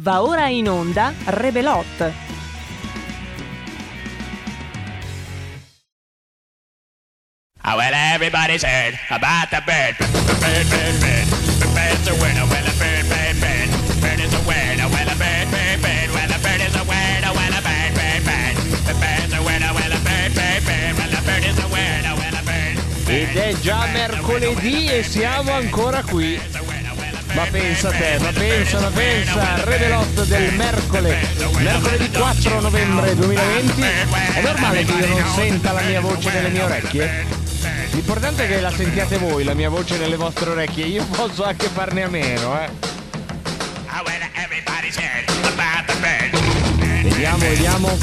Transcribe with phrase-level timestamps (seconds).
[0.00, 1.84] Va ora in onda Rebelot.
[7.64, 9.98] Oh, well, everybody's heard about the bird.
[9.98, 11.26] Bird, bird, bird.
[11.58, 12.46] The bird's a winner.
[12.46, 13.68] Well, a bird, bird, bird.
[14.00, 14.86] Bird is a winner.
[14.86, 16.08] Well, a bird, bird, bird.
[16.14, 17.32] Well, a bird is a winner.
[17.34, 18.54] Well, a bird, bird, bird.
[18.86, 19.72] The bird's a winner.
[19.74, 20.94] Well, a bird, bird, bird.
[20.94, 22.14] Well, a bird is a winner.
[22.14, 23.10] Well, a bird, bird.
[23.10, 26.38] Ed è già mercoledì e siamo ancora qui.
[27.38, 31.24] Ma pensa te, ma pensa, ma pensa, Rebelot del mercoledì,
[31.60, 33.80] mercoledì 4 novembre 2020.
[34.34, 37.26] È normale che io non senta la mia voce nelle mie orecchie?
[37.92, 40.86] L'importante è che la sentiate voi, la mia voce nelle vostre orecchie.
[40.86, 42.70] Io posso anche farne a meno, eh.
[47.02, 47.98] Vediamo, vediamo.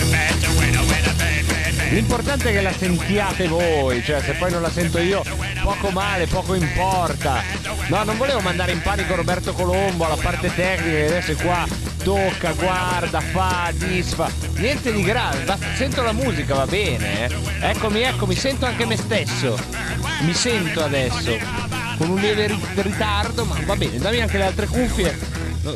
[1.90, 5.23] L'importante è che la sentiate voi, cioè se poi non la sento io,
[5.66, 7.42] poco male, poco importa.
[7.88, 11.66] No, non volevo mandare in panico Roberto Colombo alla parte tecnica, che adesso è qua,
[12.04, 14.30] tocca, guarda, fa, disfa.
[14.58, 17.26] Niente di grave, basta- sento la musica, va bene.
[17.26, 17.70] eh.
[17.72, 19.58] Eccomi, eccomi, sento anche me stesso.
[20.22, 21.36] Mi sento adesso,
[21.98, 25.17] con un lieve ri- ritardo, ma va bene, dammi anche le altre cuffie.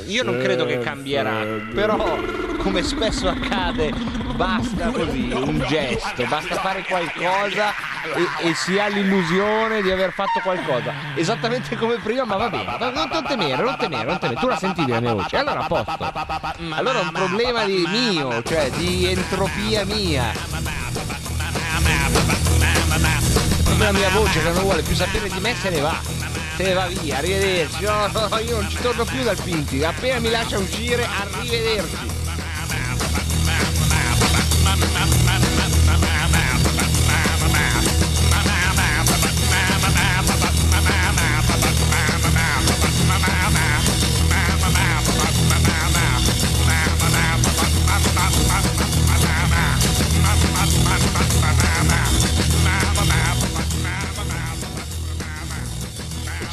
[0.06, 2.18] Io non credo che cambierà, però
[2.58, 3.92] come spesso accade,
[4.36, 7.74] basta così, un gesto, basta fare qualcosa
[8.16, 10.94] e, e si ha l'illusione di aver fatto qualcosa.
[11.16, 12.78] Esattamente come prima, ma va bene.
[12.80, 14.40] Non, non temere, non temere, non temere.
[14.40, 15.98] Tu la sentivi la mia voce, allora a posto.
[16.70, 20.32] Allora è un problema di mio, cioè di entropia mia.
[23.80, 26.19] La mia voce che non vuole più sapere di me se ne va.
[26.60, 27.86] Se va via, arrivederci.
[27.86, 29.82] No, no, io non ci torno più dal Pinti.
[29.82, 32.19] Appena mi lascia uscire, arrivederci.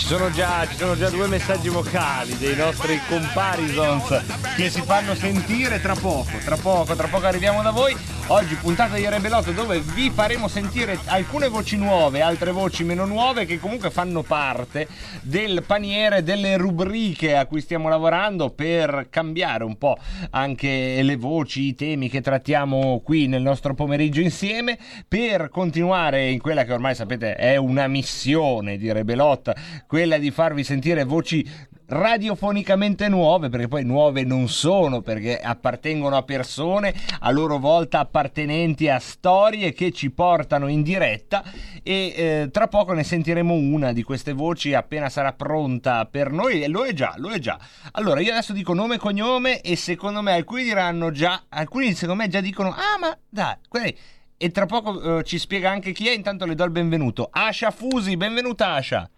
[0.07, 4.23] Ci sono, già, ci sono già due messaggi vocali dei nostri comparisons
[4.55, 7.97] che si fanno sentire tra poco, tra poco, tra poco arriviamo da voi.
[8.29, 13.45] Oggi puntata di Rebelotto dove vi faremo sentire alcune voci nuove, altre voci meno nuove
[13.45, 14.89] che comunque fanno parte
[15.23, 19.97] del paniere delle rubriche a cui stiamo lavorando per cambiare un po'
[20.31, 24.77] anche le voci, i temi che trattiamo qui nel nostro pomeriggio insieme.
[25.07, 29.53] Per continuare in quella che ormai sapete è una missione di Rebelot,
[29.87, 31.49] quella di farvi sentire voci
[31.89, 38.89] radiofonicamente nuove, perché poi nuove non sono, perché appartengono a persone a loro volta appartenenti
[38.89, 41.45] a storie che ci portano in diretta
[41.83, 46.63] e eh, tra poco ne sentiremo una di queste voci appena sarà pronta per noi
[46.63, 47.59] e lo è già, lo è già.
[47.93, 52.23] Allora io adesso dico nome e cognome e secondo me alcuni diranno già, alcuni secondo
[52.23, 53.97] me già dicono ah ma dai, quelli...
[54.39, 57.31] E tra poco eh, ci spiega anche chi è, intanto le do il benvenuto.
[57.33, 59.09] Asha Fusi, benvenuta Asha.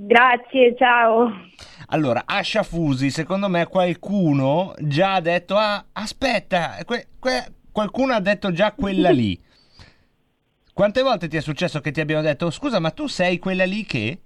[0.00, 1.28] Grazie, ciao.
[1.88, 8.20] Allora, Asha Fusi, secondo me qualcuno già ha detto, ah, aspetta, que- que- qualcuno ha
[8.20, 9.36] detto già quella lì.
[10.72, 13.84] Quante volte ti è successo che ti abbiano detto, scusa, ma tu sei quella lì
[13.84, 14.20] che?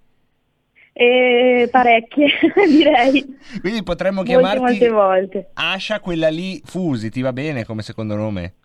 [0.93, 2.29] Eh, parecchie,
[2.69, 3.25] direi.
[3.63, 5.51] Quindi potremmo Molte, chiamarti molte volte.
[5.55, 8.57] Asha quella lì Fusi, ti va bene come secondo nome?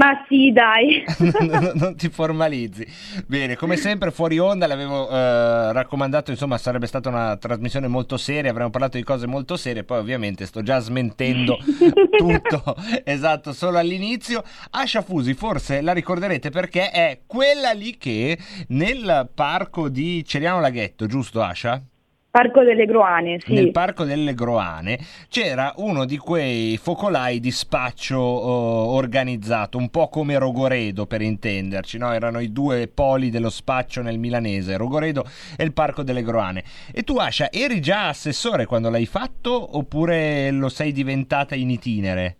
[0.00, 1.04] Ma sì, dai.
[1.46, 2.86] non, non ti formalizzi.
[3.26, 8.50] Bene, come sempre fuori onda l'avevo eh, raccomandato, insomma sarebbe stata una trasmissione molto seria,
[8.50, 11.58] avremmo parlato di cose molto serie, poi ovviamente sto già smentendo
[12.16, 14.42] tutto, esatto, solo all'inizio.
[14.70, 21.04] Asha Fusi forse la ricorderete perché è quella lì che nel parco di Ceriano Laghetto,
[21.04, 21.78] giusto Asha?
[22.30, 23.54] Parco delle Groane, sì.
[23.54, 30.08] nel parco delle Groane c'era uno di quei focolai di spaccio oh, organizzato, un po'
[30.08, 32.12] come Rogoredo per intenderci, no?
[32.12, 35.24] erano i due poli dello spaccio nel milanese, Rogoredo
[35.58, 36.62] e il parco delle Groane.
[36.94, 42.36] E tu Ascia, eri già assessore quando l'hai fatto oppure lo sei diventata in itinere?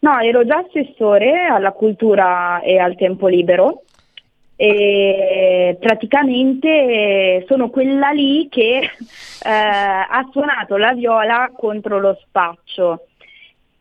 [0.00, 3.84] No, ero già assessore alla cultura e al tempo libero
[4.62, 13.06] e praticamente sono quella lì che eh, ha suonato la viola contro lo spaccio.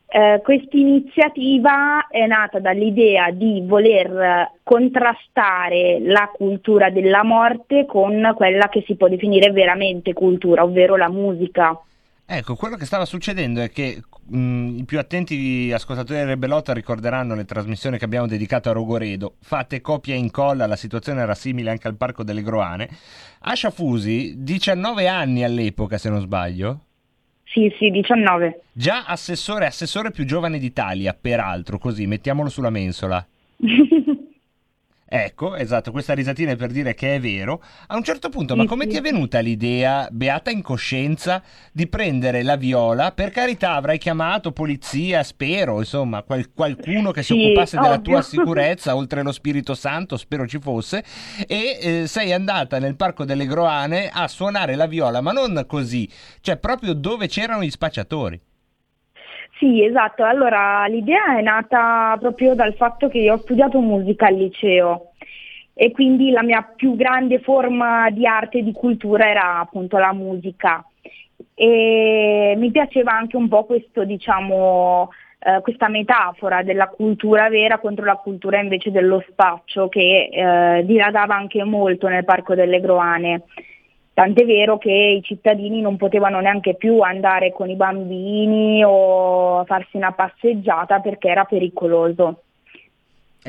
[0.07, 8.69] Eh, Questa iniziativa è nata dall'idea di voler contrastare la cultura della morte con quella
[8.69, 11.77] che si può definire veramente cultura, ovvero la musica.
[12.31, 17.33] Ecco, quello che stava succedendo è che mh, i più attenti ascoltatori del Rebelota ricorderanno
[17.33, 19.37] le trasmissioni che abbiamo dedicato a Rogoredo.
[19.41, 22.87] Fate copia e incolla, la situazione era simile anche al Parco delle Groane.
[23.39, 26.81] Ascia Fusi, 19 anni all'epoca se non sbaglio.
[27.45, 28.61] Sì, sì, 19.
[28.73, 33.25] Già assessore, assessore più giovane d'Italia, peraltro, così, mettiamolo sulla mensola.
[35.11, 37.63] Ecco, esatto, questa risatina è per dire che è vero.
[37.87, 41.41] A un certo punto, ma come ti è venuta l'idea, beata in coscienza,
[41.71, 43.11] di prendere la viola?
[43.11, 48.03] Per carità, avrai chiamato polizia, spero, insomma, qual- qualcuno che si Sì, occupasse della ovvio.
[48.03, 51.03] tua sicurezza, oltre lo Spirito Santo, spero ci fosse,
[51.47, 56.07] e eh, sei andata nel Parco delle Groane a suonare la viola, ma non così,
[56.41, 58.39] cioè proprio dove c'erano gli spacciatori.
[59.59, 60.23] Sì, esatto.
[60.23, 65.11] Allora, l'idea è nata proprio dal fatto che io ho studiato musica al liceo
[65.73, 70.13] e quindi la mia più grande forma di arte e di cultura era appunto la
[70.13, 70.81] musica.
[71.53, 75.09] E mi piaceva anche un po' questo, diciamo,
[75.39, 81.35] eh, questa metafora della cultura vera contro la cultura invece dello spaccio che eh, diradava
[81.35, 83.43] anche molto nel Parco delle Groane.
[84.19, 89.95] Tant'è vero che i cittadini non potevano neanche più andare con i bambini o farsi
[89.95, 92.41] una passeggiata perché era pericoloso.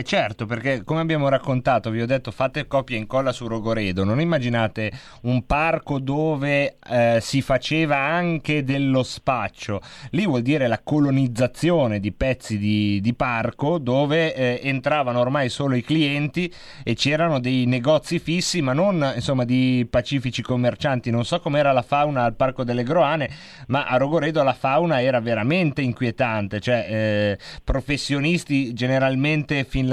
[0.00, 4.02] E certo, perché come abbiamo raccontato, vi ho detto fate copia e incolla su Rogoredo,
[4.02, 4.90] non immaginate
[5.24, 9.82] un parco dove eh, si faceva anche dello spaccio,
[10.12, 15.74] lì vuol dire la colonizzazione di pezzi di, di parco dove eh, entravano ormai solo
[15.74, 16.50] i clienti
[16.82, 21.82] e c'erano dei negozi fissi, ma non insomma di pacifici commercianti, non so com'era la
[21.82, 23.28] fauna al Parco delle Groane,
[23.66, 29.88] ma a Rogoredo la fauna era veramente inquietante, cioè eh, professionisti generalmente finlandesi,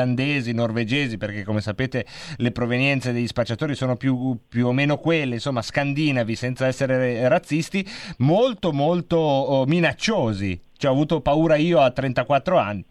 [0.54, 2.06] norvegesi, perché come sapete
[2.38, 7.88] le provenienze degli spacciatori sono più, più o meno quelle, insomma scandinavi senza essere razzisti,
[8.18, 10.60] molto molto oh, minacciosi.
[10.78, 12.86] Cioè, ho avuto paura io a 34 anni.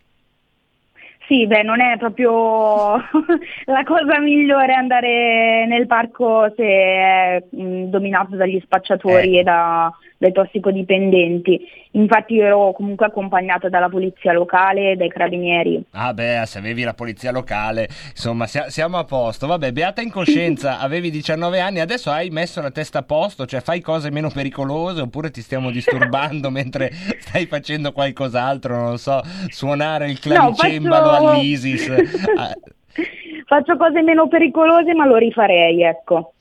[1.26, 2.94] Sì, beh, non è proprio
[3.67, 9.40] la cosa migliore andare nel parco se è mh, dominato dagli spacciatori Eh.
[9.40, 11.61] e da- dai tossicodipendenti.
[11.93, 15.82] Infatti io ero comunque accompagnata dalla polizia locale e dai carabinieri.
[15.93, 19.46] Ah beh, se avevi la polizia locale, insomma, sia- siamo a posto.
[19.46, 23.61] Vabbè, beata in coscienza, avevi 19 anni, adesso hai messo la testa a posto, cioè
[23.61, 29.20] fai cose meno pericolose oppure ti stiamo disturbando mentre stai facendo qualcos'altro, non lo so,
[29.49, 31.91] suonare il No, clavicembalo faccio- all'ISIS.
[33.47, 36.33] Faccio cose meno pericolose ma lo rifarei, ecco.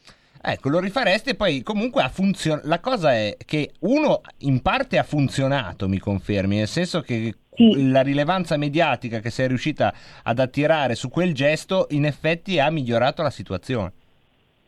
[0.48, 2.68] Ecco, lo rifaresti e poi comunque ha funzionato.
[2.68, 7.90] La cosa è che uno in parte ha funzionato, mi confermi, nel senso che Sì.
[7.90, 9.92] la rilevanza mediatica che sei riuscita
[10.24, 13.92] ad attirare su quel gesto in effetti ha migliorato la situazione.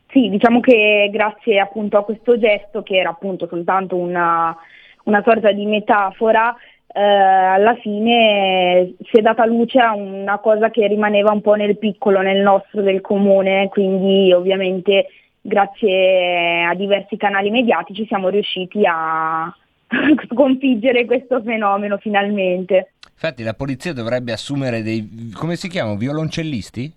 [0.09, 4.55] Sì, diciamo che grazie appunto a questo gesto, che era appunto soltanto una,
[5.03, 6.55] una sorta di metafora,
[6.87, 11.77] eh, alla fine si è data luce a una cosa che rimaneva un po' nel
[11.77, 15.07] piccolo, nel nostro del comune, quindi ovviamente
[15.41, 19.53] grazie a diversi canali mediatici siamo riusciti a
[20.29, 22.93] sconfiggere questo fenomeno finalmente.
[23.11, 25.31] Infatti la polizia dovrebbe assumere dei...
[25.33, 25.97] come si chiamano?
[25.97, 26.93] Violoncellisti?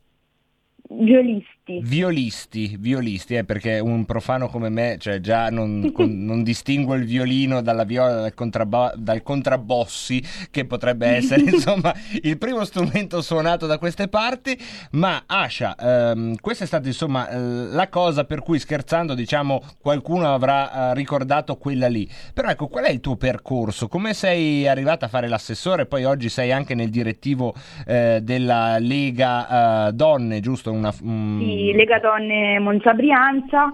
[0.90, 1.58] Violisti.
[1.82, 7.05] Violisti, violisti, eh, perché un profano come me, cioè già non, con- non distingo il
[7.05, 13.67] violino dalla viola, dal, contrabba- dal contrabbossi, che potrebbe essere insomma il primo strumento suonato
[13.67, 14.58] da queste parti.
[14.93, 20.32] Ma Asha, ehm, questa è stata insomma eh, la cosa per cui scherzando, diciamo, qualcuno
[20.32, 22.08] avrà eh, ricordato quella lì.
[22.34, 23.88] Però ecco, qual è il tuo percorso?
[23.88, 25.87] Come sei arrivata a fare l'assessore?
[25.87, 27.54] Poi oggi sei anche nel direttivo
[27.87, 30.73] eh, della Lega eh, Donne, giusto?
[30.73, 33.73] Una, un- Sì, Lega Donne Monza Brianza.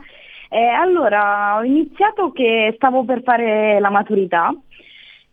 [0.48, 4.54] Eh, allora, ho iniziato che stavo per fare la maturità,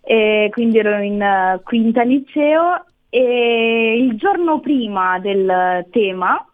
[0.02, 6.46] e quindi ero in eh, quinta liceo e il giorno prima del tema,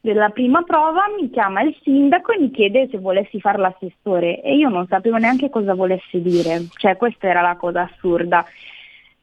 [0.00, 4.54] della prima prova, mi chiama il sindaco e mi chiede se volessi fare l'assessore e
[4.54, 8.46] io non sapevo neanche cosa volesse dire, cioè questa era la cosa assurda.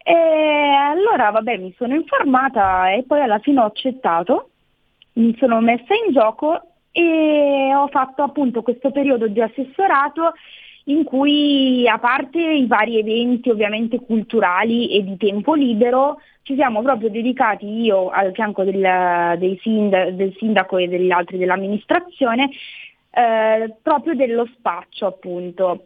[0.03, 4.49] E allora, vabbè, mi sono informata e poi alla fine ho accettato
[5.13, 10.33] mi sono messa in gioco e ho fatto appunto questo periodo di assessorato
[10.85, 16.81] in cui a parte i vari eventi ovviamente culturali e di tempo libero ci siamo
[16.81, 22.49] proprio dedicati io al fianco del, dei sinda- del sindaco e degli altri dell'amministrazione
[23.11, 25.83] eh, proprio dello spaccio appunto.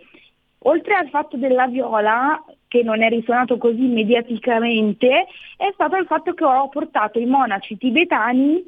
[0.61, 6.33] Oltre al fatto della viola, che non è risuonato così mediaticamente, è stato il fatto
[6.33, 8.63] che ho portato i monaci tibetani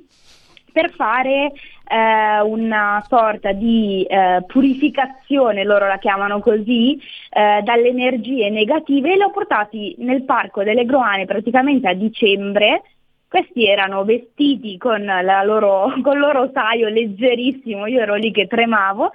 [0.71, 1.51] per fare
[1.87, 6.99] eh, una sorta di eh, purificazione, loro la chiamano così,
[7.29, 12.83] eh, dalle energie negative e li ho portati nel parco delle Groane praticamente a dicembre.
[13.27, 15.03] Questi erano vestiti con,
[15.45, 19.11] loro, con il loro saio leggerissimo, io ero lì che tremavo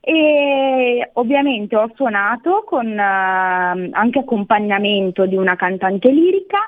[0.00, 6.58] E ovviamente ho suonato con eh, anche accompagnamento di una cantante lirica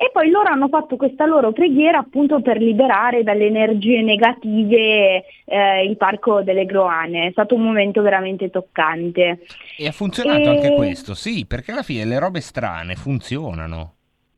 [0.00, 5.82] e poi loro hanno fatto questa loro preghiera appunto per liberare dalle energie negative eh,
[5.82, 7.26] il parco delle Groane.
[7.26, 9.40] È stato un momento veramente toccante.
[9.76, 13.94] E ha funzionato E- anche questo, sì, perché alla fine le robe strane funzionano.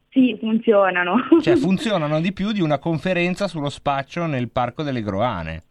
[0.08, 1.16] Sì, funzionano.
[1.42, 5.62] Cioè funzionano di più di una conferenza sullo spaccio nel parco delle Groane.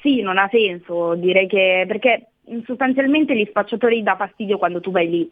[0.00, 2.28] Sì, non ha senso, direi che perché
[2.64, 5.30] sostanzialmente gli spacciatori dà fastidio quando tu vai lì.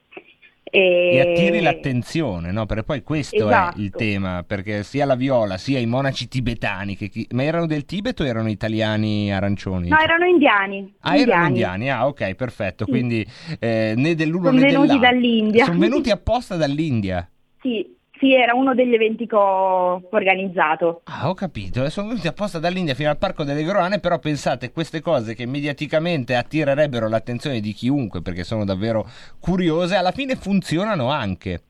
[0.65, 2.65] E attiri l'attenzione, no?
[2.67, 3.77] Perché poi questo Esatto.
[3.77, 7.67] è il tema, perché sia la viola sia i monaci tibetani, che chi- ma erano
[7.67, 9.89] del Tibet o erano italiani arancioni?
[9.89, 10.95] No, erano indiani.
[11.01, 12.91] Ah, erano indiani, ah ok, perfetto, Sì.
[12.91, 13.27] quindi
[13.59, 15.11] eh, né dell'uno Sono né venuti dell'altro.
[15.11, 15.65] dall'India.
[15.67, 17.29] Sono venuti apposta dall'India.
[17.61, 21.01] Sì, sì, era uno degli eventi che ho organizzato.
[21.07, 25.01] Ah, ho capito, sono venuti apposta dall'India fino al Parco delle Groane, però pensate, queste
[25.01, 29.05] cose che mediaticamente attirerebbero l'attenzione di chiunque perché sono davvero
[29.41, 31.63] curiose, alla fine funzionano anche.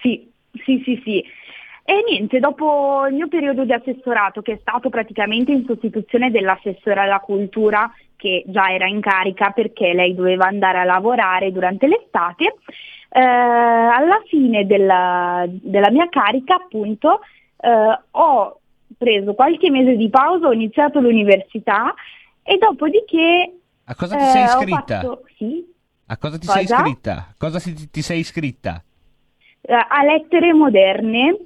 [0.00, 0.32] Sì,
[0.64, 1.22] sì, sì, sì.
[1.84, 7.00] E niente, dopo il mio periodo di assessorato, che è stato praticamente in sostituzione dell'assessore
[7.00, 12.54] alla cultura, che già era in carica perché lei doveva andare a lavorare durante l'estate,
[13.10, 17.20] eh, alla fine della, della mia carica, appunto,
[17.60, 18.60] eh, ho
[18.96, 21.94] preso qualche mese di pausa, ho iniziato l'università
[22.42, 23.52] e dopodiché
[23.84, 25.00] A cosa ti eh, sei ho iscritta?
[25.00, 25.64] fatto- sì,
[26.06, 26.58] A cosa ti Cosa?
[26.58, 27.34] sei iscritta?
[27.38, 28.82] Cosa si- ti sei iscritta?
[29.62, 31.36] eh, a lettere moderne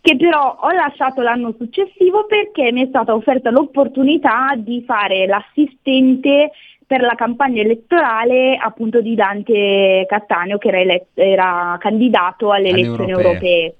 [0.00, 6.50] che però ho lasciato l'anno successivo perché mi è stata offerta l'opportunità di fare l'assistente
[6.86, 13.10] per la campagna elettorale appunto di Dante Cattaneo che era, ele- era candidato alle elezioni
[13.10, 13.74] europee.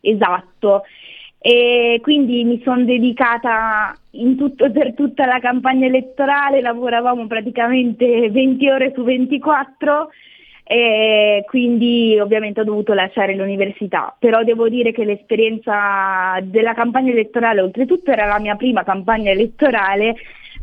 [0.00, 0.82] Esatto.
[1.38, 8.68] E quindi mi sono dedicata in tutto per tutta la campagna elettorale, lavoravamo praticamente 20
[8.68, 10.08] ore su 24
[10.68, 17.60] e quindi ovviamente ho dovuto lasciare l'università, però devo dire che l'esperienza della campagna elettorale,
[17.60, 20.16] oltretutto era la mia prima campagna elettorale,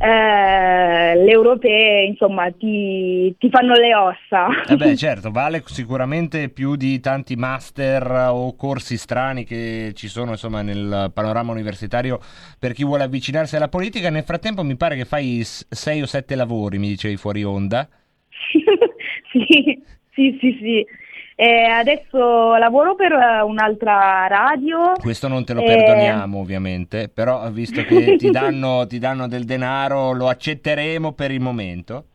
[0.04, 4.48] eh, le europee insomma ti, ti fanno le ossa.
[4.68, 10.32] Eh beh, certo, vale sicuramente più di tanti master o corsi strani che ci sono
[10.32, 12.20] insomma nel panorama universitario
[12.60, 14.10] per chi vuole avvicinarsi alla politica.
[14.10, 17.88] Nel frattempo mi pare che fai sei o sette lavori, mi dicevi fuori onda.
[19.32, 19.82] sì,
[20.14, 20.86] sì, sì, sì.
[21.36, 24.92] Eh, adesso lavoro per eh, un'altra radio.
[25.00, 25.66] Questo non te lo Eh.
[25.66, 31.40] perdoniamo ovviamente, però visto che ti danno, ti danno del denaro lo accetteremo per il
[31.42, 32.06] momento.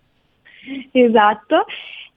[0.93, 1.65] Esatto.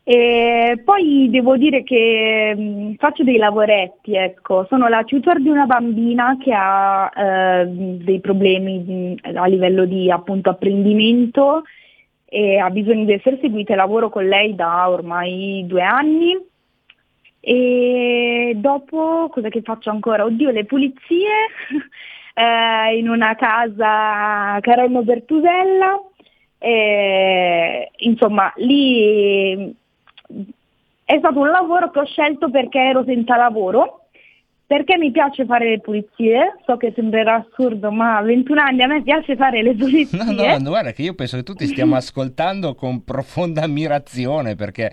[0.04, 4.66] E poi devo dire che mh, faccio dei lavoretti, ecco.
[4.68, 8.80] Sono la tutor di una bambina che ha eh, dei problemi
[9.24, 11.64] mh, a livello di appunto apprendimento
[12.26, 16.36] e ha bisogno di essere seguita e lavoro con lei da ormai due anni.
[17.42, 20.24] E dopo cosa che faccio ancora?
[20.24, 21.28] Oddio, le pulizie
[22.36, 26.00] eh, in una casa a Carollo Bertusella.
[26.60, 29.76] E, insomma, lì
[31.04, 34.01] è stato un lavoro che ho scelto perché ero senza lavoro,
[34.72, 36.56] perché mi piace fare le pulizie.
[36.66, 40.18] So che sembrerà assurdo, ma a 21 anni a me piace fare le pulizie.
[40.18, 44.90] No, no, no, guarda che io penso che tutti stiamo ascoltando con profonda ammirazione perché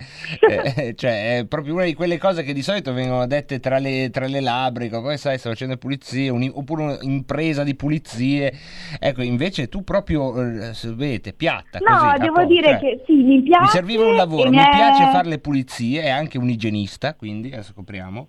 [0.73, 4.09] eh, cioè, è proprio una di quelle cose che di solito vengono dette tra le,
[4.11, 8.51] tra le labbra, poi sai, sto facendo pulizie, un- oppure un'impresa di pulizie.
[8.99, 12.19] Ecco, invece tu proprio, eh, vedete, piatta No, così.
[12.19, 13.61] devo dire cioè, che sì, mi piace.
[13.61, 17.47] Mi serviva un lavoro, mi è- piace fare le pulizie, è anche un igienista, quindi
[17.53, 18.27] adesso scopriamo.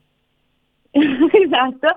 [1.33, 1.89] esatto.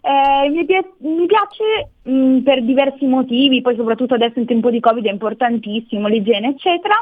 [0.00, 4.80] Eh, mi, pia- mi piace mh, per diversi motivi, poi soprattutto adesso in tempo di
[4.80, 6.94] Covid è importantissimo l'igiene, eccetera.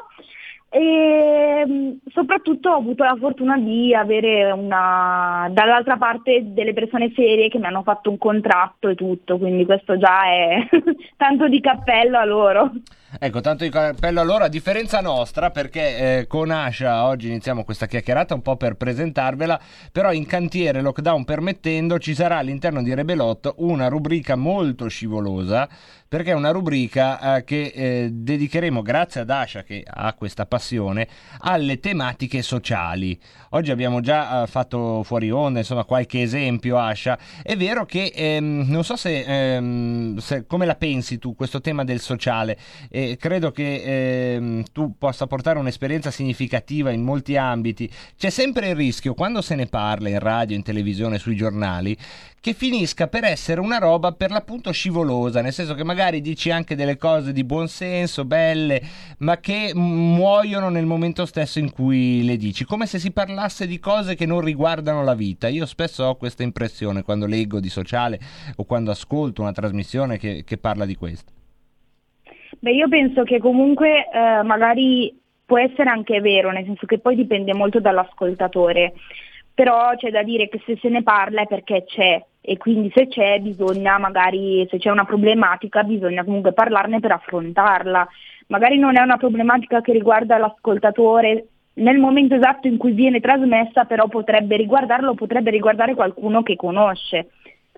[0.69, 7.49] E mh, soprattutto ho avuto la fortuna di avere una, dall'altra parte delle persone serie
[7.49, 10.67] che mi hanno fatto un contratto e tutto, quindi questo già è
[11.17, 12.73] tanto di cappello a loro.
[13.19, 17.87] Ecco, tanto di cappello allora, a differenza nostra, perché eh, con Asha oggi iniziamo questa
[17.87, 19.59] chiacchierata un po' per presentarvela,
[19.91, 25.67] però in cantiere, lockdown permettendo, ci sarà all'interno di Rebelot una rubrica molto scivolosa,
[26.09, 31.09] perché è una rubrica eh, che eh, dedicheremo, grazie ad Asha che ha questa passione,
[31.41, 33.19] alle tematiche sociali.
[33.51, 37.19] Oggi abbiamo già eh, fatto fuori onda, insomma, qualche esempio, Asha.
[37.43, 41.85] È vero che, ehm, non so se, ehm, se- come la pensi tu, questo tema
[41.85, 42.57] del sociale,
[43.19, 47.91] credo che ehm, tu possa portare un'esperienza significativa in molti ambiti.
[48.17, 51.97] C'è sempre il rischio, quando se ne parla in radio, in televisione, sui giornali,
[52.47, 56.77] che finisca per essere una roba per l'appunto scivolosa, nel senso che magari dici anche
[56.77, 58.81] delle cose di buon senso, belle,
[59.19, 63.81] ma che muoiono nel momento stesso in cui le dici, come se si parlasse di
[63.81, 65.49] cose che non riguardano la vita.
[65.49, 68.21] Io spesso ho questa impressione quando leggo di sociale
[68.55, 71.33] o quando ascolto una trasmissione che, che parla di questo.
[72.61, 75.13] Beh, io penso che comunque eh, magari
[75.45, 78.93] può essere anche vero, nel senso che poi dipende molto dall'ascoltatore,
[79.53, 83.09] però c'è da dire che se se ne parla è perché c'è e quindi se
[83.09, 88.07] c'è bisogna magari, se c'è una problematica bisogna comunque parlarne per affrontarla.
[88.47, 93.85] Magari non è una problematica che riguarda l'ascoltatore nel momento esatto in cui viene trasmessa,
[93.85, 97.31] però potrebbe riguardarlo, potrebbe riguardare qualcuno che conosce.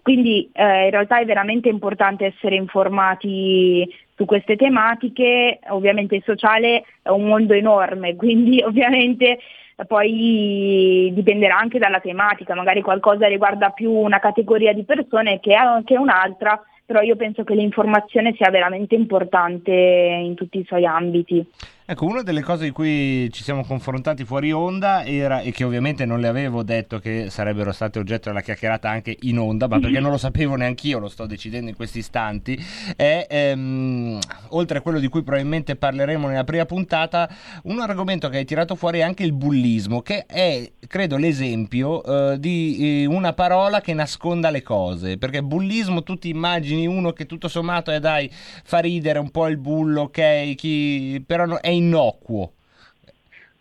[0.02, 6.84] Quindi eh, in realtà è veramente importante essere informati su queste tematiche, ovviamente il sociale
[7.02, 9.38] è un mondo enorme, quindi ovviamente
[9.87, 15.54] poi dipenderà anche dalla tematica, magari qualcosa riguarda più una categoria di persone che,
[15.85, 21.47] che un'altra, però io penso che l'informazione sia veramente importante in tutti i suoi ambiti.
[21.90, 26.04] Ecco, una delle cose di cui ci siamo confrontati fuori onda era, e che ovviamente
[26.04, 29.99] non le avevo detto che sarebbero state oggetto della chiacchierata anche in onda, ma perché
[29.99, 32.62] non lo sapevo neanche io, lo sto decidendo in questi istanti,
[32.95, 34.18] è, ehm,
[34.49, 37.26] oltre a quello di cui probabilmente parleremo nella prima puntata,
[37.62, 42.38] un argomento che hai tirato fuori è anche il bullismo, che è, credo, l'esempio eh,
[42.38, 47.25] di eh, una parola che nasconda le cose, perché bullismo tu ti immagini uno che
[47.25, 48.30] tutto sommato è dai,
[48.62, 52.52] fa ridere un po' il bullo, ok, chi, però è innocuo.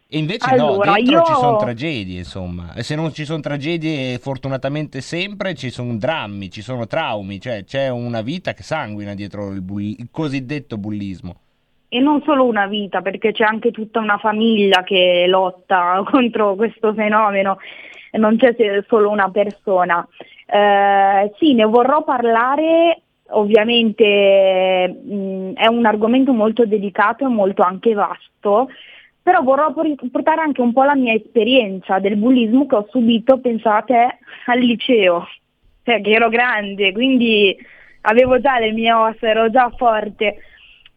[0.10, 1.24] E invece allora, no, dentro io...
[1.24, 2.74] ci sono tragedie, insomma.
[2.74, 7.66] E se non ci sono tragedie, fortunatamente sempre ci sono drammi, ci sono traumi, cioè
[7.66, 9.98] c'è una vita che sanguina dietro il, bulli...
[10.00, 11.36] il cosiddetto bullismo.
[11.90, 16.94] E non solo una vita, perché c'è anche tutta una famiglia che lotta contro questo
[16.94, 17.58] fenomeno,
[18.12, 18.56] non c'è
[18.88, 20.08] solo una persona.
[20.46, 27.94] Eh, sì, ne vorrò parlare ovviamente mh, è un argomento molto delicato e molto anche
[27.94, 28.70] vasto,
[29.22, 34.20] però vorrò portare anche un po' la mia esperienza del bullismo che ho subito, pensate,
[34.46, 35.28] al liceo,
[35.84, 37.56] che ero grande, quindi
[38.02, 40.38] avevo già le mie ossa, ero già forte.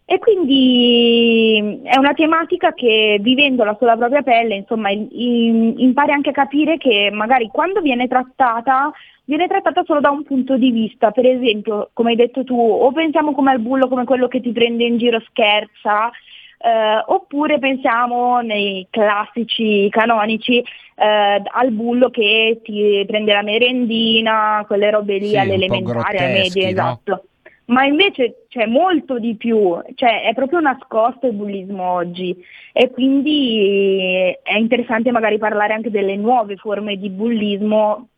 [0.05, 6.79] E quindi è una tematica che vivendola sulla propria pelle, insomma, impari anche a capire
[6.79, 8.91] che magari quando viene trattata
[9.31, 12.91] viene trattata solo da un punto di vista, per esempio, come hai detto tu, o
[12.91, 16.11] pensiamo come al bullo come quello che ti prende in giro scherza,
[16.59, 24.91] eh, oppure pensiamo nei classici canonici eh, al bullo che ti prende la merendina, quelle
[24.91, 26.71] robe lì sì, all'elementare, alle medie, no?
[26.71, 27.25] esatto.
[27.67, 32.37] Ma invece c'è molto di più, cioè è proprio nascosto il bullismo oggi
[32.73, 38.09] e quindi è interessante magari parlare anche delle nuove forme di bullismo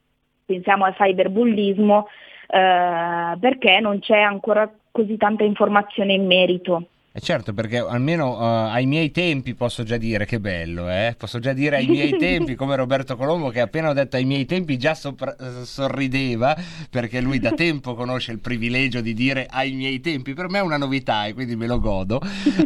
[0.44, 2.08] pensiamo al cyberbullismo,
[2.46, 6.88] eh, perché non c'è ancora così tanta informazione in merito.
[7.14, 11.14] Eh certo, perché almeno uh, ai miei tempi posso già dire che bello, eh?
[11.18, 14.46] posso già dire ai miei tempi, come Roberto Colombo che appena ho detto ai miei
[14.46, 16.56] tempi già sopra- sorrideva,
[16.88, 20.62] perché lui da tempo conosce il privilegio di dire ai miei tempi, per me è
[20.62, 22.18] una novità e quindi me lo godo.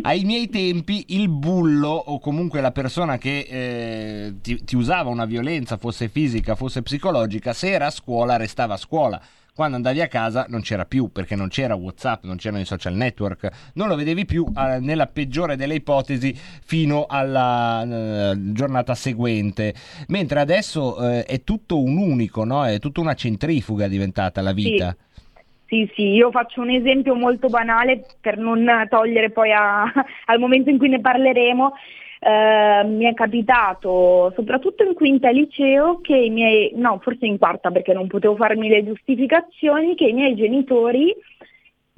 [0.02, 5.24] Ai miei tempi il bullo o comunque la persona che eh, ti, ti usava una
[5.24, 9.20] violenza, fosse fisica, fosse psicologica, se era a scuola restava a scuola
[9.56, 12.92] quando andavi a casa non c'era più perché non c'era Whatsapp, non c'erano i social
[12.92, 19.72] network, non lo vedevi più eh, nella peggiore delle ipotesi fino alla eh, giornata seguente,
[20.08, 22.66] mentre adesso eh, è tutto un unico, no?
[22.66, 24.90] è tutta una centrifuga diventata la vita.
[24.90, 25.04] Sì.
[25.68, 29.82] Sì, sì, io faccio un esempio molto banale per non togliere poi a,
[30.26, 31.72] al momento in cui ne parleremo.
[32.18, 37.70] Eh, mi è capitato, soprattutto in quinta liceo, che i miei, no, forse in quarta
[37.70, 41.14] perché non potevo farmi le giustificazioni, che i miei genitori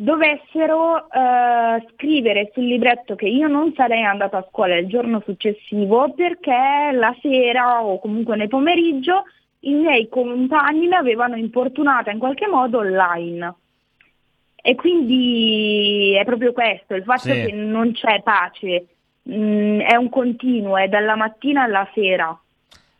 [0.00, 6.12] dovessero eh, scrivere sul libretto che io non sarei andata a scuola il giorno successivo
[6.14, 9.24] perché la sera o comunque nel pomeriggio
[9.60, 13.54] i miei compagni mi avevano importunata in qualche modo online.
[14.54, 17.46] E quindi è proprio questo, il fatto sì.
[17.46, 18.86] che non c'è pace
[19.30, 22.38] mm, è un continuo, è dalla mattina alla sera.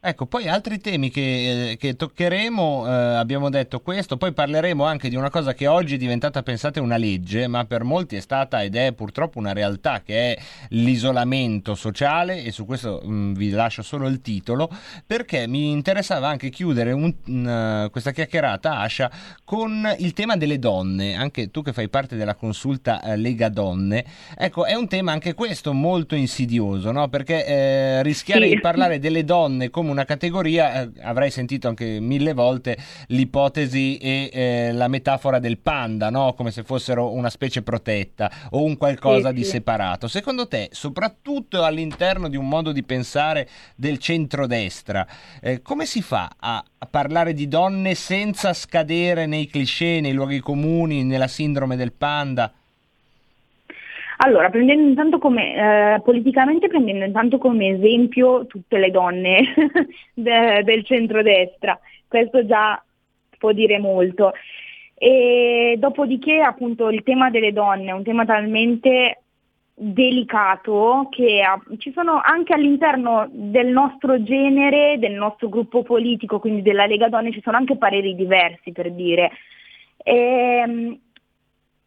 [0.01, 5.09] Ecco, poi altri temi che, eh, che toccheremo, eh, abbiamo detto questo, poi parleremo anche
[5.09, 8.63] di una cosa che oggi è diventata, pensate, una legge, ma per molti è stata
[8.63, 13.51] ed è purtroppo una realtà, che è l'isolamento sociale e su questo mh, mm, vi
[13.51, 14.71] lascio solo il titolo,
[15.05, 19.11] perché mi interessava anche chiudere un, uh, questa chiacchierata, Ascia,
[19.43, 24.05] con il tema delle donne, anche tu che fai parte della consulta uh, Lega Donne,
[24.37, 27.09] ecco, è un tema anche questo molto insidioso, no?
[27.09, 28.55] perché eh, rischiare sì.
[28.55, 32.77] di parlare delle donne come come una categoria, eh, avrai sentito anche mille volte
[33.09, 36.35] l'ipotesi e eh, la metafora del panda, no?
[36.35, 39.51] come se fossero una specie protetta o un qualcosa Sì, di sì.
[39.51, 40.07] separato.
[40.09, 45.07] Secondo te, soprattutto all'interno di un modo di pensare del centrodestra,
[45.40, 50.40] eh, come si fa a, a parlare di donne senza scadere nei cliché, nei luoghi
[50.40, 52.53] comuni, nella sindrome del panda?
[54.21, 59.55] Allora, prendendo intanto come, eh, politicamente prendendo intanto come esempio tutte le donne
[60.15, 61.79] de- del centrodestra,
[62.09, 62.83] questo già
[63.39, 64.33] può dire molto.
[64.95, 69.23] E dopodiché appunto il tema delle donne è un tema talmente
[69.75, 76.63] delicato che ha- ci sono anche all'interno del nostro genere, del nostro gruppo politico, quindi
[76.63, 79.31] della Lega Donne, ci sono anche pareri diversi per dire.
[80.03, 80.99] Ehm,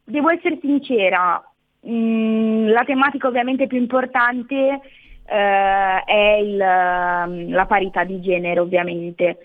[0.06, 1.44] devo essere sincera,
[1.84, 4.80] la tematica ovviamente più importante
[5.26, 9.38] eh, è il, ehm, la parità di genere ovviamente,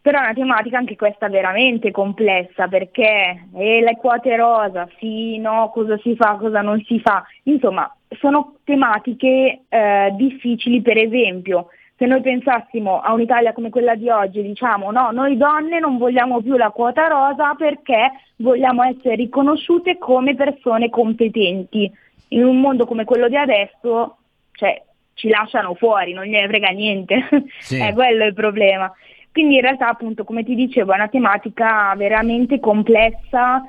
[0.00, 5.70] però è una tematica anche questa veramente complessa perché eh, le quote rosa, sì, no,
[5.70, 11.68] cosa si fa, cosa non si fa, insomma sono tematiche eh, difficili per esempio.
[11.98, 16.40] Se noi pensassimo a un'Italia come quella di oggi, diciamo no, noi donne non vogliamo
[16.40, 21.90] più la quota rosa perché vogliamo essere riconosciute come persone competenti.
[22.28, 24.18] In un mondo come quello di adesso,
[24.52, 24.80] cioè,
[25.14, 27.28] ci lasciano fuori, non gliene frega niente.
[27.58, 27.80] Sì.
[27.80, 28.92] è quello il problema.
[29.32, 33.62] Quindi in realtà, appunto, come ti dicevo, è una tematica veramente complessa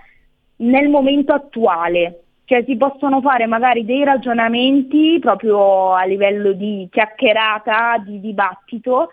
[0.57, 2.25] nel momento attuale.
[2.49, 9.11] Cioè si possono fare magari dei ragionamenti proprio a livello di chiacchierata, di dibattito,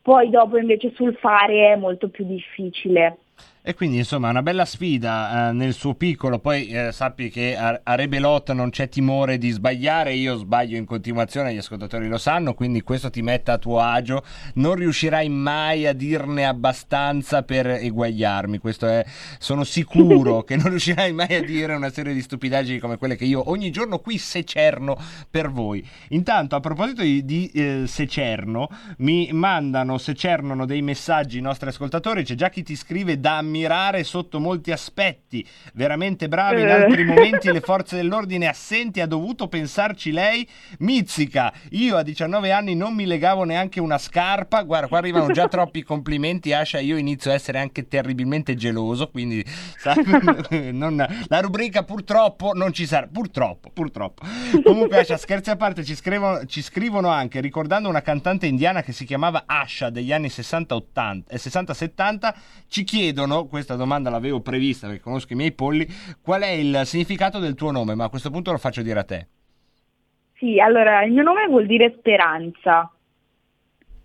[0.00, 3.18] poi dopo invece sul fare è molto più difficile.
[3.68, 7.80] E quindi insomma una bella sfida eh, nel suo piccolo, poi eh, sappi che a,
[7.82, 12.54] a Rebelot non c'è timore di sbagliare, io sbaglio in continuazione, gli ascoltatori lo sanno,
[12.54, 14.22] quindi questo ti mette a tuo agio,
[14.54, 19.04] non riuscirai mai a dirne abbastanza per eguagliarmi, questo è,
[19.38, 23.24] sono sicuro che non riuscirai mai a dire una serie di stupidaggini come quelle che
[23.24, 24.96] io ogni giorno qui secerno
[25.28, 25.84] per voi.
[26.10, 32.22] Intanto a proposito di, di eh, secerno, mi mandano, secernano dei messaggi i nostri ascoltatori,
[32.22, 36.72] c'è già chi ti scrive da ammirare sotto molti aspetti, veramente bravi, in Eh.
[36.72, 40.46] altri momenti le forze dell'ordine assenti, ha dovuto pensarci lei,
[40.80, 45.48] Mizzica, io a 19 anni non mi legavo neanche una scarpa, guarda qua arrivano già
[45.48, 49.42] troppi complimenti, Ascia, io inizio a essere anche terribilmente geloso, quindi
[49.78, 49.96] sai,
[50.72, 54.24] non- la rubrica purtroppo non ci sarà, purtroppo, purtroppo.
[54.62, 58.92] Comunque Ascia, scherzi a parte, ci scrivono, ci scrivono anche, ricordando una cantante indiana che
[58.92, 62.34] si chiamava Asha degli anni 60-80 e 60-70,
[62.68, 65.86] ci chiedono, questa domanda l'avevo prevista perché conosco i miei polli,
[66.22, 67.94] qual è il significato del tuo nome?
[67.94, 69.26] Ma a questo punto lo faccio dire a te.
[70.34, 72.90] Sì, allora il mio nome vuol dire speranza.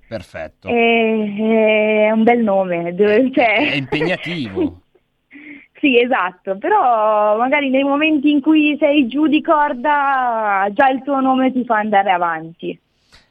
[0.08, 0.67] Perfetto.
[0.67, 4.82] È, è un bel nome, cioè- È impegnativo.
[5.80, 11.19] sì, esatto, però magari nei momenti in cui sei giù di corda già il tuo
[11.21, 12.80] nome ti fa andare avanti.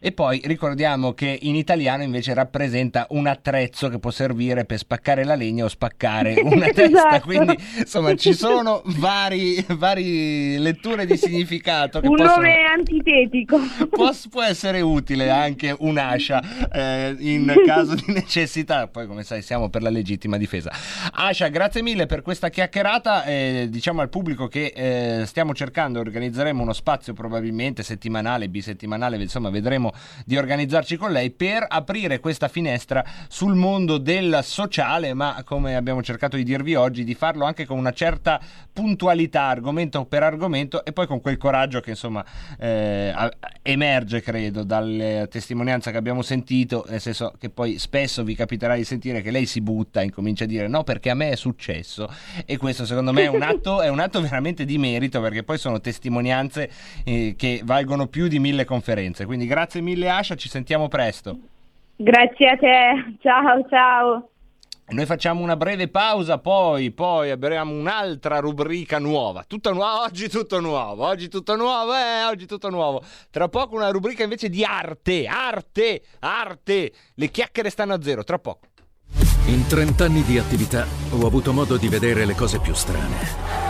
[0.03, 5.25] E poi ricordiamo che in italiano invece rappresenta un attrezzo che può servire per spaccare
[5.25, 7.21] la legna o spaccare una testa, Esatto.
[7.27, 12.37] quindi insomma ci sono vari, vari letture di significato Un possono...
[12.37, 13.59] nome antitetico.
[13.91, 18.89] Può, può essere utile anche un'ascia eh, in caso di necessità.
[18.89, 20.73] Poi, come sai, siamo per la legittima difesa.
[21.13, 23.25] Ascia, grazie mille per questa chiacchierata.
[23.25, 29.51] Eh, diciamo al pubblico che eh, stiamo cercando, organizzeremo uno spazio probabilmente settimanale, bisettimanale, insomma,
[29.51, 29.90] vedremo
[30.25, 36.03] di organizzarci con lei per aprire questa finestra sul mondo del sociale, ma come abbiamo
[36.03, 38.41] cercato di dirvi oggi, di farlo anche con una certa
[38.73, 42.25] puntualità, argomento per argomento, e poi con quel coraggio che insomma
[42.59, 43.13] eh,
[43.63, 48.85] emerge, credo, dalle testimonianze che abbiamo sentito, nel senso che poi spesso vi capiterà di
[48.85, 52.13] sentire che lei si butta incomincia a dire no perché a me è successo
[52.45, 55.59] e questo secondo me è un atto, è un atto veramente di merito perché poi
[55.59, 56.71] sono testimonianze
[57.05, 59.27] eh, che valgono più di mille conferenze.
[59.27, 59.47] Quindi
[59.81, 61.39] grazie mille Ascia, ci sentiamo presto.
[61.97, 64.29] Grazie a te, ciao ciao.
[64.91, 69.45] Noi facciamo una breve pausa, poi, poi avremo un'altra rubrica nuova.
[69.47, 73.01] Tutto nuovo, oggi tutto nuovo, oggi tutto nuovo, eh, oggi tutto nuovo.
[73.31, 76.93] Tra poco una rubrica invece di arte, arte, arte.
[77.15, 78.67] Le chiacchiere stanno a zero, tra poco.
[79.47, 83.70] In 30 anni di attività ho avuto modo di vedere le cose più strane.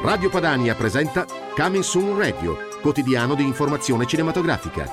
[0.00, 4.88] Radio Padania presenta Coming Soon Radio, quotidiano di informazione cinematografica.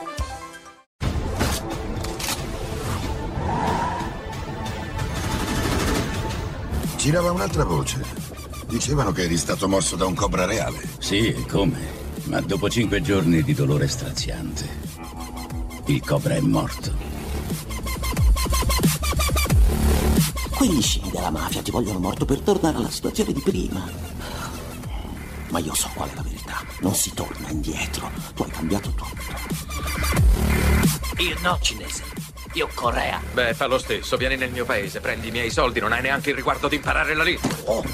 [6.97, 8.03] Girava un'altra voce.
[8.67, 10.79] Dicevano che eri stato morso da un cobra reale.
[10.97, 11.79] Sì, e come?
[12.23, 14.67] Ma dopo cinque giorni di dolore straziante,
[15.85, 16.91] il cobra è morto.
[20.49, 24.14] Quegli scimi della mafia ti vogliono morto per tornare alla situazione di prima.
[25.55, 26.61] Ma io so qual è la verità.
[26.81, 28.11] Non si torna indietro.
[28.35, 29.23] Tu hai cambiato tutto.
[31.19, 32.03] Io no, cinese.
[32.55, 33.21] Io Corea.
[33.31, 34.17] Beh, fa lo stesso.
[34.17, 37.13] Vieni nel mio paese, prendi i miei soldi, non hai neanche il riguardo di imparare
[37.13, 37.49] la lingua.
[37.67, 37.85] Oh.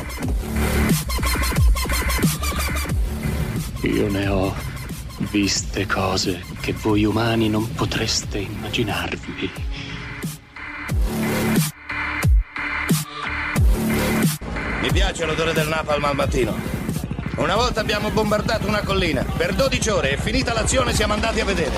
[3.82, 4.56] Io ne ho
[5.30, 9.52] viste cose che voi umani non potreste immaginarvi.
[14.82, 16.81] Mi piace l'odore del napalm al mattino.
[17.42, 19.24] Una volta abbiamo bombardato una collina.
[19.24, 21.76] Per 12 ore e finita l'azione siamo andati a vedere.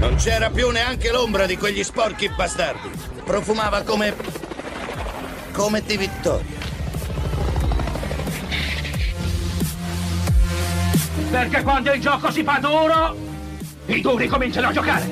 [0.00, 2.90] Non c'era più neanche l'ombra di quegli sporchi bastardi.
[3.24, 4.14] Profumava come.
[5.52, 6.60] come di vittoria.
[11.30, 13.16] Perché quando il gioco si fa duro,
[13.86, 15.10] i duri cominciano a giocare.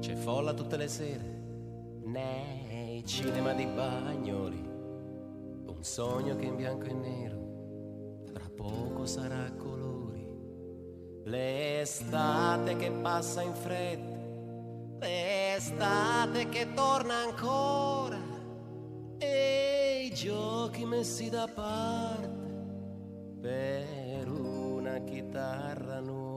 [0.00, 1.38] C'è folla tutte le sere
[2.04, 4.69] nei cinema di Bagnoli.
[5.76, 10.26] Un sogno che in bianco e nero tra poco sarà a colori.
[11.24, 14.18] L'estate che passa in fretta,
[14.98, 18.18] l'estate che torna ancora
[19.18, 22.28] e i giochi messi da parte
[23.40, 26.29] per una chitarra nuova.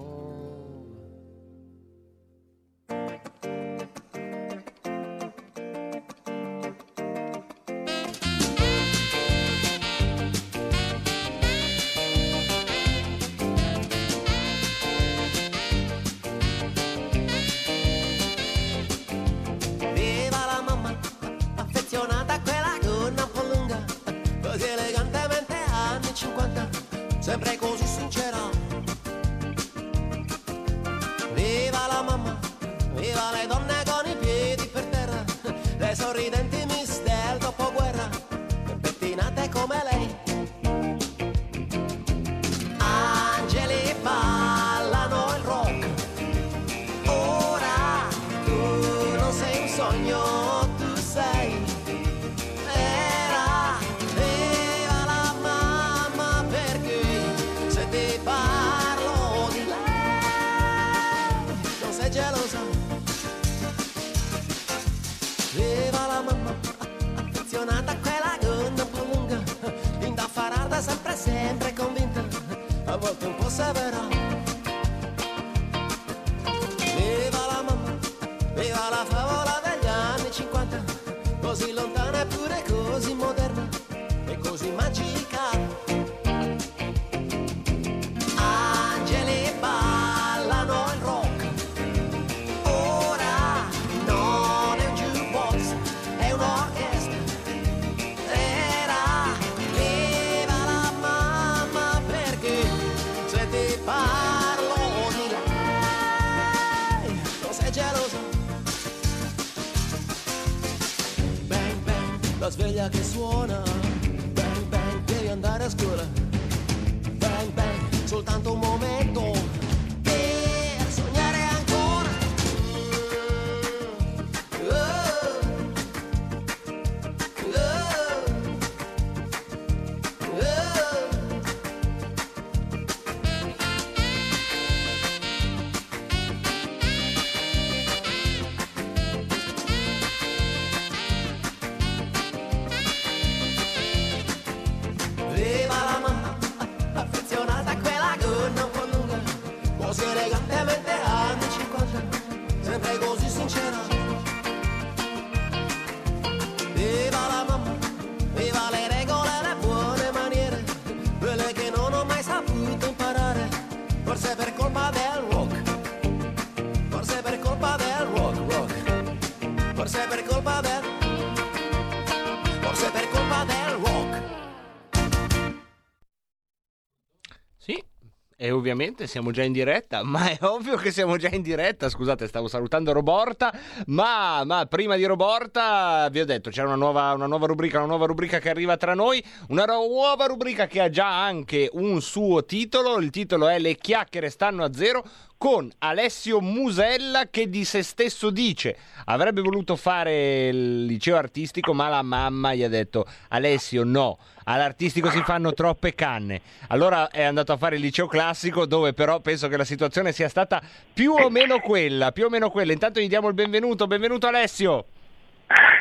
[178.64, 181.90] Ovviamente siamo già in diretta, ma è ovvio che siamo già in diretta.
[181.90, 183.54] Scusate, stavo salutando Roborta,
[183.88, 187.88] ma, ma prima di Roborta vi ho detto c'è una nuova, una nuova rubrica, una
[187.88, 192.46] nuova rubrica che arriva tra noi, una nuova rubrica che ha già anche un suo
[192.46, 193.00] titolo.
[193.00, 195.04] Il titolo è Le chiacchiere stanno a zero
[195.44, 198.78] con Alessio Musella che di se stesso dice
[199.08, 205.10] avrebbe voluto fare il liceo artistico ma la mamma gli ha detto Alessio no, all'artistico
[205.10, 206.40] si fanno troppe canne.
[206.70, 210.30] Allora è andato a fare il liceo classico dove però penso che la situazione sia
[210.30, 210.62] stata
[210.94, 212.72] più o meno quella, più o meno quella.
[212.72, 214.86] Intanto gli diamo il benvenuto, benvenuto Alessio.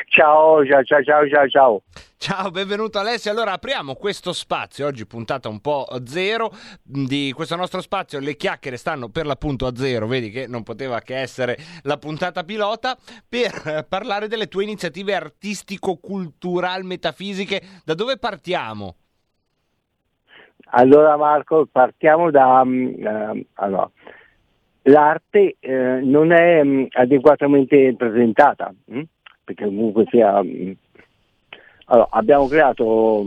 [0.07, 1.81] Ciao, ciao, ciao, ciao, ciao, ciao.
[2.17, 3.31] Ciao, benvenuto Alessio.
[3.31, 8.19] Allora apriamo questo spazio, oggi puntata un po' zero di questo nostro spazio.
[8.19, 12.43] Le chiacchiere stanno per l'appunto a zero, vedi che non poteva che essere la puntata
[12.43, 12.95] pilota
[13.27, 17.61] per parlare delle tue iniziative artistico-cultural metafisiche.
[17.83, 18.95] Da dove partiamo?
[20.75, 22.63] Allora Marco, partiamo da...
[22.63, 23.89] mm, eh, allora,
[24.83, 29.01] l'arte eh, non è mm, adeguatamente presentata, mm?
[29.43, 30.41] Perché comunque sia...
[30.41, 30.71] mm,
[31.85, 33.25] allora, abbiamo creato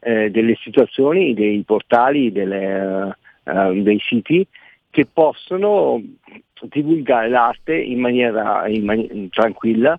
[0.00, 4.46] eh, delle situazioni, dei portali, delle, eh, dei siti
[4.90, 6.02] che possono
[6.62, 9.98] divulgare l'arte in maniera in mani- tranquilla,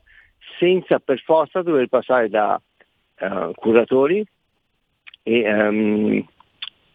[0.59, 2.59] senza per forza dover passare da
[3.19, 4.25] eh, curatori
[5.23, 6.25] e ehm,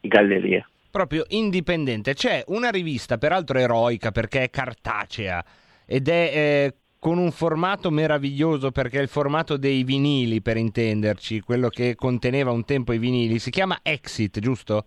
[0.01, 0.67] gallerie.
[0.91, 2.15] Proprio indipendente.
[2.15, 5.45] C'è una rivista, peraltro eroica perché è cartacea
[5.87, 11.41] ed è eh, con un formato meraviglioso perché è il formato dei vinili, per intenderci,
[11.41, 13.41] quello che conteneva un tempo i vinili.
[13.41, 14.85] Si chiama Exit, giusto?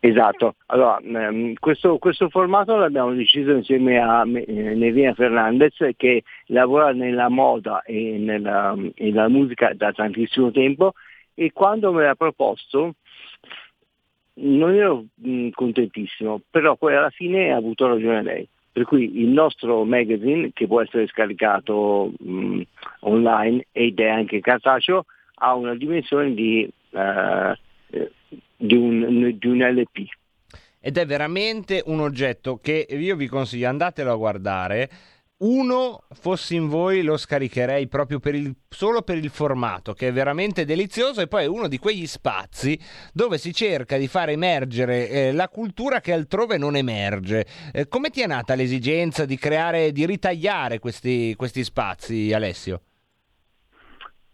[0.00, 6.92] Esatto, allora ehm, questo, questo formato l'abbiamo deciso insieme a eh, Nevina Fernandez che lavora
[6.92, 10.94] nella moda e nella, nella musica da tantissimo tempo
[11.34, 12.94] e quando me l'ha proposto
[14.32, 15.04] non ero
[15.52, 18.48] contentissimo, però poi alla fine ha avuto ragione lei.
[18.80, 22.62] Per cui il nostro magazine, che può essere scaricato mh,
[23.00, 27.58] online ed è anche cartaceo, ha una dimensione di, eh,
[28.56, 30.06] di, un, di un LP.
[30.80, 34.88] Ed è veramente un oggetto che io vi consiglio, andatelo a guardare.
[35.42, 40.12] Uno, fossi in voi, lo scaricherei proprio per il, solo per il formato, che è
[40.12, 42.78] veramente delizioso, e poi è uno di quegli spazi
[43.14, 47.46] dove si cerca di far emergere eh, la cultura che altrove non emerge.
[47.72, 52.82] Eh, come ti è nata l'esigenza di creare, di ritagliare questi, questi spazi, Alessio?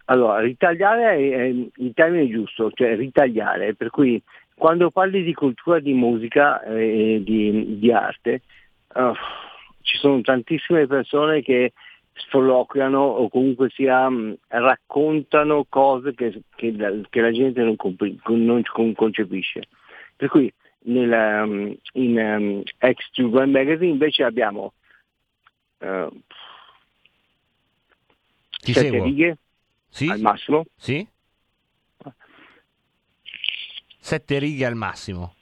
[0.07, 4.21] Allora, ritagliare è, il termine giusto, cioè ritagliare, per cui
[4.57, 8.43] quando parli di cultura, di musica e di, di arte,
[8.95, 9.13] uh,
[9.87, 11.73] ci sono tantissime persone che
[12.13, 14.09] sfoloquiano o comunque sia
[14.49, 19.69] raccontano cose che, che la, che la gente non, compre- non con- concepisce.
[20.17, 20.53] Per cui
[20.87, 24.73] nel, in um, X One Magazine invece abbiamo
[25.79, 26.09] uh,
[28.63, 29.05] Ti sette seguo.
[29.05, 29.39] righe
[29.89, 30.09] Sì?
[30.09, 30.65] al massimo.
[30.75, 31.07] Sì?
[34.01, 35.35] Sette righe al massimo.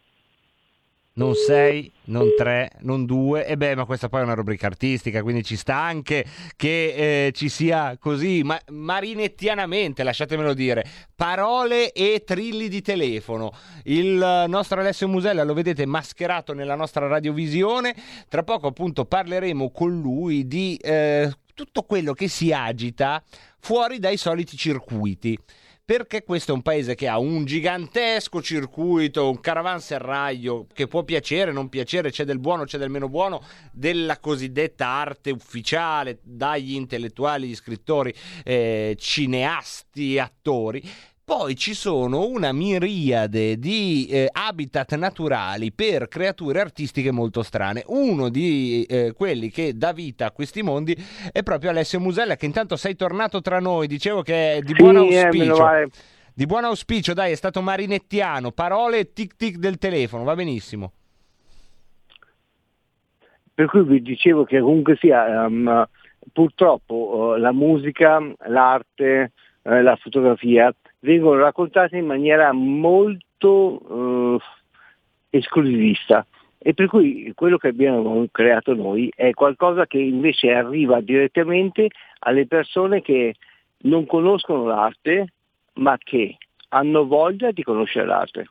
[1.17, 3.47] Non sei, non tre, non due.
[3.47, 6.25] E beh, ma questa poi è una rubrica artistica, quindi ci sta anche
[6.57, 13.53] che eh, ci sia così, ma marinettianamente, lasciatemelo dire, parole e trilli di telefono.
[13.85, 17.95] Il nostro Alessio Musella lo vedete mascherato nella nostra radiovisione.
[18.29, 23.23] Tra poco appunto parleremo con lui di eh, tutto quello che si agita
[23.61, 25.39] fuori dai soliti circuiti
[25.85, 31.53] perché questo è un paese che ha un gigantesco circuito, un caravanserraglio che può piacere,
[31.53, 37.49] non piacere, c'è del buono, c'è del meno buono, della cosiddetta arte ufficiale, dagli intellettuali,
[37.49, 38.15] gli scrittori,
[38.45, 40.83] eh, cineasti, attori.
[41.27, 47.83] Poi ci sono una miriade di eh, habitat naturali per creature artistiche molto strane.
[47.87, 50.95] Uno di eh, quelli che dà vita a questi mondi
[51.33, 53.87] è proprio Alessio Musella, che intanto sei tornato tra noi.
[53.87, 55.57] Dicevo che è di Sì, buon eh, auspicio.
[55.57, 55.89] male.
[56.35, 58.51] Di buon auspicio, dai, è stato marinettiano.
[58.51, 60.93] Parole tic tic del telefono, va benissimo.
[63.55, 65.89] Per cui vi dicevo che comunque sia, ehm,
[66.35, 70.71] purtroppo eh, la musica, l'arte, eh, la fotografia
[71.05, 76.27] vengono raccontate in maniera molto eh, esclusivista
[76.59, 81.89] E per cui quello che abbiamo creato noi è qualcosa che invece arriva direttamente
[82.21, 83.35] alle persone che
[83.85, 85.27] non conoscono l'arte,
[85.75, 86.39] ma che
[86.69, 88.47] hanno voglia di conoscere l'arte.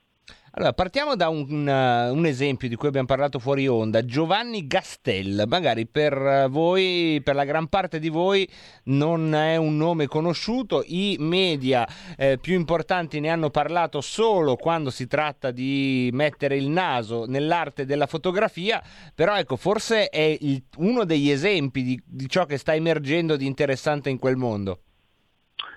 [0.56, 5.46] Allora, partiamo da un, uh, un, esempio di cui abbiamo parlato fuori onda, Giovanni Gastel,
[5.48, 8.48] magari per uh, voi, per la gran parte di voi
[8.84, 14.92] non è un nome conosciuto, i media eh, più importanti ne hanno parlato solo quando
[14.92, 18.80] si tratta di mettere il naso nell'arte della fotografia,
[19.16, 23.48] però ecco, forse è il, uno degli esempi di, di ciò che sta emergendo di
[23.48, 24.82] interessante in quel mondo.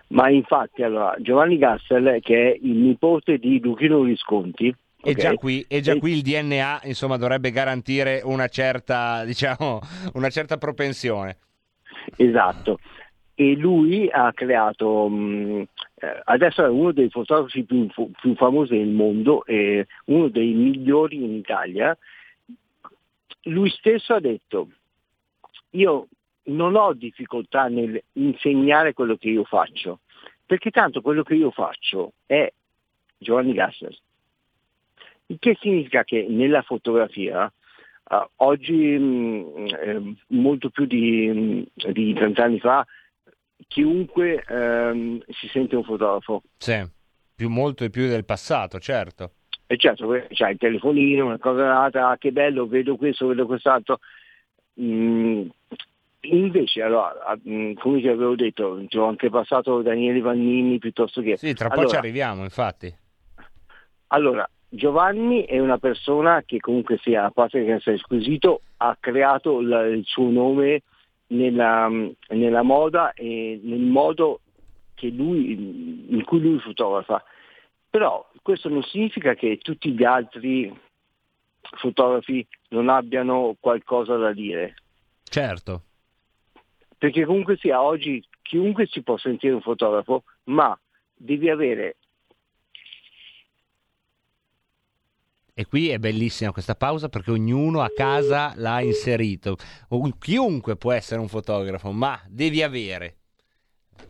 [0.09, 4.75] Ma infatti, allora, Giovanni Gassel, che è il nipote di Luchino Visconti,
[5.07, 5.15] e okay.
[5.15, 9.81] già, qui, e già qui il DNA insomma, dovrebbe garantire una certa, diciamo,
[10.15, 11.37] una certa propensione.
[12.17, 12.79] Esatto.
[13.35, 18.89] E lui ha creato, mh, eh, adesso è uno dei fotografi più, più famosi del
[18.89, 21.97] mondo, e uno dei migliori in Italia.
[23.43, 24.69] Lui stesso ha detto,
[25.71, 26.09] io
[26.47, 30.01] non ho difficoltà nel insegnare quello che io faccio,
[30.45, 32.51] perché tanto quello che io faccio è
[33.19, 33.97] Giovanni Gasser.
[35.27, 37.53] Il che significa che nella fotografia,
[38.11, 42.87] uh, oggi mh, eh, molto più di, mh, di 30 anni fa,
[43.67, 46.43] chiunque ehm, si sente un fotografo.
[46.57, 46.81] Sì,
[47.35, 49.33] più molto e più del passato, certo.
[49.67, 53.99] E certo, c'hai il telefonino, una cosa nata, ah, che bello, vedo questo, vedo quest'altro.
[54.81, 55.49] Mm,
[56.33, 57.13] Invece, allora,
[57.43, 61.37] come ti avevo detto, ci ho anche passato Daniele Vannini piuttosto che...
[61.37, 62.95] Sì, tra allora, poco ci arriviamo, infatti.
[64.09, 69.61] Allora, Giovanni è una persona che comunque sia, a parte che essere squisito, ha creato
[69.61, 70.83] la, il suo nome
[71.29, 71.89] nella,
[72.29, 74.41] nella, moda e nel modo
[75.01, 77.23] lui, in cui lui fotografa.
[77.89, 80.73] Però questo non significa che tutti gli altri
[81.79, 84.75] fotografi non abbiano qualcosa da dire.
[85.25, 85.86] Certo
[86.99, 90.79] perché comunque sia oggi chiunque si può sentire un fotografo, ma
[91.15, 91.97] devi avere
[95.59, 99.57] E qui è bellissima questa pausa perché ognuno a casa l'ha inserito.
[100.19, 103.17] Chiunque può essere un fotografo, ma devi avere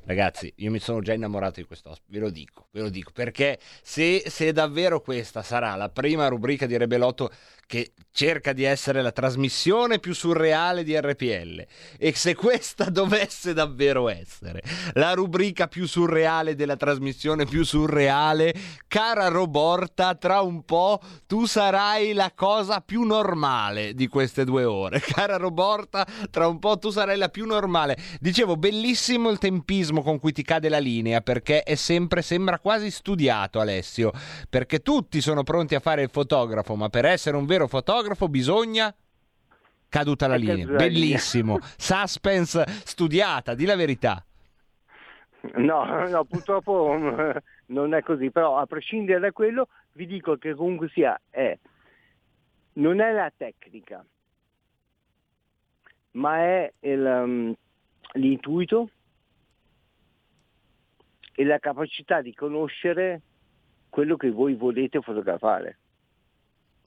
[0.06, 3.58] Ragazzi, io mi sono già innamorato di quest'ospite, ve lo dico, ve lo dico, perché
[3.82, 7.30] se, se davvero questa sarà la prima rubrica di Rebelotto
[7.66, 11.66] che cerca di essere la trasmissione più surreale di RPL
[11.98, 14.62] e se questa dovesse davvero essere
[14.94, 18.54] la rubrica più surreale della trasmissione più surreale,
[18.86, 25.00] cara Roborta, tra un po' tu sarai la cosa più normale di queste due ore.
[25.16, 27.96] Cara Roborta, tra un po' tu sarai la più normale.
[28.20, 32.90] Dicevo, bellissimo il tempismo con cui ti cade la linea perché è sempre, sembra quasi
[32.90, 34.12] studiato Alessio,
[34.48, 38.94] perché tutti sono pronti a fare il fotografo, ma per essere un vero fotografo bisogna
[39.88, 40.66] caduta la linea.
[40.66, 44.22] Bellissimo, suspense studiata, di la verità.
[45.54, 46.96] No, no, purtroppo
[47.66, 51.56] non è così, però a prescindere da quello vi dico che comunque sia è
[52.74, 54.04] non è la tecnica,
[56.12, 57.54] ma è il, um,
[58.12, 58.90] l'intuito
[61.32, 63.22] e la capacità di conoscere
[63.88, 65.78] quello che voi volete fotografare.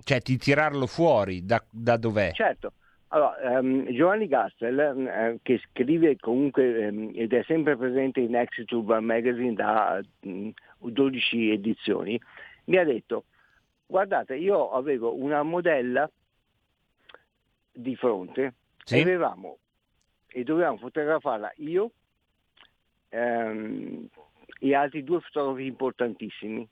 [0.03, 2.31] Cioè di tirarlo fuori da, da dov'è?
[2.33, 2.73] Certo.
[3.09, 8.71] Allora, um, Giovanni Gastel, uh, che scrive comunque um, ed è sempre presente in Exit
[8.71, 12.19] Urban Magazine da um, 12 edizioni,
[12.65, 13.25] mi ha detto,
[13.87, 16.09] guardate, io avevo una modella
[17.71, 18.97] di fronte sì.
[18.97, 19.57] e avevamo
[20.31, 21.91] e dovevamo fotografarla io,
[23.09, 24.07] ehm,
[24.59, 26.67] e altri due fotografi importantissimi,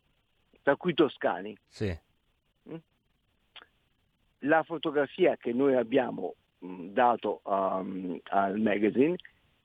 [0.61, 1.57] tra cui Toscani.
[1.67, 1.97] Sì.
[4.39, 9.15] La fotografia che noi abbiamo dato um, al magazine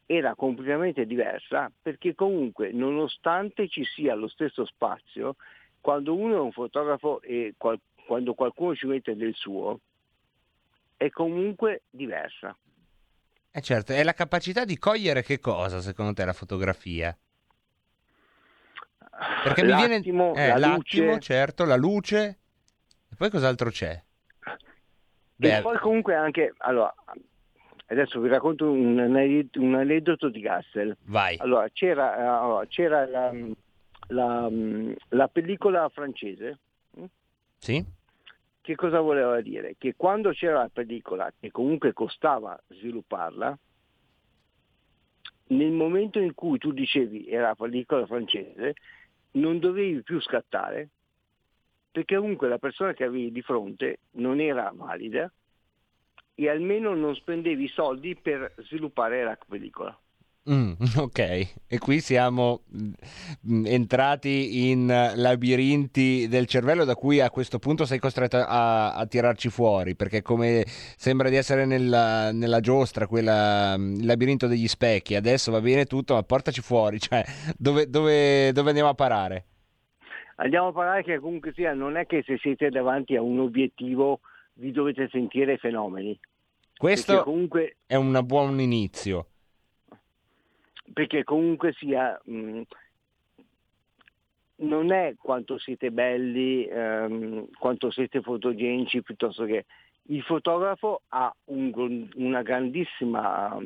[0.06, 5.36] era completamente diversa perché comunque nonostante ci sia lo stesso spazio,
[5.80, 9.80] quando uno è un fotografo e qual- quando qualcuno ci mette del suo,
[10.96, 12.56] è comunque diversa.
[13.50, 17.16] Eh certo, è la capacità di cogliere che cosa secondo te la fotografia?
[19.44, 21.20] Perché mi viene eh, la l'attimo, luce.
[21.20, 22.38] certo, la luce.
[23.10, 24.02] E poi cos'altro c'è?
[25.48, 26.94] Beh, e poi comunque anche, allora,
[27.86, 30.96] adesso vi racconto un, un aneddoto di Gassel.
[31.06, 31.36] Vai.
[31.38, 33.32] Allora, c'era, allora, c'era la,
[34.08, 34.48] la,
[35.08, 36.58] la, pellicola francese.
[36.96, 37.04] Hm?
[37.58, 37.84] Sì.
[38.60, 39.74] Che cosa voleva dire?
[39.76, 43.58] Che quando c'era la pellicola, che comunque costava svilupparla,
[45.48, 48.74] nel momento in cui tu dicevi era la pellicola francese,
[49.32, 50.90] non dovevi più scattare
[51.92, 55.30] perché comunque la persona che avevi di fronte non era valida
[56.34, 59.96] e almeno non spendevi soldi per sviluppare la pellicola.
[60.50, 61.18] Mm, ok,
[61.68, 68.00] e qui siamo mm, entrati in labirinti del cervello da cui a questo punto sei
[68.00, 70.64] costretto a, a tirarci fuori, perché come
[70.96, 75.84] sembra di essere nella, nella giostra, quella, mm, il labirinto degli specchi, adesso va bene
[75.84, 77.24] tutto, ma portaci fuori, cioè
[77.56, 79.44] dove, dove, dove andiamo a parare?
[80.36, 84.20] Andiamo a parlare che comunque sia, non è che se siete davanti a un obiettivo
[84.54, 86.18] vi dovete sentire fenomeni.
[86.76, 89.26] Questo comunque è un buon inizio.
[90.92, 92.62] perché comunque sia mh,
[94.56, 99.64] non è quanto siete belli, ehm, quanto siete fotogenici, piuttosto che
[100.06, 103.56] il fotografo ha un- una grandissima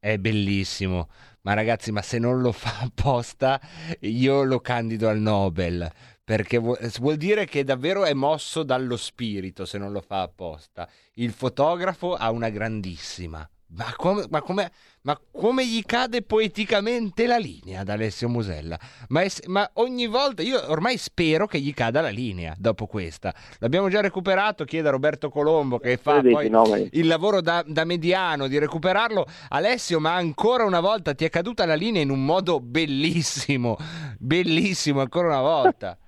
[0.00, 1.08] È bellissimo,
[1.42, 3.60] ma ragazzi, ma se non lo fa apposta,
[4.00, 5.90] io lo candido al Nobel,
[6.24, 10.88] perché vu- vuol dire che davvero è mosso dallo spirito se non lo fa apposta.
[11.14, 13.48] Il fotografo ha una grandissima.
[13.70, 18.78] Ma come, ma come- ma come gli cade poeticamente la linea ad Alessio Musella?
[19.08, 23.34] Ma, è- ma ogni volta, io ormai spero che gli cada la linea dopo questa.
[23.58, 26.46] L'abbiamo già recuperato, chiede a Roberto Colombo che fa poi
[26.92, 29.26] il lavoro da, da mediano di recuperarlo.
[29.50, 33.76] Alessio, ma ancora una volta ti è caduta la linea in un modo bellissimo,
[34.18, 35.98] bellissimo ancora una volta.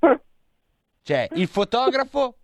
[1.06, 2.38] Cioè, il fotografo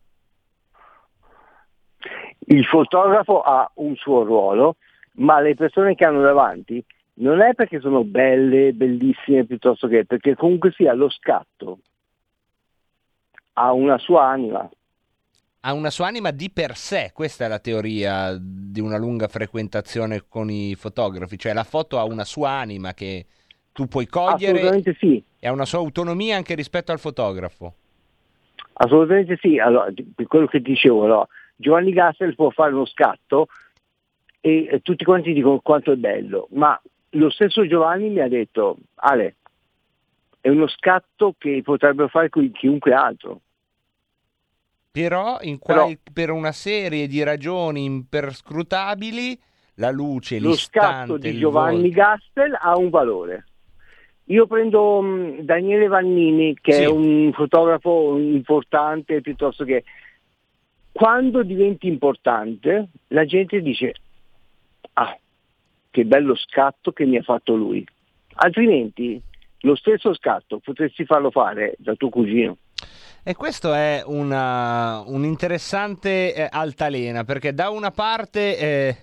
[2.50, 4.76] il fotografo ha un suo ruolo,
[5.14, 6.84] ma le persone che hanno davanti
[7.14, 11.78] non è perché sono belle, bellissime, piuttosto che perché comunque sia lo scatto
[13.54, 14.68] ha una sua anima.
[15.60, 20.24] ha una sua anima di per sé, questa è la teoria di una lunga frequentazione
[20.28, 23.26] con i fotografi, cioè la foto ha una sua anima che
[23.72, 27.74] tu puoi cogliere Assolutamente sì, e ha una sua autonomia anche rispetto al fotografo.
[28.72, 29.58] assolutamente sì.
[29.58, 29.92] Allora,
[30.26, 31.28] quello che dicevo, no,
[31.60, 33.48] Giovanni Gassel può fare uno scatto
[34.40, 36.80] e tutti quanti dicono quanto è bello, ma
[37.10, 39.36] lo stesso Giovanni mi ha detto, Ale,
[40.40, 43.40] è uno scatto che potrebbe fare chiunque altro.
[44.90, 49.38] Però, Però- qual- per una serie di ragioni imperscrutabili,
[49.74, 53.44] la luce, lo scatto di Giovanni volto- Gastel ha un valore.
[54.24, 56.82] Io prendo mh, Daniele Vannini, che Sì.
[56.82, 59.84] è un fotografo importante, piuttosto che
[60.92, 63.94] quando diventi importante la gente dice,
[64.94, 65.16] ah,
[65.90, 67.86] che bello scatto che mi ha fatto lui.
[68.34, 69.20] Altrimenti
[69.60, 72.56] lo stesso scatto potresti farlo fare da tuo cugino.
[73.22, 78.96] E questo è una, un'interessante eh, altalena, perché da una parte eh,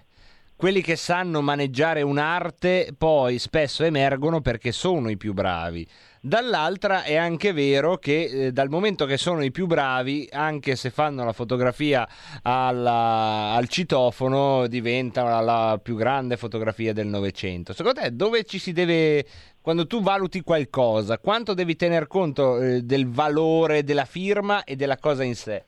[0.58, 5.88] quelli che sanno maneggiare un'arte poi spesso emergono perché sono i più bravi.
[6.20, 10.90] Dall'altra è anche vero che eh, dal momento che sono i più bravi, anche se
[10.90, 12.08] fanno la fotografia
[12.42, 17.74] alla- al citofono, diventano la, la più grande fotografia del Novecento.
[17.74, 19.26] Secondo te dove ci si deve,
[19.62, 24.98] quando tu valuti qualcosa, quanto devi tener conto eh, del valore della firma e della
[24.98, 25.66] cosa in sé?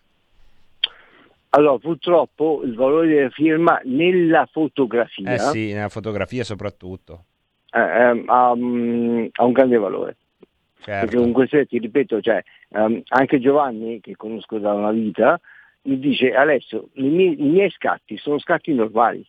[1.51, 7.25] Allora, purtroppo il valore della firma nella fotografia Eh sì, nella fotografia soprattutto.
[7.71, 10.17] eh, ehm, ha, mm, ha un grande valore.
[10.81, 11.05] Certo.
[11.05, 15.39] Perché comunque se ti ripeto, cioè, ehm, anche Giovanni, che conosco da una vita,
[15.83, 19.25] mi dice Alessio, i miei, i miei scatti sono scatti normali,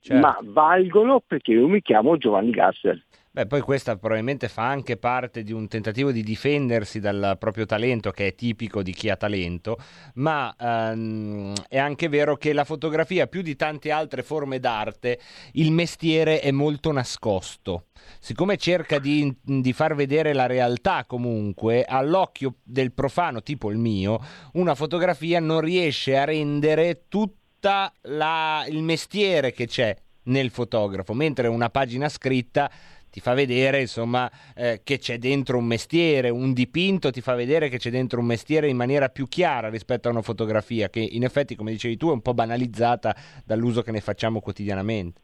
[0.00, 0.20] Certo.
[0.20, 3.02] ma valgono perché io mi chiamo Giovanni Gasser.
[3.36, 8.12] Beh, poi questa probabilmente fa anche parte di un tentativo di difendersi dal proprio talento,
[8.12, 9.76] che è tipico di chi ha talento,
[10.14, 15.18] ma ehm, è anche vero che la fotografia, più di tante altre forme d'arte,
[15.54, 17.86] il mestiere è molto nascosto.
[18.20, 24.20] Siccome cerca di, di far vedere la realtà comunque, all'occhio del profano tipo il mio,
[24.52, 31.48] una fotografia non riesce a rendere tutta la- il mestiere che c'è nel fotografo, mentre
[31.48, 32.70] una pagina scritta
[33.14, 37.68] ti fa vedere insomma eh, che c'è dentro un mestiere, un dipinto ti fa vedere
[37.68, 41.22] che c'è dentro un mestiere in maniera più chiara rispetto a una fotografia che in
[41.22, 43.14] effetti come dicevi tu è un po' banalizzata
[43.46, 45.20] dall'uso che ne facciamo quotidianamente.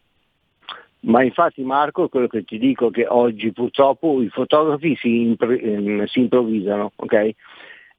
[1.01, 5.51] Ma infatti Marco, quello che ti dico è che oggi purtroppo i fotografi si, impro-
[5.51, 7.31] ehm, si improvvisano, ok?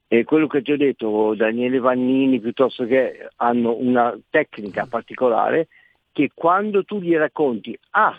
[0.08, 5.68] E quello che ti ho detto, Daniele Vannini, piuttosto che hanno una tecnica particolare
[6.12, 8.18] che quando tu gli racconti, ah,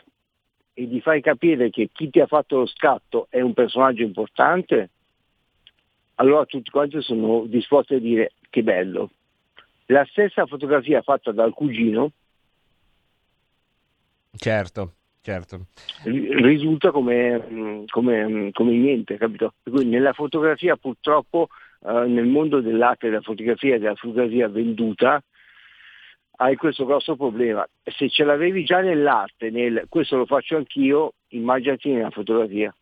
[0.74, 4.90] e gli fai capire che chi ti ha fatto lo scatto è un personaggio importante,
[6.16, 9.12] allora tutti quanti sono disposti a dire che bello.
[9.88, 12.12] La stessa fotografia fatta dal cugino
[14.36, 14.94] Certo.
[15.22, 15.68] Certo.
[16.04, 19.54] ri- risulta come, come, come niente, capito?
[19.64, 21.48] Cui nella fotografia purtroppo,
[21.86, 25.24] eh, nel mondo dell'arte della fotografia e della fotografia venduta,
[26.38, 27.68] hai questo grosso problema.
[27.84, 32.74] Se ce l'avevi già nell'arte, nel questo lo faccio anch'io, immaginati nella fotografia.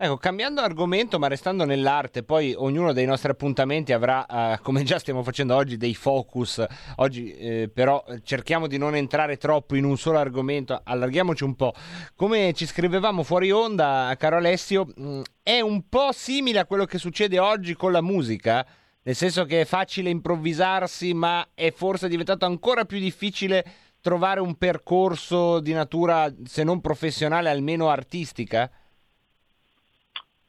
[0.00, 5.00] Ecco, cambiando argomento, ma restando nell'arte, poi ognuno dei nostri appuntamenti avrà, eh, come già
[5.00, 6.64] stiamo facendo oggi, dei focus.
[6.98, 11.72] Oggi eh, però cerchiamo di non entrare troppo in un solo argomento, allarghiamoci un po'.
[12.14, 16.98] Come ci scrivevamo fuori onda, caro Alessio, mh, è un po' simile a quello che
[16.98, 18.64] succede oggi con la musica,
[19.08, 23.64] nel senso che è facile improvvisarsi, ma è forse diventato ancora più difficile
[24.02, 28.70] trovare un percorso di natura, se non professionale, almeno artistica?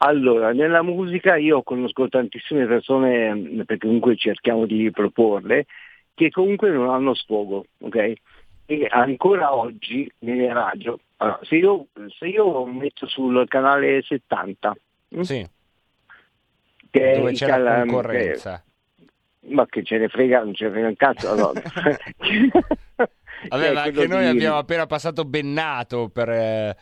[0.01, 5.65] Allora, nella musica io conosco tantissime persone, mh, perché comunque cerchiamo di proporle,
[6.13, 8.13] che comunque non hanno sfogo, ok?
[8.65, 11.87] E ancora oggi nelle radio, allora, se, io,
[12.17, 14.75] se io metto sul canale 70,
[15.07, 15.47] mh, Sì,
[16.89, 18.63] che dove c'è la concorrenza.
[18.63, 18.67] che-
[19.41, 21.61] ma che ce ne frega, non ce ne frega un cazzo, allora.
[23.49, 26.75] Vabbè, Che è ma quello anche noi di- abbiamo appena passato Bennato per, eh,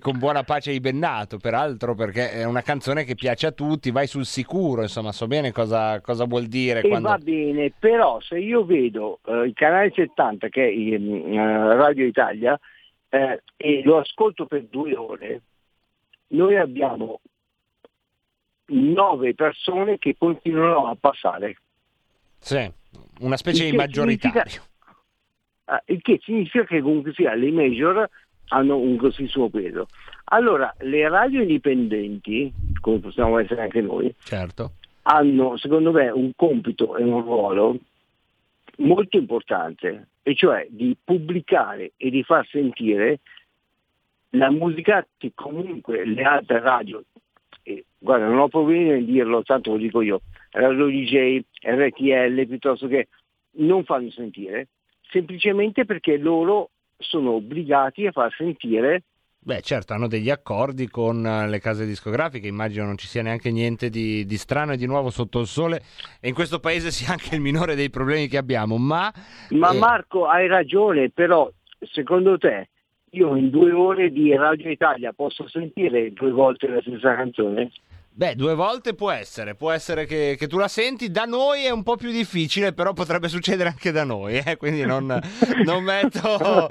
[0.00, 4.06] con buona pace di Bennato, peraltro, perché è una canzone che piace a tutti, vai
[4.08, 7.08] sul sicuro, insomma, so bene cosa, cosa vuol dire E quando...
[7.08, 12.04] va bene, però se io vedo eh, il canale 70 che è in, eh, Radio
[12.06, 12.58] Italia
[13.08, 15.42] eh, e lo ascolto per due ore,
[16.28, 17.20] noi abbiamo
[18.66, 21.56] nove persone che continuano a passare.
[22.38, 22.70] Sì,
[23.20, 24.62] una specie di maggioritario.
[25.66, 28.08] Ah, il che significa che comunque sia le major
[28.48, 29.88] hanno un grossissimo peso.
[30.24, 34.72] Allora, le radio indipendenti, come possiamo essere anche noi, Certo.
[35.02, 37.78] hanno secondo me un compito e un ruolo
[38.78, 43.20] molto importante, e cioè di pubblicare e di far sentire
[44.30, 47.02] la musica che comunque le altre radio,
[48.04, 53.08] guarda non ho problemi nel dirlo, tanto lo dico io, Radio DJ, RTL piuttosto che
[53.56, 54.68] non fanno sentire,
[55.10, 59.04] semplicemente perché loro sono obbligati a far sentire
[59.46, 63.50] Beh, certo, hanno degli accordi con eh, le case discografiche, immagino non ci sia neanche
[63.50, 65.82] niente di, di strano e di nuovo sotto il sole
[66.18, 69.12] e in questo paese sia anche il minore dei problemi che abbiamo, ma...
[69.50, 71.50] Ma eh, Marco hai ragione, però
[71.92, 72.70] secondo te
[73.10, 77.70] io in due ore di Radio Italia posso sentire due volte la stessa canzone?
[78.16, 81.70] Beh, due volte può essere, può essere che, che tu la senti, da noi è
[81.70, 84.56] un po' più difficile, però potrebbe succedere anche da noi, eh?
[84.56, 85.06] quindi non,
[85.66, 86.68] non metto,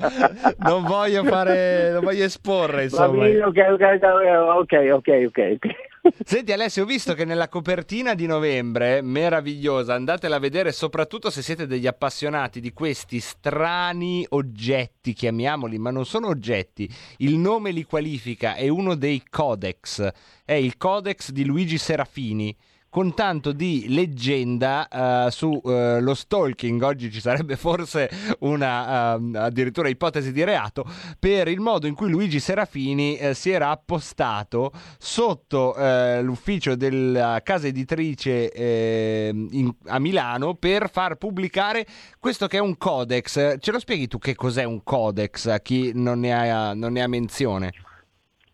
[0.60, 3.26] non voglio fare, non voglio esporre, insomma.
[3.26, 5.93] bene, ok, ok, ok, ok, ok.
[6.26, 11.42] Senti Alessio, ho visto che nella copertina di novembre, meravigliosa, andatela a vedere soprattutto se
[11.42, 17.86] siete degli appassionati di questi strani oggetti, chiamiamoli, ma non sono oggetti, il nome li
[17.86, 20.12] qualifica, è uno dei codex,
[20.44, 22.54] è il codex di Luigi Serafini.
[22.94, 28.08] Con tanto di leggenda eh, su eh, lo stalking, oggi ci sarebbe forse
[28.42, 30.86] una ehm, addirittura ipotesi di reato,
[31.18, 35.74] per il modo in cui Luigi Serafini eh, si era appostato sotto
[36.22, 41.88] l'ufficio della casa editrice eh, in- a Milano per far pubblicare
[42.20, 43.58] questo che è un codex.
[43.58, 47.02] Ce lo spieghi tu che cos'è un codex a chi non ne ha, non ne
[47.02, 47.72] ha menzione?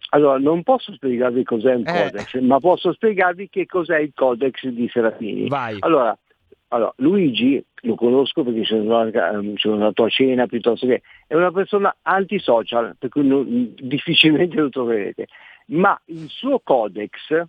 [0.10, 2.04] Allora, non posso spiegarvi cos'è un Eh.
[2.10, 5.48] codex, ma posso spiegarvi che cos'è il codex di Serafini.
[5.48, 5.78] Vai.
[5.80, 6.18] Allora,
[6.70, 11.96] allora, Luigi lo conosco perché ehm, sono andato a cena piuttosto che è una persona
[12.02, 15.28] antisocial, per cui non- difficilmente lo troverete.
[15.68, 17.46] Ma il suo codex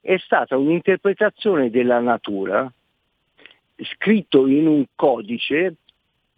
[0.00, 2.72] è stata un'interpretazione della natura
[3.78, 5.74] scritto in un codice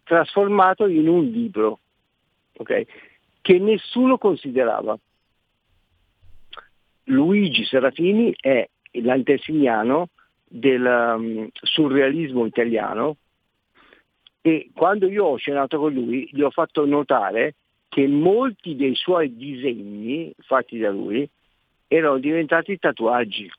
[0.03, 1.79] trasformato in un libro,
[2.57, 2.85] ok?
[3.41, 4.97] che nessuno considerava.
[7.09, 10.09] Luigi Serafini è l'antesignano
[10.47, 13.17] del um, surrealismo italiano
[14.41, 17.55] e quando io ho cenato con lui gli ho fatto notare
[17.89, 21.27] che molti dei suoi disegni fatti da lui
[21.87, 23.51] erano diventati tatuaggi.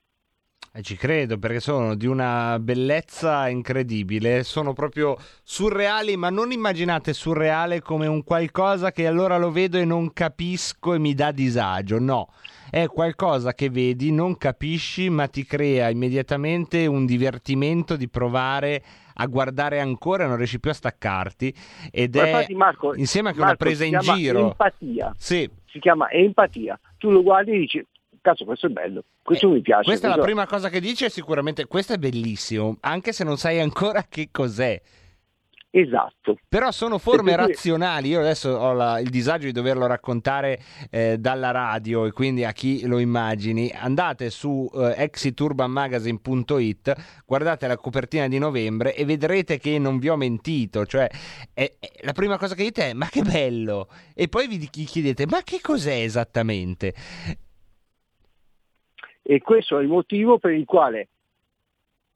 [0.72, 7.12] E ci credo perché sono di una bellezza incredibile, sono proprio surreali, ma non immaginate
[7.12, 11.98] surreale come un qualcosa che allora lo vedo e non capisco e mi dà disagio,
[11.98, 12.28] no.
[12.70, 18.80] È qualcosa che vedi, non capisci, ma ti crea immediatamente un divertimento di provare
[19.14, 21.52] a guardare ancora, non riesci più a staccarti
[21.90, 24.50] ed Ma è infatti, Marco, insieme anche Marco, una presa in giro.
[24.50, 25.12] Empatia.
[25.18, 25.50] Sì.
[25.66, 26.78] Si chiama empatia.
[26.96, 27.84] Tu lo guardi e dici,
[28.20, 29.82] cazzo questo è bello, questo mi piace.
[29.82, 33.24] Eh, Questa è la questo- prima cosa che dice, sicuramente questo è bellissimo, anche se
[33.24, 34.80] non sai ancora che cos'è.
[35.72, 36.36] Esatto.
[36.48, 38.08] Però sono forme Perché- razionali.
[38.08, 40.60] Io adesso ho la- il disagio di doverlo raccontare
[40.90, 43.70] eh, dalla radio e quindi a chi lo immagini.
[43.72, 50.16] Andate su eh, exiturbanmagazine.it, guardate la copertina di novembre e vedrete che non vi ho
[50.16, 50.84] mentito.
[50.86, 51.08] Cioè,
[51.54, 53.86] è- è- la prima cosa che dite è: Ma che bello!
[54.14, 56.94] E poi vi chiedete: Ma che cos'è esattamente?
[59.30, 61.06] E questo è il motivo per il quale,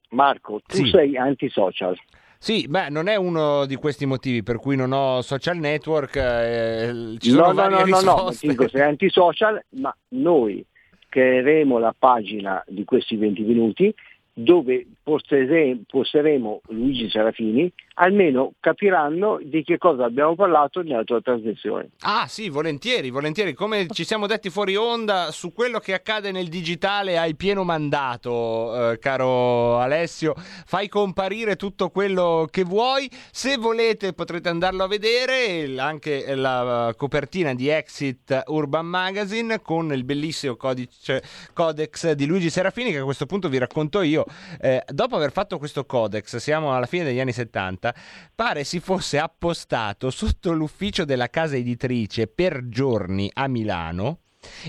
[0.08, 0.90] Marco, tu Sì.
[0.90, 1.96] sei antisocial.
[2.38, 6.16] Sì, beh, non è uno di questi motivi per cui non ho social network.
[6.16, 8.48] eh, ci no, sono no, varie no, no, no, risposte.
[8.48, 10.66] dico sei antisocial, ma noi
[11.08, 13.94] creeremo la pagina di questi 20 minuti
[14.34, 21.90] dove postere- posteremo Luigi Serafini, almeno capiranno di che cosa abbiamo parlato nella tua trasmissione.
[22.00, 23.54] Ah sì, volentieri, volentieri.
[23.54, 28.90] Come ci siamo detti fuori onda, su quello che accade nel digitale hai pieno mandato,
[28.90, 30.34] eh, caro Alessio.
[30.36, 33.08] Fai comparire tutto quello che vuoi.
[33.30, 40.02] Se volete potrete andarlo a vedere, anche la copertina di Exit Urban Magazine con il
[40.02, 41.22] bellissimo codice,
[41.52, 44.23] codex di Luigi Serafini che a questo punto vi racconto io.
[44.60, 47.94] Eh, dopo aver fatto questo codex, siamo alla fine degli anni 70,
[48.34, 54.18] pare si fosse appostato sotto l'ufficio della casa editrice per giorni a Milano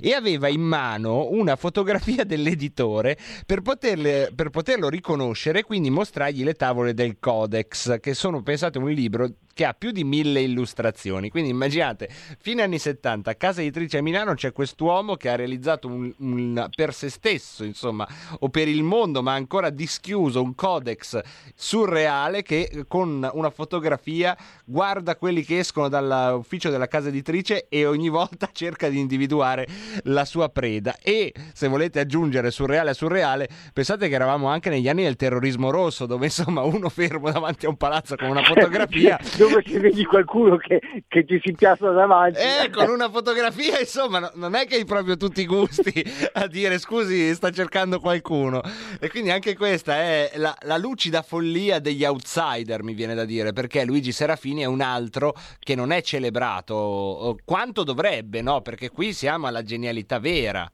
[0.01, 6.53] e aveva in mano una fotografia dell'editore per, poterle- per poterlo riconoscere, quindi mostrargli le
[6.53, 11.29] tavole del Codex, che sono, pensate, un libro che ha più di mille illustrazioni.
[11.29, 15.87] Quindi immaginate, fine anni 70, a casa editrice a Milano c'è quest'uomo che ha realizzato
[15.87, 18.05] un, un- per se stesso, insomma,
[18.39, 21.21] o per il mondo, ma ancora dischiuso, un codex
[21.55, 27.85] surreale che eh, con una fotografia guarda quelli che escono dall'ufficio della casa editrice e
[27.85, 29.65] ogni volta cerca di individuare
[30.03, 30.97] la sua preda.
[31.01, 35.69] E se volete aggiungere surreale a surreale, pensate che eravamo anche negli anni del terrorismo
[35.69, 39.17] rosso, dove insomma uno fermo davanti a un palazzo con una fotografia.
[39.47, 42.39] dove se vedi qualcuno che, che ti si piazza davanti.
[42.39, 46.47] Eh, con una fotografia, insomma, no- non è che hai proprio tutti i gusti a
[46.47, 48.61] dire scusi, sta cercando qualcuno.
[48.99, 53.53] E quindi anche questa è la, la lucida follia degli outsider, mi viene da dire,
[53.53, 58.61] perché Luigi Serafini è un altro che non è celebrato quanto dovrebbe, no?
[58.61, 60.69] Perché qui siamo alla genialità vera.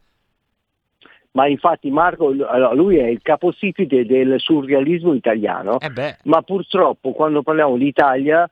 [1.34, 2.32] Ma infatti Marco,
[2.74, 8.50] lui è il capostipite del surrealismo italiano, Eh ma purtroppo quando parliamo di Italia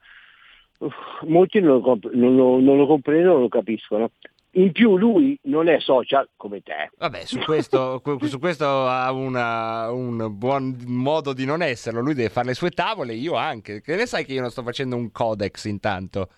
[1.27, 4.11] molti non lo, comp- non lo- non lo comprendono, non lo capiscono.
[4.53, 6.89] In più lui non è social come te.
[6.97, 11.99] Vabbè, su questo, que- su questo ha una- un buon modo di non esserlo.
[12.01, 13.81] Lui deve fare le sue tavole, io anche.
[13.81, 16.29] Che ne sai che io non sto facendo un codex intanto?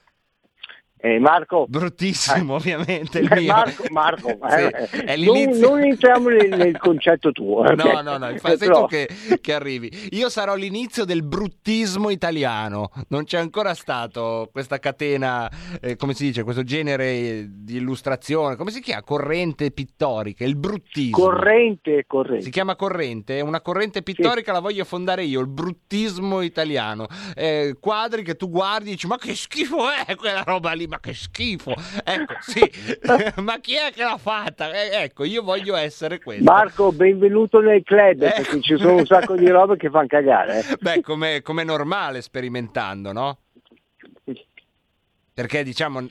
[1.04, 1.66] Eh, Marco.
[1.68, 3.20] Bruttissimo, ovviamente.
[3.20, 3.52] Il Eh, mio.
[3.52, 7.66] Marco, Marco, Sì, eh, non, non entriamo nel, nel concetto tuo.
[7.66, 7.76] eh.
[7.76, 9.10] No, no, no, infatti sei tu che,
[9.42, 9.90] che arrivi.
[10.12, 12.92] Io sarò l'inizio del bruttismo italiano.
[13.08, 15.50] Non c'è ancora stato questa catena,
[15.82, 19.02] eh, come si dice, questo genere di illustrazione, come si chiama?
[19.02, 21.18] Corrente pittorica, il bruttismo.
[21.18, 22.44] Corrente, corrente.
[22.44, 27.08] Si chiama corrente, una corrente pittorica, la voglio fondare io, il bruttismo italiano.
[27.36, 31.00] Eh, quadri che tu guardi e dici, ma che schifo è quella roba lì, ma
[31.00, 31.74] che schifo.
[32.04, 32.60] Ecco, sì,
[33.42, 34.72] ma chi è che l'ha fatta?
[34.74, 36.44] Eh, ecco, io voglio essere questo.
[36.44, 38.42] Marco, benvenuto nel club, Ecco.
[38.42, 40.60] perché ci sono un sacco di robe che fanno cagare.
[40.60, 40.78] eh.
[40.80, 43.38] Beh, come come normale sperimentando, no?
[45.34, 46.06] Perché diciamo,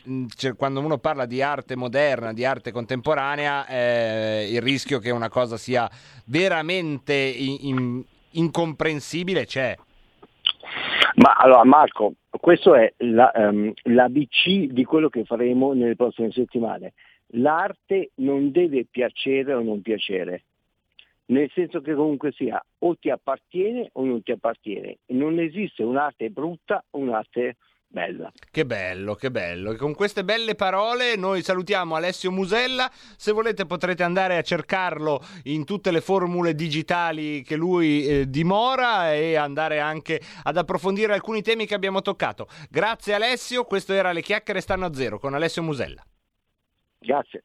[0.57, 5.59] quando uno parla di arte moderna, di arte contemporanea, eh, il rischio che una cosa
[5.59, 5.89] sia
[6.25, 9.77] veramente in- in- incomprensibile c'è.
[11.17, 16.93] Ma allora Marco, questo è la, ehm, l'ABC di quello che faremo nelle prossime settimane.
[17.35, 20.45] L'arte non deve piacere o non piacere,
[21.27, 24.99] nel senso che comunque sia o ti appartiene o non ti appartiene.
[25.07, 27.57] Non esiste un'arte brutta o un'arte
[27.91, 28.33] bella.
[28.51, 29.73] Che bello, che bello.
[29.73, 32.91] E con queste belle parole noi salutiamo Alessio Musella.
[33.17, 39.13] Se volete potrete andare a cercarlo in tutte le formule digitali che lui eh, dimora
[39.13, 42.47] e andare anche ad approfondire alcuni temi che abbiamo toccato.
[42.71, 46.05] Grazie Alessio, questo era Le chiacchiere stanno a zero con Alessio Musella.
[46.99, 47.45] Grazie.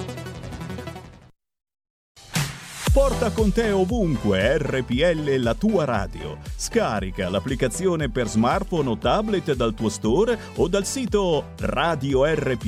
[2.93, 6.37] Porta con te ovunque RPL la tua radio.
[6.55, 12.65] Scarica l'applicazione per smartphone o tablet dal tuo store o dal sito radiorpl.it.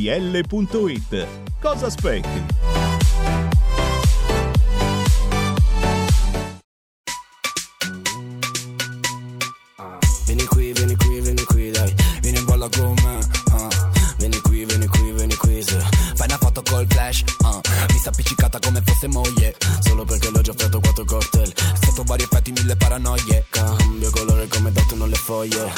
[1.59, 2.41] Cosa aspetti?
[10.25, 11.93] Vieni qui, vieni qui, vieni qui, dai.
[12.21, 13.19] Vieni in balla con me.
[13.51, 13.67] ah.
[14.17, 15.61] Vieni qui, vieni qui, vieni qui.
[15.61, 15.77] se
[16.15, 17.23] Fai una foto col flash.
[17.43, 17.62] ah.
[18.03, 19.55] Mi sta appiccicata come fosse moglie.
[19.79, 21.53] Solo perché l'ho già fatto quattro cocktail.
[21.81, 23.45] Sotto vari effetti, mille paranoie.
[23.49, 25.71] Cambio colore come datano le foglie.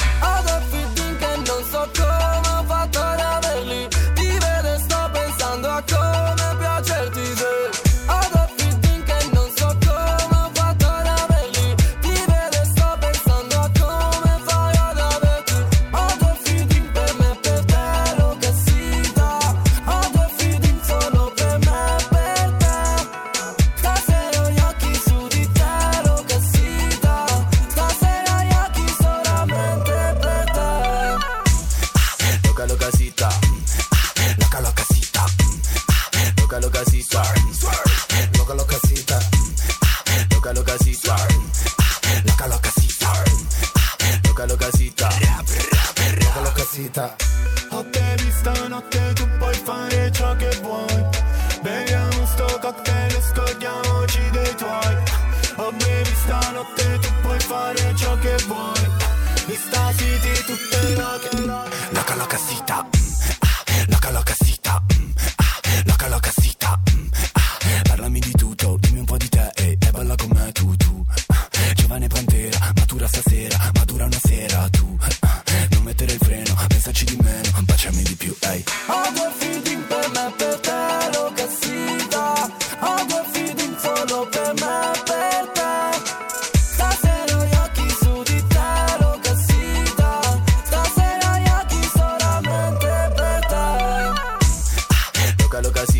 [37.15, 39.17] Loca, loca, cita.
[40.31, 41.15] Loca, loca, cita.
[42.25, 43.23] Loca, loca, cita.
[44.27, 45.09] Loca, loca, cita.
[46.19, 47.34] Loca, loca, cita.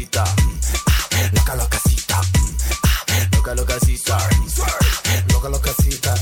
[0.06, 0.24] mamacita.
[0.88, 2.22] Ah, loca, loca, cita.
[2.84, 4.36] Ah, loca, loca, sí, sorry.
[4.62, 6.14] Ah, loca, ah, loca, cita.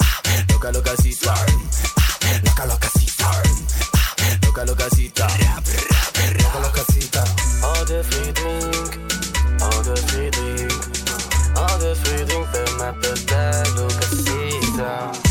[0.00, 1.52] Ah, loca, loca, sí, sorry.
[2.44, 3.50] Loca, loca, sí, sorry.
[4.44, 5.26] Loca, loca, cita.
[6.42, 7.24] Loca, loca, cita.
[7.62, 10.72] All the free drink, all the free drink,
[11.56, 15.27] all the free drink, fermate la loca, cita.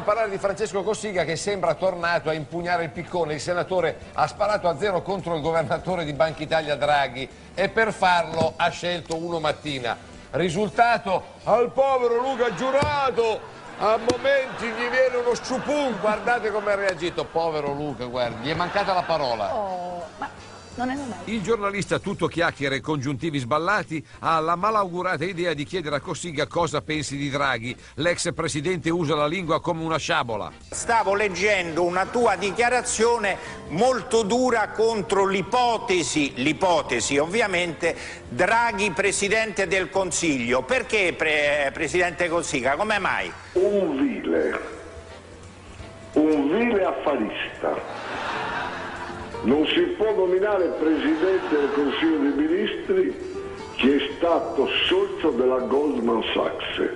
[0.00, 3.34] A parlare di Francesco Cossiga che sembra tornato a impugnare il piccone.
[3.34, 7.92] Il senatore ha sparato a zero contro il governatore di Banca Italia Draghi e per
[7.92, 9.96] farlo ha scelto uno mattina.
[10.30, 13.58] Risultato al povero Luca Giurato.
[13.78, 18.54] A momenti gli viene uno sciupun, guardate come ha reagito, povero Luca, guardi, gli è
[18.54, 19.54] mancata la parola.
[19.54, 20.28] Oh, ma
[20.80, 21.22] non è normale.
[21.24, 26.46] Il giornalista tutto chiacchiere e congiuntivi sballati ha la malaugurata idea di chiedere a Cossiga
[26.46, 27.76] cosa pensi di Draghi.
[27.96, 30.50] L'ex presidente usa la lingua come una sciabola.
[30.70, 33.36] Stavo leggendo una tua dichiarazione
[33.68, 37.96] molto dura contro l'ipotesi, l'ipotesi ovviamente,
[38.28, 40.62] Draghi presidente del Consiglio.
[40.62, 42.76] Perché pre- presidente Cossiga?
[42.76, 43.30] Come mai?
[43.52, 44.60] un vile,
[46.14, 47.76] un vile affarista.
[49.42, 53.14] Non si può nominare presidente del Consiglio dei Ministri
[53.76, 56.90] chi è stato socio della Goldman Sachs,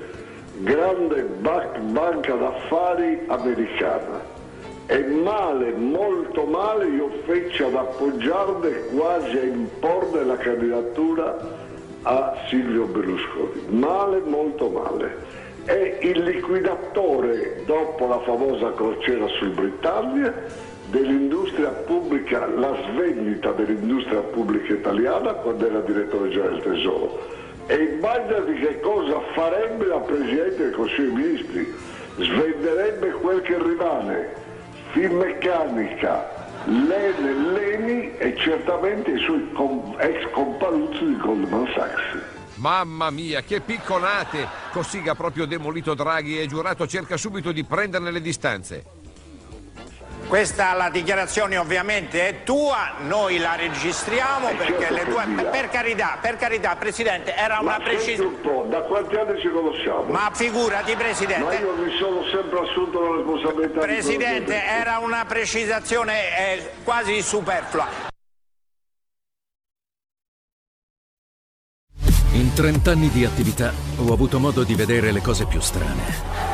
[0.59, 4.33] grande ba- banca d'affari americana.
[4.87, 11.39] E male, molto male, io feci ad appoggiarne quasi a imporre la candidatura
[12.03, 13.63] a Silvio Berlusconi.
[13.69, 15.17] Male, molto male.
[15.65, 20.35] È il liquidatore, dopo la famosa crociera sul Britannia,
[20.95, 27.33] dell'industria pubblica, la svendita dell'industria pubblica italiana quando era direttore generale del Tesoro.
[27.67, 31.75] E immaginati che cosa farebbe la Presidente del Consiglio dei Ministri.
[32.17, 34.35] Svenderebbe quel che rimane,
[34.93, 36.31] Finmeccanica,
[36.67, 42.33] Lene, Leni e certamente i suoi com- ex comparuzzi di Goldman Sachs.
[42.57, 44.47] Mamma mia, che picconate!
[44.71, 49.03] Cossiga ha proprio demolito Draghi e giurato cerca subito di prenderne le distanze.
[50.35, 56.37] Questa la dichiarazione ovviamente è tua, noi la registriamo perché le tue per carità, per
[56.37, 60.03] carità Presidente, era una Ma precisa senti un da quanti anni ci conosciamo?
[60.11, 61.55] Ma figurati Ma Presidente.
[61.55, 67.87] io mi sono sempre assunto la responsabilità di Presidente, era una precisazione eh, quasi superflua.
[72.33, 76.54] In 30 anni di attività ho avuto modo di vedere le cose più strane.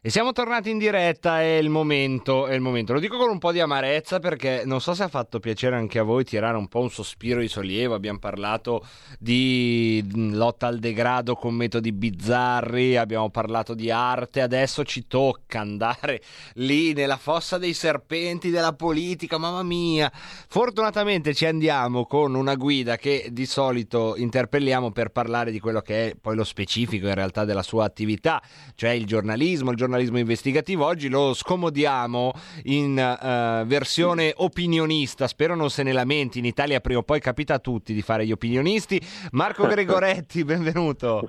[0.00, 2.92] E siamo tornati in diretta, è il momento, è il momento.
[2.92, 5.98] Lo dico con un po' di amarezza perché non so se ha fatto piacere anche
[5.98, 7.94] a voi tirare un po' un sospiro di sollievo.
[7.94, 8.86] Abbiamo parlato
[9.18, 16.22] di lotta al degrado con metodi bizzarri, abbiamo parlato di arte, adesso ci tocca andare
[16.54, 20.12] lì nella fossa dei serpenti della politica, mamma mia.
[20.14, 26.10] Fortunatamente ci andiamo con una guida che di solito interpelliamo per parlare di quello che
[26.10, 28.40] è poi lo specifico in realtà della sua attività,
[28.76, 30.84] cioè il giornalismo, il giornalismo investigativo.
[30.84, 32.32] Oggi lo scomodiamo
[32.64, 37.54] in eh, versione opinionista, spero non se ne lamenti, in Italia prima o poi capita
[37.54, 39.00] a tutti di fare gli opinionisti.
[39.32, 41.28] Marco Gregoretti, benvenuto.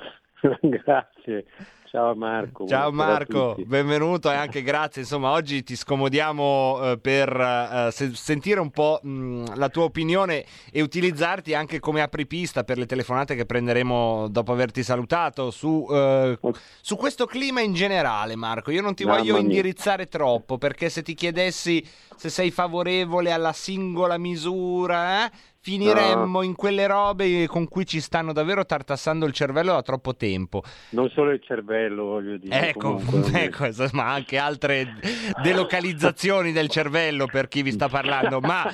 [0.62, 1.45] Grazie.
[1.92, 2.68] Ciao Marco.
[2.68, 5.02] Ciao Marco, benvenuto e anche grazie.
[5.02, 10.46] Insomma, oggi ti scomodiamo eh, per eh, se- sentire un po' mh, la tua opinione
[10.72, 16.38] e utilizzarti anche come apripista per le telefonate che prenderemo dopo averti salutato su, eh,
[16.80, 18.70] su questo clima in generale, Marco.
[18.70, 21.84] Io non ti Mamma voglio indirizzare troppo perché se ti chiedessi
[22.16, 25.32] se sei favorevole alla singola misura,
[25.62, 30.64] finiremmo in quelle robe con cui ci stanno davvero tartassando il cervello da troppo tempo.
[30.91, 32.70] Non solo il cervello, voglio dire.
[32.70, 34.95] Ecco, comunque, ecco, ma anche altre
[35.41, 38.39] delocalizzazioni del cervello per chi vi sta parlando.
[38.39, 38.66] Ma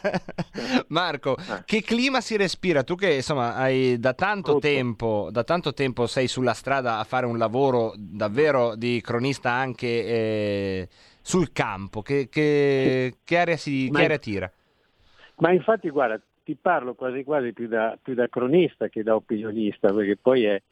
[0.88, 2.82] Marco, che clima si respira?
[2.82, 7.26] Tu che insomma hai da tanto tempo, da tanto tempo sei sulla strada a fare
[7.26, 10.88] un lavoro davvero di cronista anche eh,
[11.20, 14.52] sul campo, che, che, che area si che area tira?
[15.40, 19.92] Ma infatti, guarda, ti parlo quasi quasi più da, più da cronista che da opinionista,
[19.92, 20.62] perché poi è,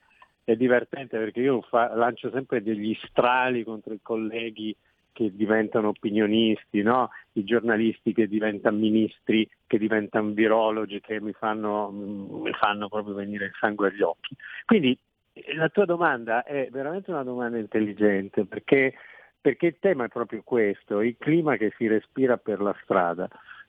[0.45, 4.75] è divertente perché io fa- lancio sempre degli strali contro i colleghi
[5.12, 7.11] che diventano opinionisti, no?
[7.33, 13.47] i giornalisti che diventano ministri, che diventano virologi, che mi fanno, mi fanno proprio venire
[13.47, 14.37] il sangue agli occhi.
[14.64, 14.97] Quindi
[15.33, 18.95] eh, la tua domanda è veramente una domanda intelligente perché,
[19.41, 23.29] perché il tema è proprio questo, il clima che si respira per la strada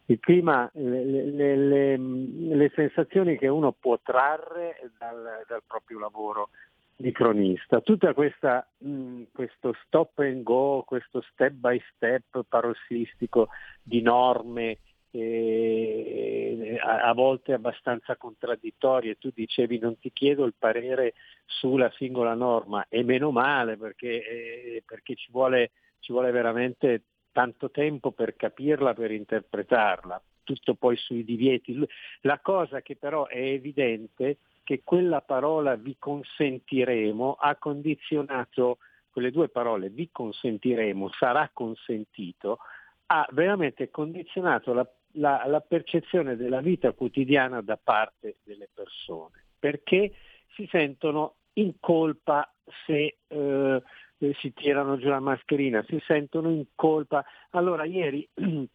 [0.09, 6.49] il clima, le, le- le- le sensazioni che uno può trarre dal, dal proprio lavoro
[6.95, 7.81] di cronista.
[8.13, 13.49] Questa, mh, questo stop and go, questo step by step parossistico
[13.83, 14.79] di norme
[15.11, 19.19] eh, a, a volte abbastanza contraddittorie.
[19.19, 21.13] Tu dicevi non ti chiedo il parere
[21.45, 27.69] sulla singola norma e meno male perché, eh, perché ci, vuole, ci vuole veramente tanto
[27.71, 31.77] tempo per capirla, per interpretarla, tutto poi sui divieti.
[32.21, 38.77] La cosa che però è evidente è che quella parola vi consentiremo ha condizionato,
[39.09, 42.59] quelle due parole vi consentiremo, sarà consentito,
[43.07, 50.13] ha veramente condizionato la, la- la percezione della vita quotidiana da parte delle persone, perché
[50.53, 52.51] si sentono in colpa
[52.85, 53.83] se eh,
[54.19, 57.25] eh, si tirano giù la mascherina, si sentono in colpa.
[57.51, 58.27] Allora ieri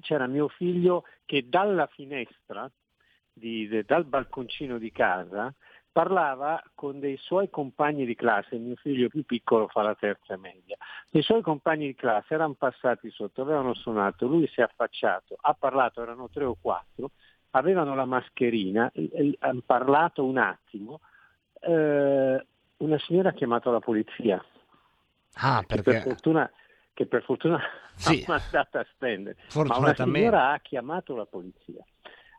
[0.00, 2.70] c'era mio figlio che dalla finestra,
[3.32, 5.52] di- de- dal balconcino di casa,
[5.90, 10.76] parlava con dei suoi compagni di classe, mio figlio più piccolo fa la terza media,
[11.12, 15.54] i suoi compagni di classe erano passati sotto, avevano suonato, lui si è affacciato, ha
[15.54, 17.12] parlato, erano tre o quattro,
[17.52, 18.92] avevano la mascherina,
[19.38, 21.00] hanno parlato un attimo,
[21.60, 22.46] eh,
[22.76, 24.44] una signora ha chiamato la polizia,
[25.38, 26.50] Ah, che per perché fortuna,
[26.92, 27.60] che per fortuna
[27.96, 28.24] Sì.
[28.26, 31.82] ha mandato a stendere, ma una signora ha chiamato la polizia.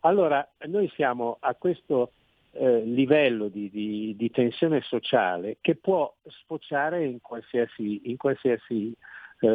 [0.01, 2.11] Allora, noi siamo a questo
[2.51, 8.95] eh, livello di, di- di tensione sociale che può sfociare in qualsiasi, in qualsiasi
[9.39, 9.45] eh,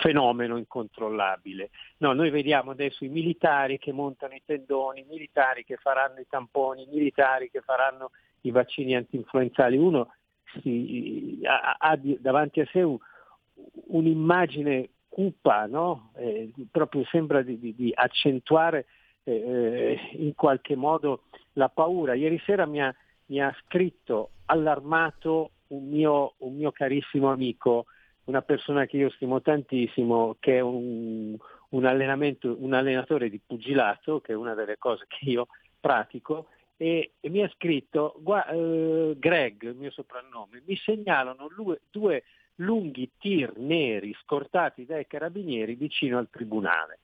[0.00, 1.70] fenomeno incontrollabile.
[1.98, 6.26] No, noi vediamo adesso i militari che montano i tendoni, i militari che faranno i
[6.28, 8.10] tamponi, i militari che faranno
[8.42, 9.76] i vaccini antinfluenzali.
[9.76, 10.14] Uno
[10.60, 12.98] si- ha, ha di- davanti a sé un-
[13.86, 16.10] un'immagine cupa, no?
[16.16, 18.86] Eh, proprio sembra di, di- di accentuare
[19.24, 21.22] eh, in qualche modo
[21.54, 22.14] la paura.
[22.14, 22.94] Ieri sera mi ha,
[23.26, 27.86] mi ha scritto allarmato un mio, un mio carissimo amico,
[28.24, 31.36] una persona che io stimo tantissimo, che è un,
[31.70, 31.84] un,
[32.58, 35.46] un allenatore di pugilato, che è una delle cose che io
[35.80, 36.46] pratico,
[36.84, 42.24] e, e mi ha scritto, "Gua- eh, Greg, il mio soprannome, mi segnalano lu- due
[42.56, 46.98] lunghi tir neri scortati dai carabinieri vicino al tribunale.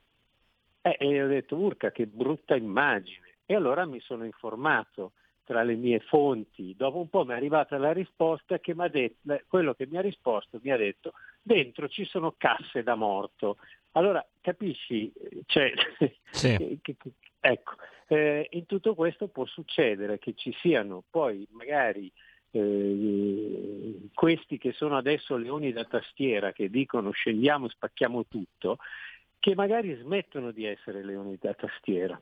[0.82, 3.36] Eh, e io ho detto, urca, che brutta immagine.
[3.46, 5.12] E allora mi sono informato
[5.44, 6.74] tra le mie fonti.
[6.76, 9.96] Dopo un po' mi è arrivata la risposta che mi ha detto, quello che mi
[9.96, 11.12] ha risposto mi ha detto,
[11.42, 13.56] dentro ci sono casse da morto.
[13.92, 15.10] Allora, capisci?
[15.46, 15.72] Cioè,
[16.58, 17.74] che- che- che- ecco,
[18.08, 22.10] eh, in tutto questo può succedere che ci siano poi magari
[22.50, 28.78] eh, questi che sono adesso leoni da tastiera, che dicono scendiamo e spacchiamo tutto,
[29.38, 32.18] che magari smettono di essere leoni da tastiera.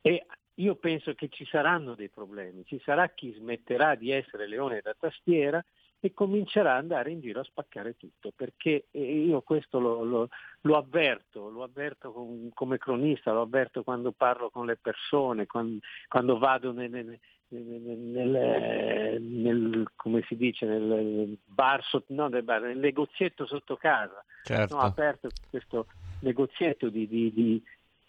[0.00, 4.80] E io penso che ci saranno dei problemi, ci sarà chi smetterà di essere leone
[4.82, 5.64] da tastiera
[6.04, 10.28] e comincerà ad andare in giro a spaccare tutto, perché io questo lo, lo-
[10.60, 15.78] lo avverto, lo avverto con- come cronista, lo avverto quando parlo con le persone, quan-
[16.06, 22.60] quando, vado nel, nel- nel- nel- come si dice, nel bar, sotto- no, nel, bar,
[22.60, 24.22] nel negozietto sotto casa.
[24.42, 24.74] Certo.
[24.74, 25.86] No, ho aperto questo
[26.18, 27.62] negozietto di, di- di,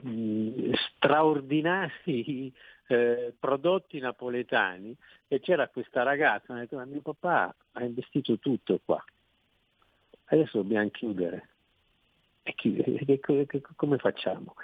[0.03, 2.53] mh, straordinari
[2.87, 4.95] eh, prodotti napoletani
[5.27, 9.03] e c'era questa ragazza, mi ha detto, "Ma mio papà ha investito tutto qua,
[10.25, 11.49] adesso dobbiamo chiudere.
[12.43, 14.55] E chi- che- che- che- come facciamo?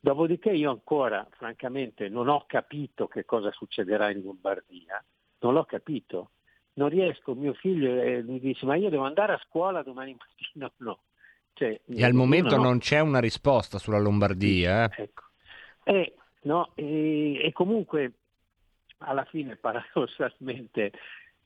[0.00, 5.02] Dopodiché io ancora, francamente, non ho capito che cosa succederà in Lombardia,
[5.40, 6.30] non l'ho capito.
[6.74, 10.70] Non riesco, mio figlio eh, mi dice, ma io devo andare a scuola domani mattina
[10.78, 11.00] no?
[11.54, 14.84] Cioè, E al momento non ho- non c'è una risposta sulla Lombardia.
[14.84, 15.02] eh.
[15.02, 15.24] Ecco.
[15.82, 18.12] E, no, e, e comunque
[18.98, 20.92] alla fine paradossalmente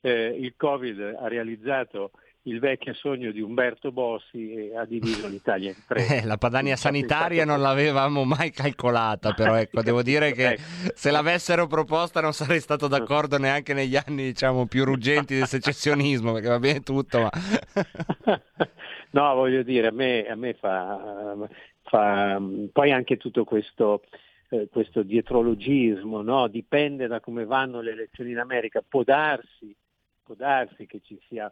[0.01, 2.11] eh, il Covid ha realizzato
[2.45, 6.07] il vecchio sogno di Umberto Bossi e ha diviso l'Italia in tre.
[6.07, 10.57] Eh, la Padania sanitaria non l'avevamo mai calcolata, però ecco, devo dire che
[10.93, 16.33] se l'avessero proposta non sarei stato d'accordo neanche negli anni, diciamo, più ruggenti del secessionismo,
[16.33, 17.29] perché va bene tutto, ma...
[19.13, 21.35] No, voglio dire, a me, a me fa,
[21.83, 22.41] fa-
[22.71, 24.01] poi anche tutto questo,
[24.53, 26.47] eh, questo dietrologismo, no?
[26.47, 29.75] dipende da come vanno le elezioni in America, può darsi,
[30.21, 31.51] può darsi che ci sia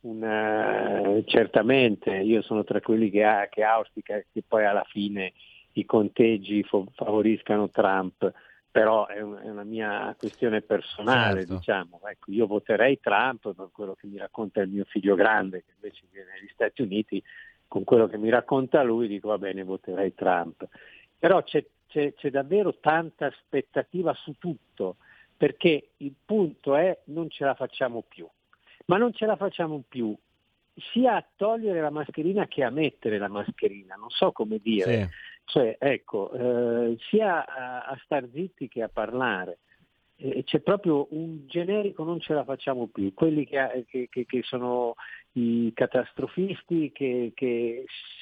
[0.00, 5.32] una, certamente, io sono tra quelli che, ha, che auspica che poi alla fine
[5.72, 8.32] i conteggi fo- favoriscano Trump,
[8.70, 11.54] però è, un- è una mia questione personale, Certo.
[11.54, 12.00] diciamo.
[12.08, 16.04] Ecco, io voterei Trump per quello che mi racconta il mio figlio grande, che invece
[16.10, 17.22] viene negli Stati Uniti,
[17.68, 20.66] con quello che mi racconta lui dico va bene, voterei Trump.
[21.18, 21.64] Però c'è,
[21.96, 24.96] c'è- c'è davvero tanta aspettativa su tutto,
[25.34, 28.28] perché il punto è non ce la facciamo più.
[28.86, 30.14] Ma non ce la facciamo più
[30.92, 34.84] sia a togliere la mascherina che a mettere la mascherina, non so come dire.
[35.44, 39.58] Cioè, ecco, eh, sia a, a star zitti che a parlare.
[40.44, 44.94] C'è proprio un generico non ce la facciamo più, quelli che, che- che- sono
[45.32, 47.32] i catastrofisti che,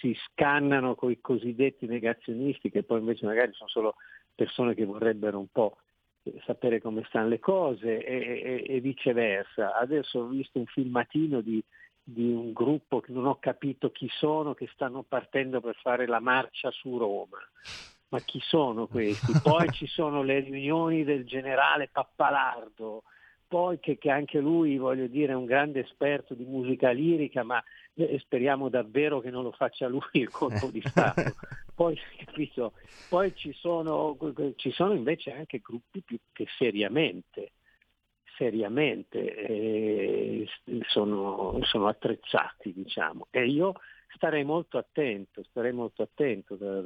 [0.00, 3.94] si scannano con i cosiddetti negazionisti, che poi invece magari sono solo
[4.34, 5.76] persone che vorrebbero un po'
[6.44, 9.76] sapere come stanno le cose e, e- e viceversa.
[9.76, 11.62] Adesso ho visto un filmatino di,
[12.02, 16.20] di un gruppo che non ho capito chi sono, che stanno partendo per fare la
[16.20, 17.38] marcia su Roma.
[18.08, 19.32] Ma chi sono questi?
[19.42, 23.02] Poi ci sono le riunioni del generale Pappalardo,
[23.46, 27.62] poi che, che anche lui, voglio dire, è un grande esperto di musica lirica, ma
[27.94, 31.36] eh, speriamo davvero che non lo faccia lui il colpo di Stato.
[31.74, 32.72] Poi, capito,
[33.08, 34.16] poi ci, sono,
[34.56, 37.52] ci sono invece anche gruppi più che seriamente,
[38.36, 40.46] seriamente eh,
[40.86, 43.26] sono, sono attrezzati, diciamo.
[43.30, 43.74] E io
[44.14, 46.80] starei molto attento, starei molto attento da-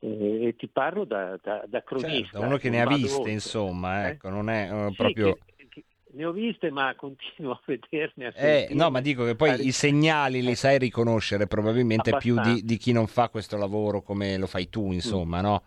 [0.00, 2.38] eh, e ti parlo da, da, da cronista.
[2.38, 3.30] Certo, uno che ne ha viste, oltre.
[3.30, 4.08] insomma, Eh?
[4.08, 5.36] ecco, non è eh, Sì, proprio...
[5.36, 8.26] che- che ne ho viste, ma continuo a vederne.
[8.26, 12.52] A Eh, no, ma dico che poi i segnali li sai riconoscere probabilmente più di,
[12.52, 12.64] Abbastanza.
[12.64, 15.64] di chi non fa questo lavoro come lo fai tu, insomma, no?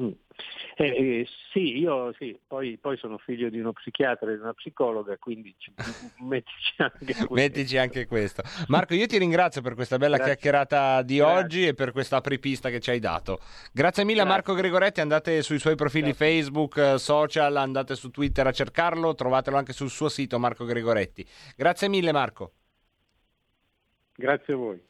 [0.00, 0.14] Mm.
[0.76, 4.54] Eh, eh, sì, io sì, poi, poi sono figlio di uno psichiatra e di una
[4.54, 5.72] psicologa, quindi ci,
[6.22, 7.34] mettici anche questo.
[7.34, 8.42] Mettici anche questo.
[8.68, 10.34] Marco, io ti ringrazio per questa bella Grazie.
[10.34, 11.36] chiacchierata di Grazie.
[11.36, 13.40] oggi e per questa apripista che ci hai dato.
[13.72, 14.32] Grazie mille Grazie.
[14.32, 19.56] Marco Gregoretti, andate sui suoi profili Facebook, eh, social, andate su Twitter a cercarlo, trovatelo
[19.56, 21.26] anche sul suo sito Marco Gregoretti.
[21.56, 22.52] Grazie mille Marco.
[24.14, 24.80] Grazie a voi.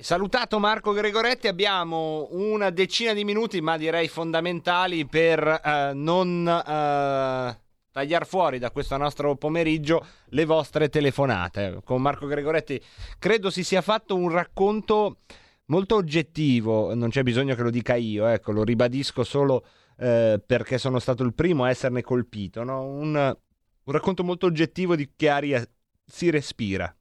[0.00, 7.60] Salutato Marco Gregoretti, abbiamo una decina di minuti, ma direi fondamentali per eh, non eh,
[7.90, 11.80] tagliare fuori da questo nostro pomeriggio le vostre telefonate.
[11.84, 12.82] Con Marco Gregoretti
[13.18, 15.18] credo si sia fatto un racconto
[15.66, 19.66] molto oggettivo, non c'è bisogno che lo dica io, ecco, lo ribadisco solo
[19.98, 22.86] eh, perché sono stato il primo a esserne colpito, no?
[22.86, 25.62] un, un racconto molto oggettivo di che aria
[26.06, 26.92] si respira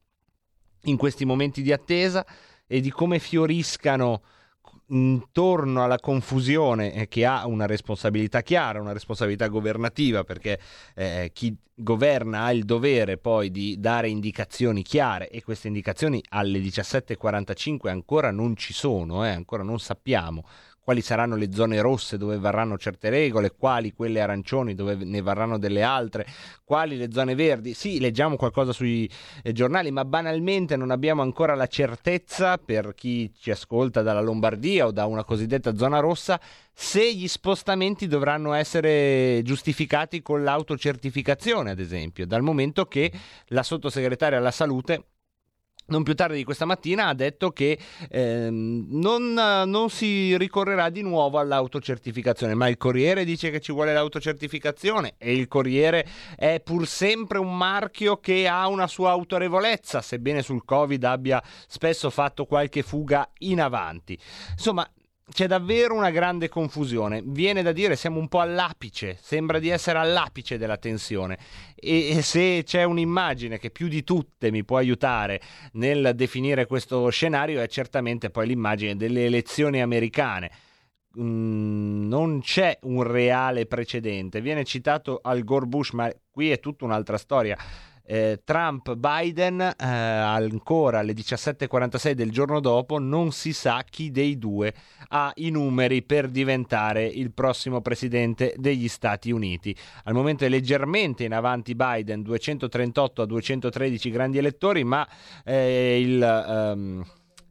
[0.84, 2.26] in questi momenti di attesa
[2.72, 4.22] e di come fioriscano
[4.90, 10.60] intorno alla confusione eh, che ha una responsabilità chiara, una responsabilità governativa, perché
[10.96, 16.60] eh, chi governa ha il dovere poi di dare indicazioni chiare e queste indicazioni alle
[16.60, 20.46] 17.45 ancora non ci sono, eh, ancora non sappiamo
[20.90, 25.60] quali saranno le zone rosse dove varranno certe regole, quali quelle arancioni dove ne varranno
[25.60, 26.26] delle altre,
[26.64, 27.76] quali le zone verdi.
[27.76, 29.08] Sì, leggiamo qualcosa sui
[29.44, 34.88] eh, giornali, ma banalmente non abbiamo ancora la certezza per chi ci ascolta dalla Lombardia
[34.88, 36.42] o da una cosiddetta zona rossa
[36.74, 43.12] se gli spostamenti dovranno essere giustificati con l'autocertificazione, ad esempio, dal momento che
[43.50, 45.04] la sottosegretaria alla salute
[45.90, 47.78] non più tardi di questa mattina ha detto che
[48.10, 53.94] ehm, non, non, si ricorrerà di nuovo all'autocertificazione, ma il Corriere dice che ci vuole
[53.94, 60.42] l'autocertificazione e il Corriere è pur sempre un marchio che ha una sua autorevolezza, sebbene
[60.42, 64.18] sul Covid abbia spesso fatto qualche fuga in avanti.
[64.52, 64.88] Insomma,
[65.32, 67.22] c'è davvero una grande confusione.
[67.24, 71.38] Viene da dire siamo un po' all'apice, sembra di essere all'apice della tensione.
[71.76, 75.42] E, e se c'è un'immagine che più di tutte mi può aiutare
[75.74, 80.52] nel definire questo scenario è certamente poi l'immagine delle elezioni americane.
[81.20, 84.42] Mm, non c'è un reale precedente.
[84.42, 87.58] Viene citato Al Gore Bush, ma qui è tutta un'altra storia
[88.12, 94.74] eh, Trump-Biden eh, ancora alle 17.46 del giorno dopo non si sa chi dei due
[95.10, 99.76] ha i numeri per diventare il prossimo presidente degli Stati Uniti.
[100.06, 105.08] Al momento è leggermente in avanti Biden, 238 a 213 grandi elettori, ma
[105.46, 106.46] eh, il...
[106.48, 107.06] Um,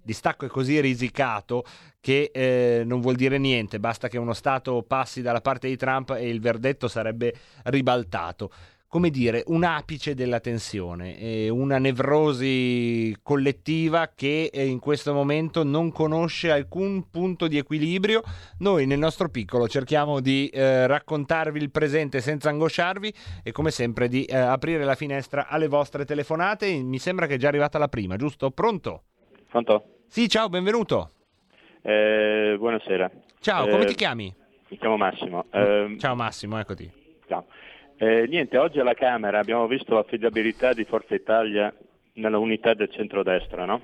[0.09, 1.66] distacco è così risicato
[2.01, 6.12] che eh, non vuol dire niente, basta che uno Stato passi dalla parte di Trump
[6.12, 8.51] e il verdetto sarebbe ribaltato
[8.89, 15.93] come dire, un apice della tensione, una nevrosi collettiva che eh, in questo momento non
[15.93, 18.23] conosce alcun punto di equilibrio.
[18.60, 23.12] Noi nel nostro piccolo cerchiamo di eh, raccontarvi il presente senza angosciarvi
[23.43, 26.73] e come sempre di eh, aprire la finestra alle vostre telefonate.
[26.82, 28.51] Mi sembra che è già arrivata la prima, giusto?
[28.51, 29.02] Pronto?
[29.51, 29.85] Pronto?
[30.06, 31.10] Sì, ciao, benvenuto.
[31.82, 33.10] Eh, buonasera.
[33.40, 34.35] Ciao, come ti chiami?
[34.69, 35.44] Mi chiamo Massimo.
[35.98, 36.90] ciao Massimo, eccoti.
[37.27, 37.44] Ciao.
[38.01, 41.75] Eh, niente, oggi alla Camera abbiamo visto l'affidabilità di Forza Italia
[42.12, 43.81] nella unità del centrodestra, no?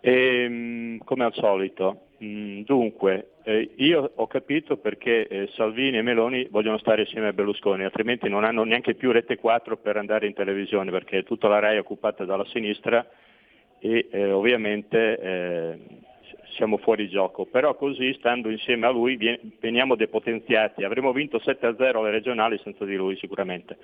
[0.00, 6.02] E, mm, come al solito, mm, dunque, eh, io ho capito perché eh, Salvini e
[6.02, 10.26] Meloni vogliono stare insieme a Berlusconi, altrimenti non hanno neanche più rete 4 per andare
[10.26, 13.06] in televisione, perché tutta la RAI è occupata dalla sinistra
[13.78, 15.18] e eh, ovviamente
[16.54, 19.18] siamo fuori gioco, però così stando insieme a lui
[19.60, 23.76] veniamo depotenziati, avremmo vinto 7-0 alle regionali senza di lui sicuramente.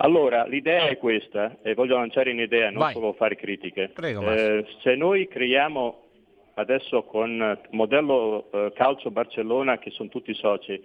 [0.00, 2.92] Allora, l'idea è questa, e voglio lanciare un'idea, non Vai.
[2.92, 3.90] solo fare critiche.
[3.92, 6.02] Prego, eh, se noi creiamo
[6.54, 10.80] adesso con modello eh, Calcio Barcellona, che sono tutti soci,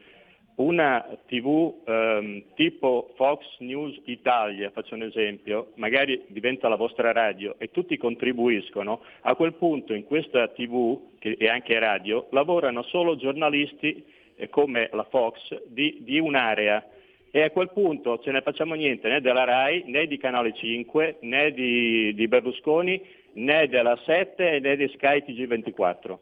[0.56, 7.56] una TV ehm, tipo Fox News Italia, faccio un esempio, magari diventa la vostra radio
[7.58, 13.16] e tutti contribuiscono, a quel punto in questa TV che è anche radio lavorano solo
[13.16, 14.04] giornalisti
[14.36, 16.86] eh, come la Fox di, di un'area
[17.32, 21.18] e a quel punto ce ne facciamo niente né della RAI né di Canale 5
[21.22, 23.02] né di, di Berlusconi
[23.34, 26.18] né della 7 né di Sky TG24.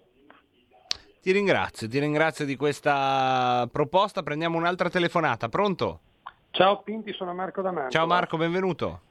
[1.21, 4.23] Ti ringrazio, ti ringrazio di questa proposta.
[4.23, 5.49] Prendiamo un'altra telefonata.
[5.49, 5.99] Pronto?
[6.49, 7.91] Ciao Pinti, sono Marco D'Amato.
[7.91, 9.01] Ciao Marco, benvenuto.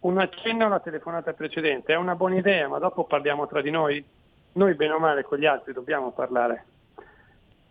[0.00, 1.94] Un accenno alla telefonata precedente.
[1.94, 4.04] È una buona idea, ma dopo parliamo tra di noi.
[4.52, 6.66] Noi bene o male con gli altri dobbiamo parlare.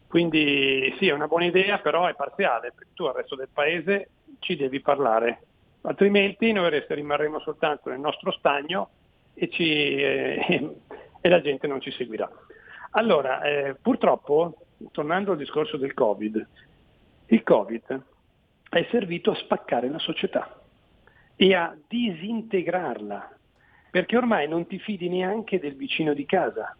[0.08, 4.10] Quindi sì, è una buona idea, però è parziale, perché tu al resto del paese
[4.40, 5.42] ci devi parlare.
[5.82, 8.90] Altrimenti noi rimarremo soltanto nel nostro stagno
[9.36, 10.78] e, ci, eh,
[11.22, 12.28] e la gente non ci seguirà.
[12.96, 16.48] Allora, eh, purtroppo, tornando al discorso del Covid,
[17.28, 18.04] il Covid
[18.70, 20.62] è servito a spaccare la società
[21.36, 23.36] e a disintegrarla,
[23.90, 26.76] perché ormai non ti fidi neanche del vicino di casa.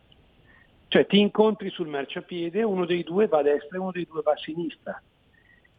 [0.88, 4.22] Cioè ti incontri sul marciapiede, uno dei due va a destra e uno dei due
[4.22, 5.02] va a sinistra.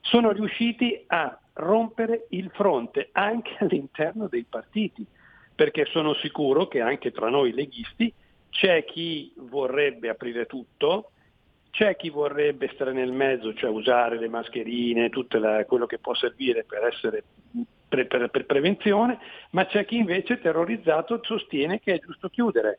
[0.01, 5.07] Sono riusciti a rompere il fronte anche all'interno dei partiti.
[5.55, 8.13] perché sono sicuro che anche tra noi leghisti
[8.55, 11.11] c'è chi vorrebbe aprire tutto,
[11.71, 16.15] c'è chi vorrebbe stare nel mezzo, cioè usare le mascherine, tutto la, quello che può
[16.15, 17.25] servire per, essere,
[17.89, 19.19] per, per, per prevenzione,
[19.51, 22.79] ma c'è chi invece terrorizzato sostiene che è giusto chiudere.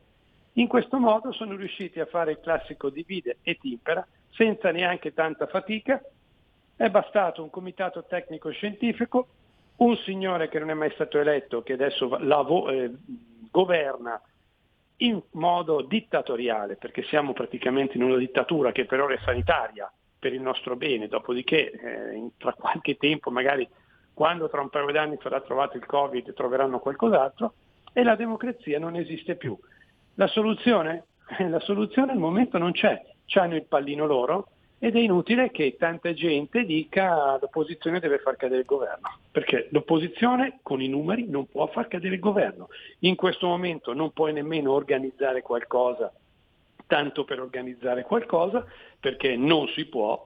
[0.53, 5.45] In questo modo sono riusciti a fare il classico divide e timpera senza neanche tanta
[5.45, 6.01] fatica.
[6.77, 9.27] È bastato un comitato tecnico scientifico,
[9.77, 12.89] un signore che non è mai stato eletto, che adesso lavo, eh,
[13.51, 14.21] governa
[14.97, 20.33] in modo dittatoriale, perché siamo praticamente in una dittatura che per ora è sanitaria, per
[20.33, 23.67] il nostro bene, dopodiché eh, tra qualche tempo, magari
[24.13, 27.53] quando tra un paio di anni sarà trovato il Covid, troveranno qualcos'altro,
[27.91, 29.57] e la democrazia non esiste più.
[30.15, 31.05] La soluzione?
[31.49, 33.01] La soluzione al momento non c'è,
[33.33, 34.49] hanno il pallino loro,
[34.85, 40.59] ed è inutile che tanta gente dica l'opposizione deve far cadere il governo, perché l'opposizione
[40.61, 42.67] con i numeri non può far cadere il governo.
[42.99, 46.13] In questo momento non puoi nemmeno organizzare qualcosa
[46.85, 48.63] tanto per organizzare qualcosa,
[48.99, 50.23] perché non si può,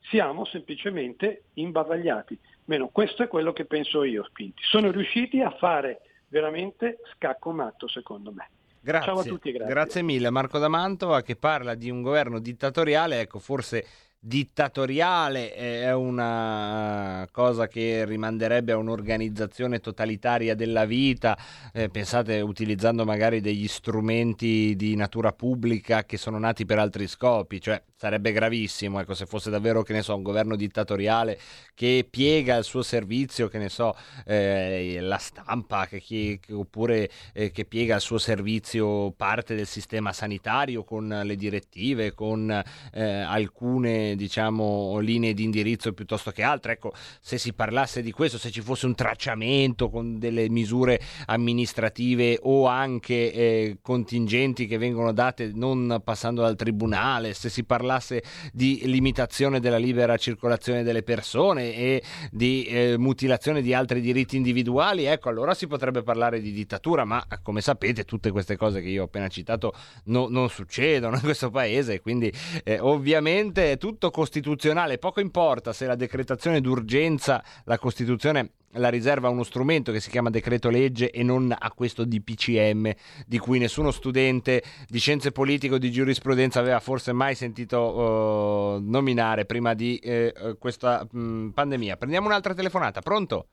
[0.00, 2.36] siamo semplicemente imbavagliati.
[2.64, 4.60] Meno, questo è quello che penso io, Spinti.
[4.64, 8.48] Sono riusciti a fare veramente scacco matto, secondo me.
[8.80, 9.12] Grazie.
[9.12, 9.72] Ciao a tutti, grazie.
[9.74, 13.84] grazie mille Marco da Mantova che parla di un governo dittatoriale, ecco forse
[14.22, 21.38] dittatoriale è una cosa che rimanderebbe a un'organizzazione totalitaria della vita,
[21.72, 27.60] eh, pensate utilizzando magari degli strumenti di natura pubblica che sono nati per altri scopi,
[27.60, 31.38] cioè sarebbe gravissimo ecco, se fosse davvero che ne so, un governo dittatoriale
[31.74, 33.94] che piega il suo servizio, che ne so,
[34.24, 40.14] eh, la stampa, che, che, oppure eh, che piega il suo servizio parte del sistema
[40.14, 46.72] sanitario con le direttive, con eh, alcune diciamo, linee di indirizzo piuttosto che altre.
[46.72, 52.38] Ecco, se si parlasse di questo, se ci fosse un tracciamento con delle misure amministrative
[52.42, 58.22] o anche eh, contingenti che vengono date non passando dal tribunale, se si parlasse parlasse
[58.52, 65.04] di limitazione della libera circolazione delle persone e di eh, mutilazione di altri diritti individuali,
[65.04, 69.02] ecco allora si potrebbe parlare di dittatura, ma come sapete tutte queste cose che io
[69.02, 74.98] ho appena citato no, non succedono in questo paese, quindi eh, ovviamente è tutto costituzionale,
[74.98, 80.10] poco importa se la decretazione d'urgenza, la Costituzione la riserva a uno strumento che si
[80.10, 82.92] chiama decreto legge e non a questo DPCM
[83.26, 88.80] di cui nessuno studente di scienze politiche o di giurisprudenza aveva forse mai sentito uh,
[88.80, 91.96] nominare prima di uh, questa mh, pandemia.
[91.96, 93.46] Prendiamo un'altra telefonata, pronto?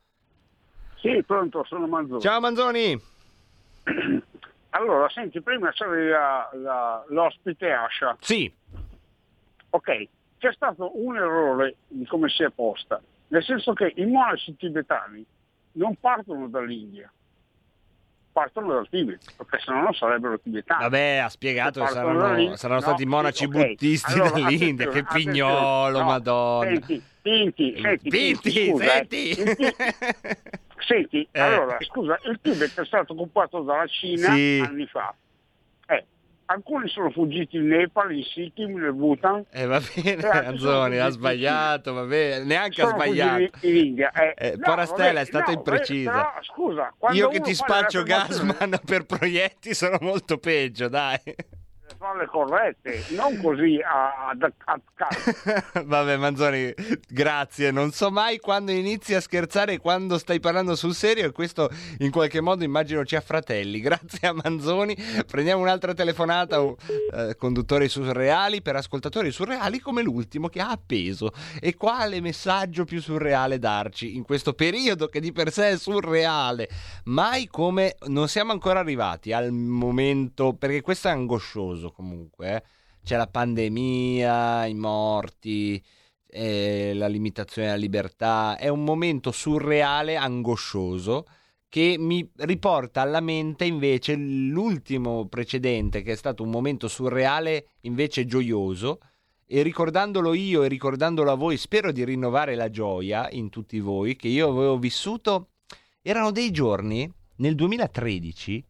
[0.97, 2.21] Sì, pronto, sono Manzoni.
[2.21, 3.01] Ciao Manzoni.
[4.71, 8.15] Allora, senti, prima c'era la, l'ospite Ascia.
[8.19, 8.51] Sì.
[9.71, 10.07] Ok,
[10.37, 15.25] c'è stato un errore di come si è posta nel senso che i monaci tibetani
[15.73, 17.11] non partono dall'India,
[18.37, 20.83] partono dal Tibet, perché se no non sarebbero tibetani.
[20.83, 23.69] Vabbè, ha spiegato che saranno, saranno no, stati monaci okay.
[23.69, 26.69] buddisti allora, dall'India, che pignolo, no, madonna.
[26.69, 29.29] Senti, Pinti, senti, Pinti, scusa, senti.
[29.31, 29.65] Eh,
[30.85, 31.39] senti, eh.
[31.39, 34.63] allora, scusa, il Tibet è stato occupato dalla Cina sì.
[34.65, 35.13] anni fa.
[36.47, 39.45] Eh, alcuni sono fuggiti in Nepal, in Sikkim, nel Bhutan.
[39.51, 43.41] Eh, va bene, Anzoni, ha sbagliato, va bene, neanche ha sbagliato.
[43.41, 44.11] In, in India.
[44.11, 46.11] Eh, eh, no, Porastella vabbè, è stata no, imprecisa.
[46.11, 51.19] Però, scusa, Io che ti spaccio Gasman per proietti sono molto peggio, dai
[51.97, 54.37] farle corrette, non così a, a.
[55.83, 56.73] Vabbè, Manzoni,
[57.07, 57.71] grazie.
[57.71, 61.69] Non so mai quando inizi a scherzare e quando stai parlando sul serio, e questo
[61.99, 63.79] in qualche modo immagino ci affratelli.
[63.87, 64.95] Grazie a Manzoni.
[65.25, 66.75] Prendiamo un'altra telefonata, uh,
[67.37, 71.31] conduttori surreali per ascoltatori surreali come l'ultimo che ha appeso.
[71.59, 76.69] E quale messaggio più surreale darci in questo periodo che di per sé è surreale?
[77.05, 82.55] Mai come non siamo ancora arrivati al momento, perché questo è angoscioso comunque.
[82.55, 82.63] Eh.
[83.03, 85.81] C'è la pandemia, i morti,
[86.27, 88.57] eh, la limitazione della libertà.
[88.57, 91.25] È un momento surreale, angoscioso
[91.69, 98.25] che mi riporta alla mente invece l'ultimo precedente che è stato un momento surreale invece
[98.25, 98.99] gioioso
[99.45, 104.15] e ricordandolo io e ricordandolo a voi spero di rinnovare la gioia in tutti voi
[104.15, 105.49] che io avevo vissuto
[106.01, 108.65] erano dei giorni nel 2013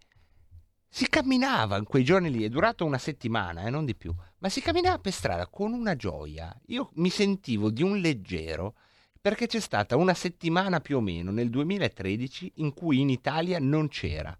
[0.89, 4.49] si camminava in quei giorni lì, è durato una settimana, eh, non di più, ma
[4.49, 6.55] si camminava per strada con una gioia.
[6.67, 8.75] Io mi sentivo di un leggero
[9.19, 13.89] perché c'è stata una settimana più o meno nel 2013 in cui in Italia non
[13.89, 14.37] c'era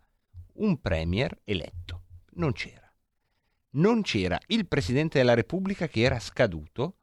[0.54, 2.04] un premier eletto,
[2.36, 2.90] non c'era.
[3.72, 6.97] Non c'era il Presidente della Repubblica che era scaduto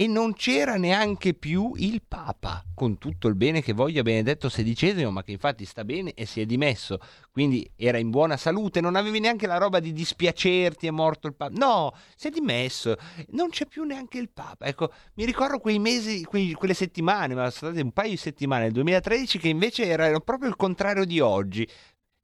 [0.00, 5.04] e non c'era neanche più il Papa, con tutto il bene che voglia Benedetto XVI,
[5.10, 6.98] ma che infatti sta bene e si è dimesso,
[7.30, 11.34] quindi era in buona salute, non avevi neanche la roba di dispiacerti, è morto il
[11.34, 11.52] Papa.
[11.54, 12.96] No, si è dimesso,
[13.32, 14.64] non c'è più neanche il Papa.
[14.64, 18.62] Ecco, mi ricordo quei mesi, quei- quelle settimane, ma sono state un paio di settimane
[18.62, 21.68] nel 2013 che invece erano proprio il contrario di oggi.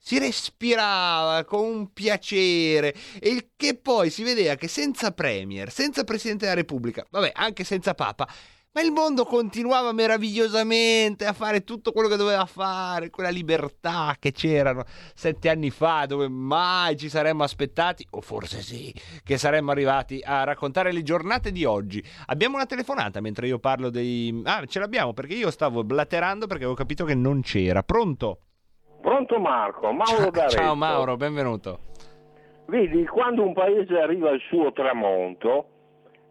[0.06, 6.04] Si respirava con un piacere e il che poi si vedeva che senza Premier, senza
[6.04, 8.28] Presidente della Repubblica, vabbè, anche senza Papa,
[8.70, 14.30] ma il mondo continuava meravigliosamente a fare tutto quello che doveva fare, quella libertà che
[14.30, 20.22] c'erano sette anni fa, dove mai ci saremmo aspettati, o forse sì, che saremmo arrivati
[20.24, 22.00] a raccontare le giornate di oggi.
[22.26, 24.40] Abbiamo una telefonata mentre io parlo dei...
[24.44, 27.82] Ah, ce l'abbiamo perché io stavo blaterando perché avevo capito che non c'era.
[27.82, 28.42] Pronto?
[29.06, 30.56] Pronto Marco, Mauro Ciao, D'Arezzo.
[30.56, 31.78] ciao Mauro, benvenuto.
[32.66, 35.68] Vedi, quando un paese arriva al suo tramonto,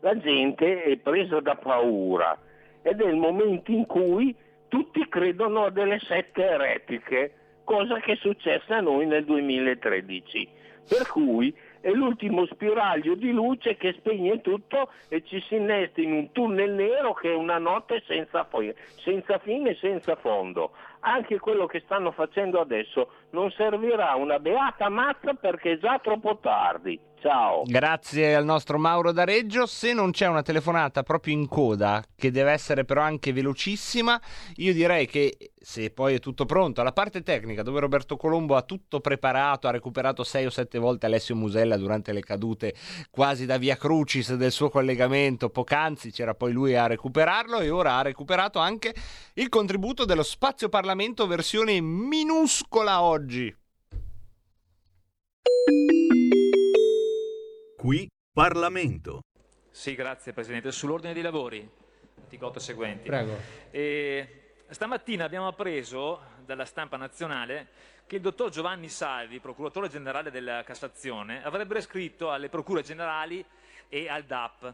[0.02, 2.38] la gente è presa da paura
[2.82, 4.36] ed è il momento in cui
[4.68, 10.50] tutti credono a delle sette eretiche, cosa che è successa a noi nel 2013.
[10.86, 16.12] Per cui è l'ultimo spiraglio di luce che spegne tutto e ci si innesta in
[16.12, 20.72] un tunnel nero che è una notte senza, fo- senza fine e senza fondo.
[21.08, 26.38] Anche quello che stanno facendo adesso non servirà una beata mazza perché è già troppo
[26.42, 27.00] tardi.
[27.26, 27.64] Ciao.
[27.66, 29.66] Grazie al nostro Mauro D'Areggio.
[29.66, 34.22] Se non c'è una telefonata proprio in coda, che deve essere però anche velocissima,
[34.58, 38.62] io direi che se poi è tutto pronto, alla parte tecnica dove Roberto Colombo ha
[38.62, 42.76] tutto preparato, ha recuperato sei o sette volte Alessio Musella durante le cadute
[43.10, 47.98] quasi da via Crucis del suo collegamento, poc'anzi c'era poi lui a recuperarlo e ora
[47.98, 48.94] ha recuperato anche
[49.34, 53.15] il contributo dello Spazio Parlamento versione minuscola oggi.
[57.78, 59.22] Qui Parlamento.
[59.72, 60.70] Sì, grazie Presidente.
[60.74, 61.66] Sull'ordine dei lavori,
[62.22, 63.08] articolo seguenti.
[63.08, 63.38] Prego.
[63.72, 67.70] E stamattina abbiamo appreso dalla stampa nazionale
[68.06, 73.44] che il dottor Giovanni Salvi, procuratore generale della Cassazione, avrebbe scritto alle procure generali
[73.88, 74.74] e al DAP.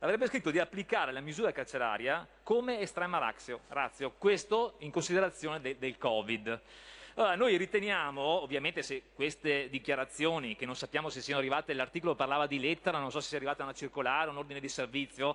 [0.00, 5.78] Avrebbe scritto di applicare la misura carceraria come estrema razio, razio questo in considerazione de-
[5.78, 6.60] del Covid.
[7.18, 12.46] Allora, noi riteniamo, ovviamente, se queste dichiarazioni, che non sappiamo se siano arrivate, l'articolo parlava
[12.46, 15.34] di lettera, non so se sia arrivata una circolare, un ordine di servizio,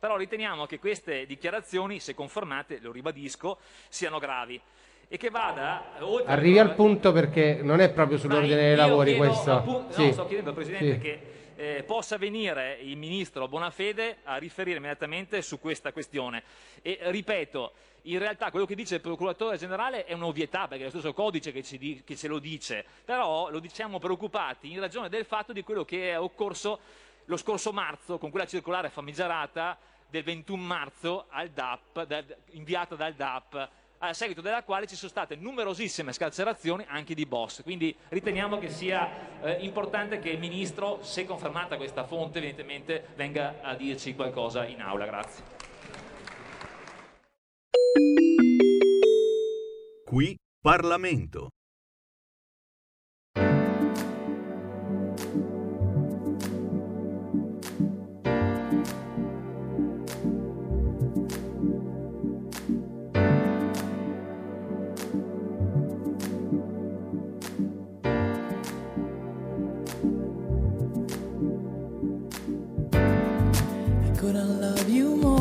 [0.00, 3.58] però riteniamo che queste dichiarazioni, se confermate, lo ribadisco,
[3.88, 4.60] siano gravi
[5.06, 9.26] e che vada oltre Arrivi al punto perché non è proprio sull'ordine dei lavori chiedo
[9.28, 9.52] questo.
[9.52, 10.06] appunto- Sì.
[10.06, 10.98] no, sto chiedendo al Presidente Sì.
[10.98, 11.20] che
[11.56, 16.42] eh, possa venire il Ministro Bonafede a riferire immediatamente su questa questione.
[16.80, 20.90] E ripeto, in realtà quello che dice il Procuratore Generale è un'ovvietà, perché è lo
[20.90, 25.24] stesso codice che, di- che ce lo dice, però lo diciamo preoccupati in ragione del
[25.24, 26.80] fatto di quello che è occorso
[27.26, 29.78] lo scorso marzo con quella circolare famigerata
[30.08, 33.68] del 21 marzo DAP, da- inviata dal DAP
[34.02, 37.62] a seguito della quale ci sono state numerosissime scarcerazioni anche di boss.
[37.62, 43.58] Quindi riteniamo che sia eh, importante che il Ministro, se confermata questa fonte, evidentemente venga
[43.60, 45.04] a dirci qualcosa in aula.
[45.04, 45.59] Grazie.
[50.06, 51.48] Qui Parlamento.
[74.18, 75.39] Couldn't love you more.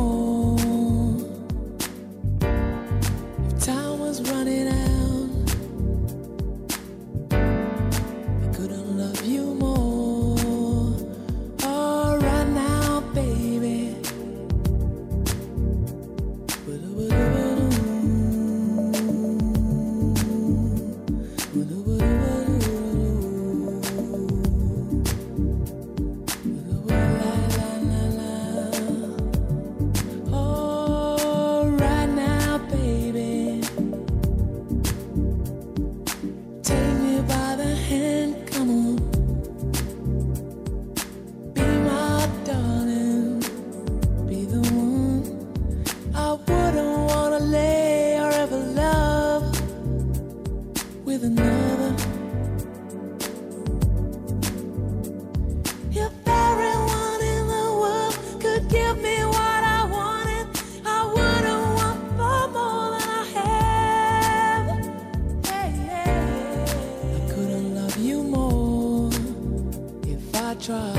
[70.60, 70.99] try.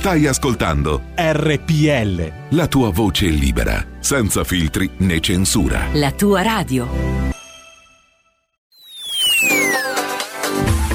[0.00, 2.56] Stai ascoltando RPL.
[2.56, 5.88] la tua voce libera, senza filtri né censura.
[5.92, 6.88] La tua radio.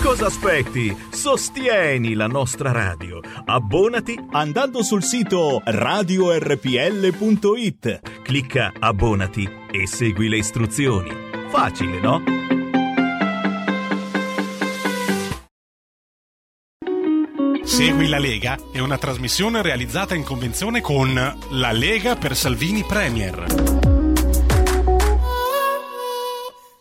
[0.02, 0.98] Cosa aspetti?
[1.12, 3.20] Sostieni la nostra radio.
[3.46, 6.64] Abbonati andando sul sito radiorpl.it.
[8.24, 11.12] Clicca abbonati e segui le istruzioni.
[11.52, 12.24] Facile, no?
[17.76, 21.14] Segui la Lega è una trasmissione realizzata in convenzione con
[21.50, 23.48] La Lega per Salvini Premier.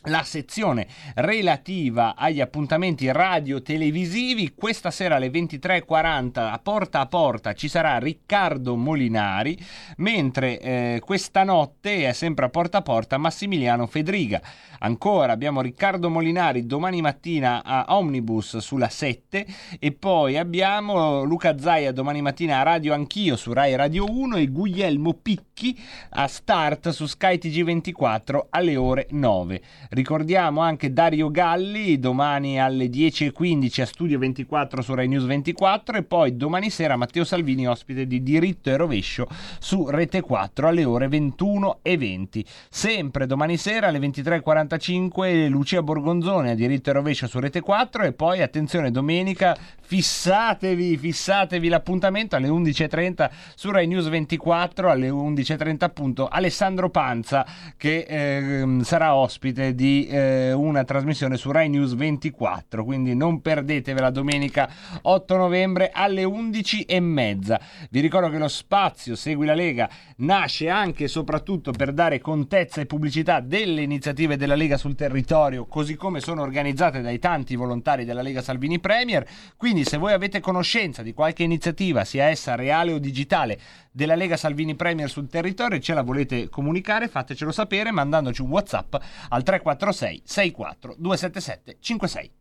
[0.08, 4.54] la sezione relativa agli appuntamenti radio-televisivi.
[4.56, 9.58] Questa sera alle 23.40 a porta a porta ci sarà Riccardo Molinari,
[9.98, 14.42] mentre eh, questa notte è sempre a porta a porta Massimiliano Fedriga.
[14.80, 19.46] Ancora abbiamo Riccardo Molinari domani mattina a Omnibus sulla 7
[19.80, 24.48] e poi abbiamo Luca Zaia domani mattina a Radio Anch'io su Rai Radio 1 e
[24.48, 25.78] Guglielmo Picchi
[26.12, 29.62] a Start su Sky TG24 alle ore 9.
[29.98, 36.04] Ricordiamo anche Dario Galli domani alle 10.15 a Studio 24 su Rai News 24 e
[36.04, 41.08] poi domani sera Matteo Salvini ospite di Diritto e Rovescio su Rete 4 alle ore
[41.08, 42.46] 21.20.
[42.70, 48.14] Sempre domani sera alle 23.45 Lucia Borgonzone a Diritto e Rovescio su Rete 4 e
[48.14, 56.28] poi attenzione domenica fissatevi, fissatevi l'appuntamento alle 11.30 su Rai News 24 alle 11.30 appunto
[56.28, 57.44] Alessandro Panza
[57.76, 64.10] che ehm, sarà ospite di eh, una trasmissione su Rai News 24 quindi non perdetevela
[64.10, 64.68] domenica
[65.04, 67.60] 8 novembre alle 11.30
[67.92, 69.88] vi ricordo che lo spazio Segui la Lega
[70.18, 75.68] nasce anche e soprattutto per dare contezza e pubblicità delle iniziative della Lega sul territorio
[75.68, 79.28] così come sono organizzate dai tanti volontari della Lega Salvini Premier.
[79.56, 83.60] Quindi se voi avete conoscenza di qualche iniziativa, sia essa reale o digitale,
[83.92, 88.50] della Lega Salvini Premier sul territorio e ce la volete comunicare, fatecelo sapere mandandoci un
[88.50, 88.96] WhatsApp
[89.30, 89.42] al
[89.76, 92.32] 346 64 277 56.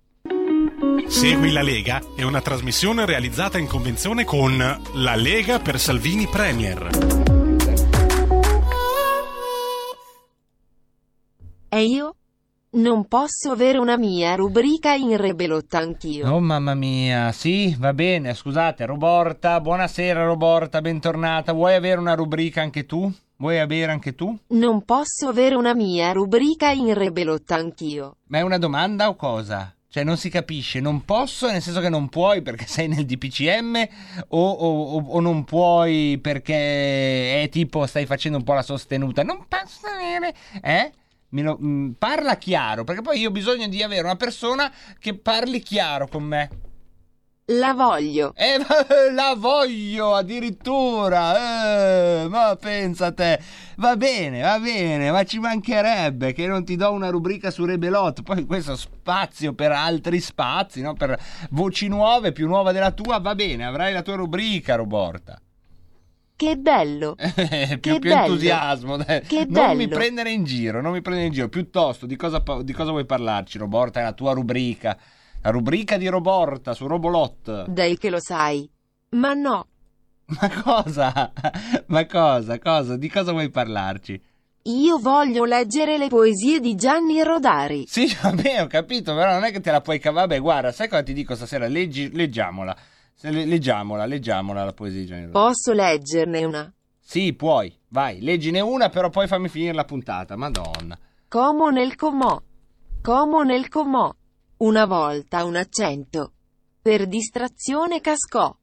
[1.08, 4.56] Segui la Lega è una trasmissione realizzata in convenzione con
[4.94, 6.88] La Lega per Salvini Premier.
[11.68, 12.14] E io?
[12.68, 16.30] Non posso avere una mia rubrica in Rebelot anch'io.
[16.30, 21.52] Oh mamma mia, sì, va bene, scusate, Roborta, buonasera Roborta, bentornata.
[21.52, 23.10] Vuoi avere una rubrica anche tu?
[23.38, 24.36] Vuoi avere anche tu?
[24.48, 28.16] Non posso avere una mia rubrica in Rebelot anch'io.
[28.28, 29.74] Ma è una domanda o cosa?
[29.88, 33.86] Cioè non si capisce, non posso nel senso che non puoi perché sei nel DPCM
[34.28, 39.22] o, o- o- non puoi perché è tipo stai facendo un po' la sostenuta.
[39.22, 40.34] Non posso avere...
[40.62, 40.92] Eh?
[41.30, 45.60] Lo- mm, parla chiaro perché poi io ho bisogno di avere una persona che parli
[45.60, 46.48] chiaro con me.
[47.48, 48.32] La voglio.
[48.34, 48.58] Eh,
[49.14, 52.22] la voglio addirittura.
[52.22, 53.38] Eh, ma pensa te.
[53.76, 58.24] Va bene, va bene, ma ci mancherebbe che non ti do una rubrica su Rebelot.
[58.24, 60.94] Poi questo spazio per altri spazi, no?
[60.94, 61.16] per
[61.50, 65.40] voci nuove, più nuova della tua, va bene, avrai la tua rubrica, Roborta.
[66.34, 67.14] Che bello.
[67.22, 68.24] più, Che più bello.
[68.24, 68.96] entusiasmo.
[68.96, 70.00] Che non mi bello.
[70.00, 71.48] prendere in giro, non mi prendere in giro.
[71.48, 74.00] Piuttosto, di cosa, di cosa vuoi parlarci, Roborta?
[74.00, 74.98] È la tua rubrica.
[75.50, 77.66] Rubrica di Roborta su Robolot.
[77.68, 78.68] Dai che lo sai.
[79.10, 79.66] Ma no,
[80.26, 81.32] Ma cosa?
[81.86, 82.58] Ma cosa?
[82.58, 82.96] Cosa?
[82.96, 84.20] Di cosa vuoi parlarci?
[84.66, 87.84] io voglio leggere le poesie di Gianni Rodari.
[87.86, 90.26] Sì, vabbè, ho capito, però non è che te la puoi cavare.
[90.26, 91.68] Vabbè, guarda, sai cosa ti dico stasera?
[91.68, 92.76] Leggi, leggiamola.
[93.20, 95.46] Leggiamola, leggiamola la poesia di Gianni Rodari.
[95.46, 96.74] Posso leggerne una?
[97.00, 97.72] Sì, puoi.
[97.88, 100.36] Vai, leggine una, però poi fammi finire la puntata.
[100.36, 100.98] Madonna.
[101.28, 102.40] Como nel comò.
[103.00, 104.12] Como nel comò.
[104.58, 106.32] Una volta un accento.
[106.80, 108.56] Per distrazione cascò.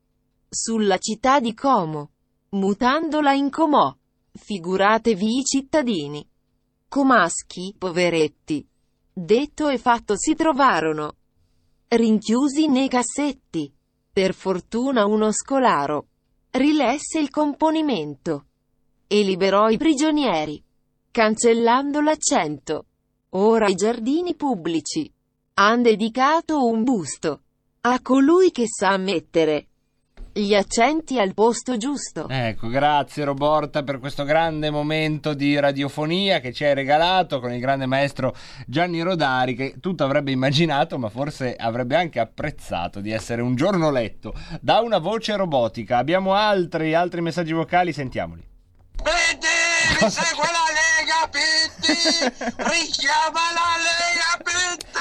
[0.49, 2.10] Sulla città di Como.
[2.49, 3.95] Mutandola in comò.
[4.32, 6.28] Figuratevi i cittadini.
[6.88, 8.68] Comaschi, poveretti.
[9.14, 11.18] Detto e fatto si trovarono.
[11.90, 13.72] Rinchiusi nei cassetti.
[14.11, 16.07] Per fortuna uno scolaro.
[16.49, 18.48] Rilesse il componimento.
[19.06, 20.64] E liberò i prigionieri.
[21.11, 22.86] Cancellando l'accento.
[23.36, 25.14] Ora i giardini pubblici.
[25.56, 27.42] Han dedicato un busto.
[27.82, 29.68] A colui che sa mettere
[30.34, 32.28] gli accenti al posto giusto.
[32.28, 37.60] Ecco, grazie Roborta per questo grande momento di radiofonia che ci hai regalato con il
[37.60, 38.36] grande maestro
[38.66, 43.92] Gianni Rodari che tutto avrebbe immaginato ma forse avrebbe anche apprezzato di essere un giorno
[43.92, 45.98] letto da una voce robotica.
[45.98, 48.44] Abbiamo altri, altri messaggi vocali, sentiamoli.
[50.10, 51.94] Segue la Lega Pitti,
[52.58, 54.92] richiama la Lega Pitti.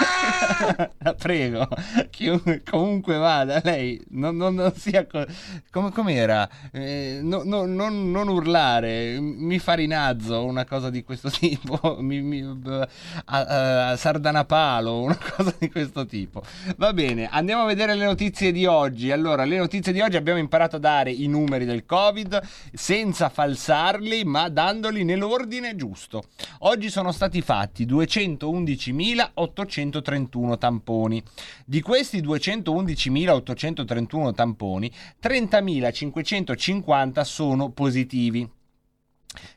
[1.19, 1.69] Prego,
[2.11, 5.07] chiunque, comunque vada, lei non, non- non sia...
[5.07, 5.27] co-
[5.71, 6.49] come, com'era?
[6.73, 12.43] Eh, no- no- non, non urlare, mi farinazzo, una cosa di questo tipo, mi, mi-
[12.43, 12.87] b-
[13.25, 16.43] a- a- sardanapalo, una cosa di questo tipo.
[16.77, 19.11] Va bene, andiamo a vedere le notizie di oggi.
[19.11, 22.41] Allora, le notizie di oggi abbiamo imparato a dare i numeri del Covid
[22.73, 26.25] senza falsarli, ma dandoli nell'ordine giusto.
[26.61, 31.23] Oggi sono stati fatti 211.831 tamponi.
[31.65, 34.93] Di questi 211.831 tamponi,
[35.23, 38.61] 30.550 sono positivi.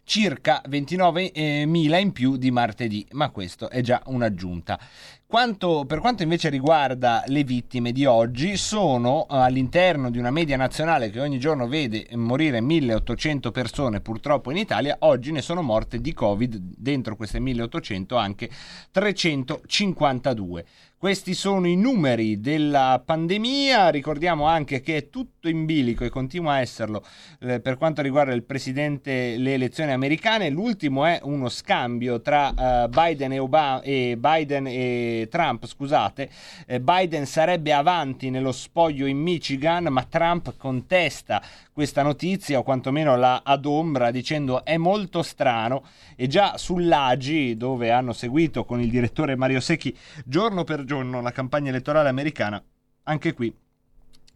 [0.03, 4.79] Circa 29.000 in più di martedì, ma questo è già un'aggiunta.
[5.27, 10.55] Quanto- per quanto invece riguarda le vittime di oggi, sono eh, all'interno di una media
[10.55, 15.99] nazionale che ogni giorno vede morire 1800 persone purtroppo in Italia, oggi ne sono morte
[15.99, 18.49] di Covid dentro queste 1800 anche
[18.91, 20.65] 352.
[21.05, 26.53] Questi sono i numeri della pandemia, ricordiamo anche che è tutto in bilico e continua
[26.53, 27.05] a esserlo
[27.41, 32.87] eh, per quanto riguarda il presidente le elezioni americane, l'ultimo è uno scambio tra eh,
[32.87, 36.27] Biden, e Obama, e Biden e Trump, scusate,
[36.65, 41.39] Eh, Biden sarebbe avanti nello spoglio in Michigan, ma Trump contesta
[41.71, 45.83] questa notizia o quantomeno la adombra dicendo è molto strano.
[46.15, 51.31] E già sull'Agi dove hanno seguito con il direttore Mario Secchi giorno per giorno la
[51.31, 52.63] campagna elettorale americana,
[53.03, 53.53] anche qui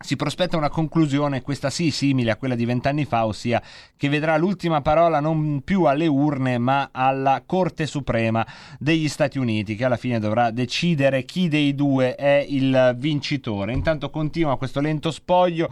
[0.02, 3.62] si prospetta una conclusione, questa sì simile a quella di vent'anni fa, ossia
[3.98, 8.46] che vedrà l'ultima parola non più alle urne ma alla Corte Suprema
[8.80, 13.74] degli Stati Uniti, che alla fine dovrà decidere chi dei due è il vincitore.
[13.74, 15.70] Intanto continua questo lento spoglio.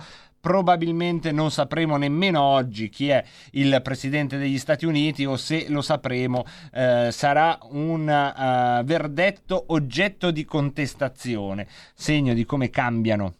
[0.48, 3.22] Probabilmente non sapremo nemmeno oggi chi è
[3.52, 10.32] il presidente degli Stati Uniti o se lo sapremo eh, sarà un eh, verdetto oggetto
[10.32, 13.34] di contestazione, segno di come cambiano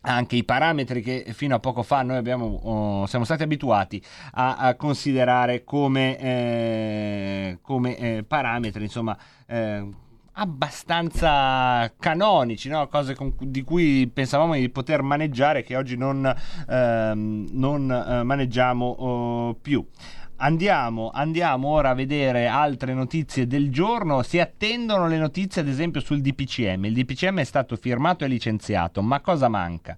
[0.00, 4.02] anche i parametri che fino a poco fa noi abbiamo, oh, siamo stati abituati
[4.32, 9.14] a, a considerare come, eh, come eh, parametri, insomma,
[9.46, 9.86] eh,
[10.40, 12.86] abbastanza canonici, no?
[12.88, 16.32] cose con- di cui pensavamo di poter maneggiare che oggi non,
[16.68, 19.84] ehm, non eh, maneggiamo oh, più.
[20.40, 24.22] Andiamo, andiamo ora a vedere altre notizie del giorno.
[24.22, 26.84] Si attendono le notizie, ad esempio, sul DPCM.
[26.84, 29.96] Il DPCM è stato firmato e licenziato, ma cosa manca?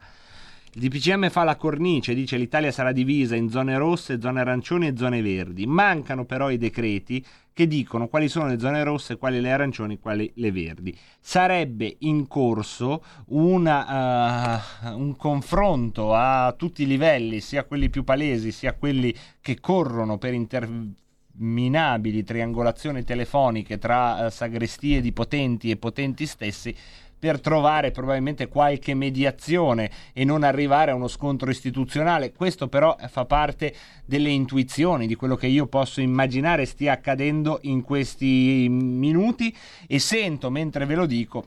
[0.72, 4.96] Il DPCM fa la cornice, dice l'Italia sarà divisa in zone rosse, zone arancioni e
[4.96, 5.66] zone verdi.
[5.66, 7.22] Mancano però i decreti
[7.52, 10.96] che dicono quali sono le zone rosse, quali le arancioni, quali le verdi.
[11.18, 18.52] Sarebbe in corso una, eh, un confronto a tutti i livelli, sia quelli più palesi,
[18.52, 26.26] sia quelli che corrono per interminabili triangolazioni telefoniche tra eh, sagrestie di potenti e potenti
[26.26, 26.74] stessi
[27.20, 32.32] per trovare probabilmente qualche mediazione e non arrivare a uno scontro istituzionale.
[32.32, 33.74] Questo però fa parte
[34.06, 39.54] delle intuizioni di quello che io posso immaginare stia accadendo in questi minuti
[39.86, 41.46] e sento mentre ve lo dico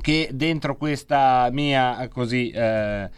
[0.00, 3.10] che dentro questa mia così eh,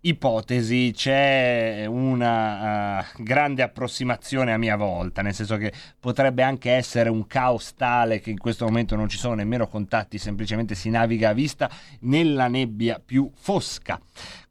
[0.00, 7.08] ipotesi c'è una uh, grande approssimazione a mia volta, nel senso che potrebbe anche essere
[7.08, 11.30] un caos tale che in questo momento non ci sono nemmeno contatti, semplicemente si naviga
[11.30, 11.68] a vista
[12.00, 14.00] nella nebbia più fosca.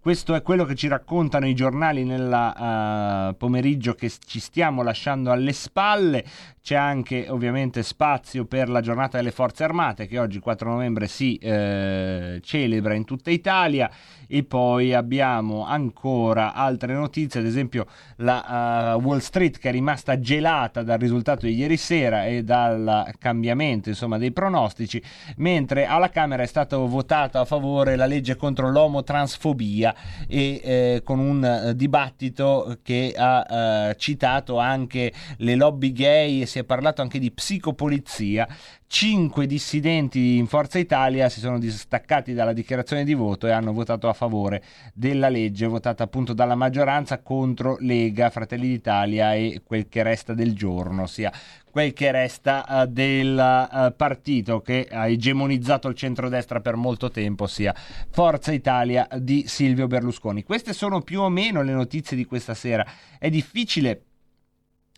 [0.07, 5.33] Questo è quello che ci raccontano i giornali nel uh, pomeriggio che ci stiamo lasciando
[5.33, 6.23] alle spalle.
[6.61, 11.35] C'è anche ovviamente spazio per la giornata delle forze armate che oggi 4 novembre si
[11.37, 13.89] eh, celebra in tutta Italia
[14.27, 17.85] e poi abbiamo ancora altre notizie, ad esempio
[18.17, 23.13] la uh, Wall Street che è rimasta gelata dal risultato di ieri sera e dal
[23.17, 25.01] cambiamento insomma, dei pronostici,
[25.37, 29.95] mentre alla Camera è stato votato a favore la legge contro l'omotransfobia
[30.27, 36.45] e eh, con un eh, dibattito che ha eh, citato anche le lobby gay e
[36.45, 38.47] si è parlato anche di psicopolizia.
[38.89, 44.07] Cinque dissidenti in Forza Italia si sono distaccati dalla dichiarazione di voto e hanno votato
[44.07, 44.63] a favore
[44.93, 50.53] della legge votata appunto dalla maggioranza contro Lega, Fratelli d'Italia e quel che resta del
[50.53, 51.31] giorno, ossia
[51.77, 57.43] quel che resta uh, del uh, partito che ha egemonizzato il centrodestra per molto tempo,
[57.43, 57.71] ossia
[58.09, 60.41] Forza Italia di Silvio Berlusconi.
[60.41, 62.83] Queste sono più o meno le notizie di questa sera.
[63.19, 64.01] È difficile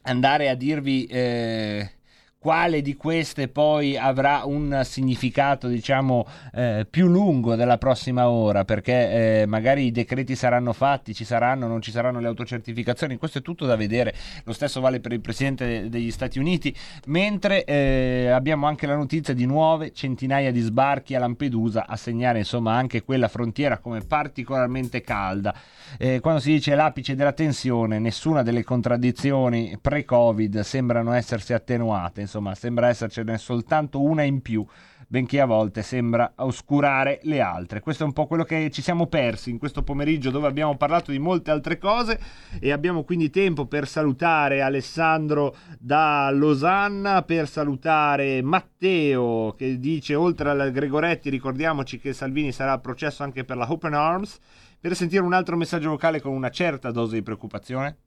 [0.03, 1.91] andare a dirvi eh,
[2.40, 9.41] quale di queste poi avrà un significato diciamo eh, più lungo della prossima ora perché
[9.41, 13.41] eh, magari i decreti saranno fatti ci saranno non ci saranno le autocertificazioni questo è
[13.41, 16.74] tutto da vedere lo stesso vale per il presidente degli Stati Uniti
[17.07, 22.40] mentre eh, abbiamo anche la notizia di nuove centinaia di sbarchi a Lampedusa a segnare
[22.40, 25.53] insomma anche quella frontiera come particolarmente calda.
[25.98, 32.53] Eh, quando si dice l'apice della tensione nessuna delle contraddizioni pre-covid sembrano essersi attenuate insomma
[32.53, 34.64] sembra essercene soltanto una in più
[35.11, 37.80] benché a volte sembra oscurare le altre.
[37.80, 41.10] Questo è un po' quello che ci siamo persi in questo pomeriggio dove abbiamo parlato
[41.10, 42.19] di molte altre cose
[42.60, 50.51] e abbiamo quindi tempo per salutare Alessandro da Losanna, per salutare Matteo che dice oltre
[50.51, 54.38] al Gregoretti ricordiamoci che Salvini sarà al processo anche per la Open Arms,
[54.80, 57.97] per sentire un altro messaggio vocale con una certa dose di preoccupazione.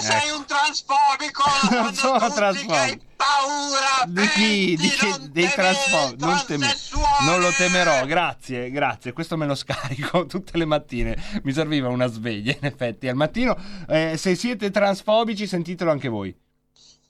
[0.00, 4.76] Sei un transfobico, Non sono hai paura, Di chi?
[4.76, 5.30] Di chi?
[5.30, 6.24] Dei transfobi.
[6.24, 6.74] Non, teme-
[7.26, 9.12] non lo temerò, grazie, grazie.
[9.12, 11.40] Questo me lo scarico tutte le mattine.
[11.42, 13.56] Mi serviva una sveglia, in effetti, al mattino.
[13.88, 16.34] Eh, se siete transfobici, sentitelo anche voi.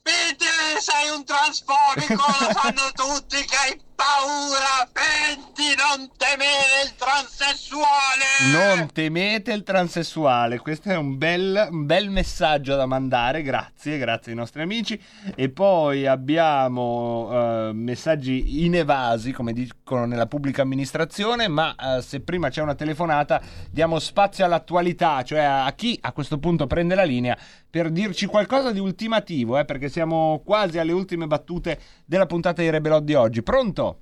[0.01, 8.23] Peter, sei un transfobico, lo fanno tutti che hai paura, penti, non temere il transessuale.
[8.53, 10.59] Non temete il transessuale.
[10.59, 13.41] Questo è un bel, un bel messaggio da mandare.
[13.41, 14.99] Grazie, grazie ai nostri amici.
[15.35, 21.49] E poi abbiamo eh, messaggi inevasi, come dicono nella pubblica amministrazione.
[21.49, 26.37] Ma eh, se prima c'è una telefonata, diamo spazio all'attualità, cioè a, chi a questo
[26.39, 27.37] punto prende la linea
[27.69, 32.69] per dirci qualcosa di ultimativo, eh, perché siamo quasi alle ultime battute della puntata di
[32.69, 33.41] Rebelot di oggi.
[33.41, 33.97] Pronto?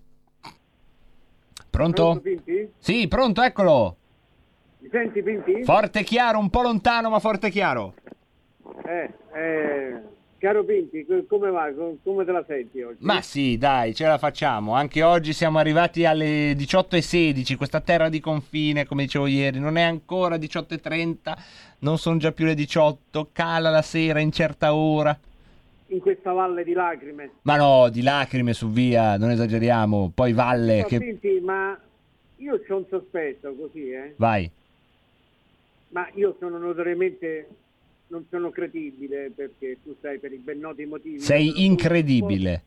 [1.69, 2.19] Pronto?
[2.19, 2.71] Pronto?
[2.79, 3.95] Sì, pronto, eccolo.
[4.79, 5.63] Mi senti, Pinti?
[5.63, 7.93] Forte chiaro, un po' lontano, ma forte chiaro.
[8.85, 10.01] Eh, eh,
[10.39, 11.71] caro Pinti, co- come va?
[11.75, 12.97] Co- Come te la senti oggi?
[13.01, 14.73] Ma sì, dai, ce la facciamo.
[14.73, 19.83] Anche oggi siamo arrivati alle 18.16, questa terra di confine, come dicevo ieri, non è
[19.83, 21.37] ancora 18.30,
[21.79, 25.15] non sono già più le 18, cala la sera in certa ora.
[25.87, 27.31] In questa valle di lacrime.
[27.43, 30.11] Ma no, di lacrime su via, non esageriamo.
[30.13, 30.99] Poi valle, No, che...
[30.99, 31.79] Pinti, ma
[32.37, 34.13] io ho un sospetto così, eh?
[34.17, 34.49] Vai.
[35.89, 37.47] Ma io sono notoriamente...
[38.09, 41.19] Non sono credibile perché tu sai per i ben noti motivi.
[41.19, 42.63] Sei incredibile.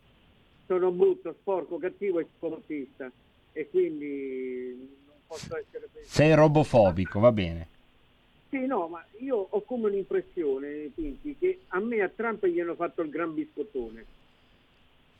[0.66, 3.10] sono brutto, sporco, cattivo e sportista
[3.52, 4.76] e quindi
[5.06, 5.88] non posso essere.
[6.04, 7.68] Sei robofobico, va bene.
[8.50, 12.74] Sì, no, ma io ho come un'impressione, Pinti, che a me a Trump gli hanno
[12.74, 14.04] fatto il gran biscottone.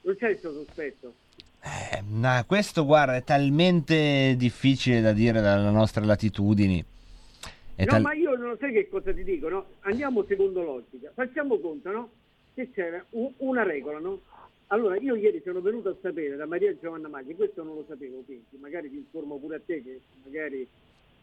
[0.02, 1.15] Non c'è il suo sospetto.
[1.62, 6.85] Eh, ma questo, guarda, è talmente difficile da dire dalle nostre latitudini.
[7.77, 9.66] È no, tal- ma io non sai che cosa ti dico, no?
[9.81, 11.12] Andiamo secondo logica.
[11.15, 12.11] Facciamo conto, no?
[12.55, 14.20] Che c'era un- una regola, no?
[14.69, 18.23] Allora, io ieri sono venuto a sapere da Maria Giovanna Maggi, questo non lo sapevo,
[18.27, 20.66] Pinti, magari ti informo pure a te che magari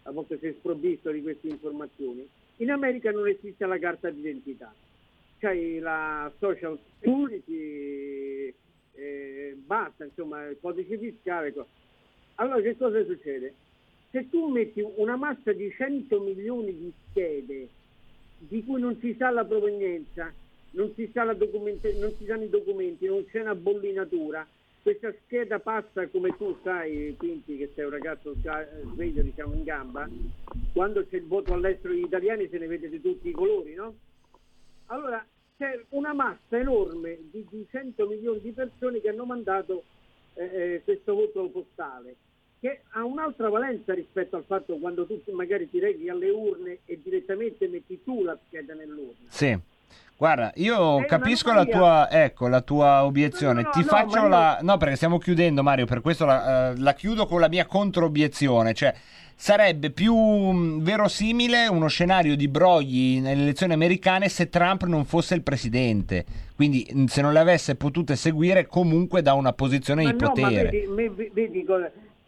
[0.07, 2.27] a volte sei sprovvisto di queste informazioni.
[2.57, 4.73] In America non esiste la carta d'identità.
[5.39, 8.53] C'hai la social security,
[8.93, 11.53] eh, basta, insomma, il codice fiscale.
[12.35, 13.53] Allora che cosa succede?
[14.09, 17.67] Se tu metti una massa di 100 milioni di schede
[18.38, 20.34] di cui non si sa la provenienza,
[20.71, 24.47] non si, sa la documenta- non si sanno i documenti, non c'è una bollinatura,
[24.81, 29.63] questa scheda passa come tu sai, Pinti, che sei un ragazzo sca- sveglio diciamo in
[29.63, 30.09] gamba,
[30.73, 33.95] quando c'è il voto all'estero degli italiani se ne vede di tutti i colori, no?
[34.87, 35.25] Allora
[35.57, 39.83] c'è una massa enorme di, di 100 milioni di persone che hanno mandato
[40.35, 42.15] eh, eh, questo voto postale,
[42.59, 47.01] che ha un'altra valenza rispetto al fatto quando tu magari ti reghi alle urne e
[47.01, 49.29] direttamente metti tu la scheda nell'urna.
[49.29, 49.57] Sì.
[50.18, 53.61] Guarda, io una capisco la tua, ecco, la tua obiezione.
[53.61, 54.57] No, Ti no, faccio la.
[54.61, 55.85] No, perché stiamo chiudendo, Mario.
[55.85, 58.73] Per questo la, eh, la chiudo con la mia controobiezione.
[58.73, 58.95] Cioè,
[59.35, 65.35] sarebbe più mh, verosimile uno scenario di brogli nelle elezioni americane se Trump non fosse
[65.35, 66.26] il presidente.
[66.55, 70.88] Quindi, mh, se non le avesse potute seguire comunque da una posizione Ma di potere.
[70.88, 71.64] vedi, vedi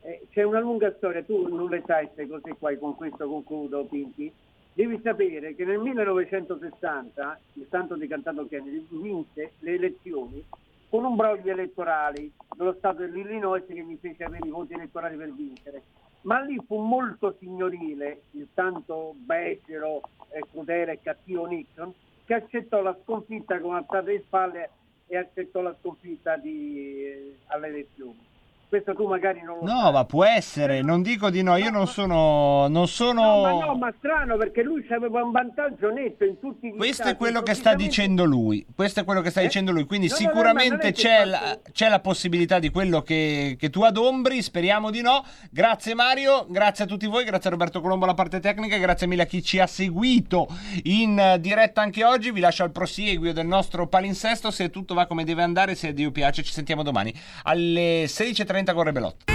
[0.04, 3.28] eh, c'è una lunga storia, tu non le sai queste cose qua, e con questo
[3.28, 4.32] concludo, Pinti.
[4.74, 10.44] Devi sapere che nel 1960 il tanto decantato Kennedy vinse le elezioni
[10.90, 15.34] con un broglio elettorali dello Stato dell'Illinois che mi fece avere i voti elettorali per
[15.34, 15.84] vincere.
[16.22, 20.02] Ma lì fu molto signorile il tanto becero,
[20.32, 21.94] eh, crudele e cattivo Nixon
[22.26, 24.70] che accettò la sconfitta con alzate le spalle
[25.08, 28.29] e accettò la sconfitta di, eh, alle elezioni.
[28.70, 31.88] Questo tu magari non lo No, ma può essere, non dico di no, io non
[31.88, 32.68] sono...
[32.68, 33.22] Non sono...
[33.22, 37.02] No, ma no, ma strano perché lui aveva un vantaggio netto in tutti gli Questo
[37.02, 39.46] stati, è quello che sta dicendo lui, questo è quello che sta Eh?
[39.46, 43.56] dicendo lui, quindi No, no, no, sicuramente c'è, la, c'è la possibilità di quello che,
[43.58, 45.26] che tu adombri, speriamo di no.
[45.50, 49.24] Grazie Mario, grazie a tutti voi, grazie a Roberto Colombo alla parte tecnica, grazie mille
[49.24, 50.48] a chi ci ha seguito
[50.84, 55.24] in diretta anche oggi, vi lascio al prosieguio del nostro palinsesto, se tutto va come
[55.24, 57.12] deve andare, se Dio piace ci sentiamo domani
[57.46, 59.26] alle 16.30 con Rebelotto.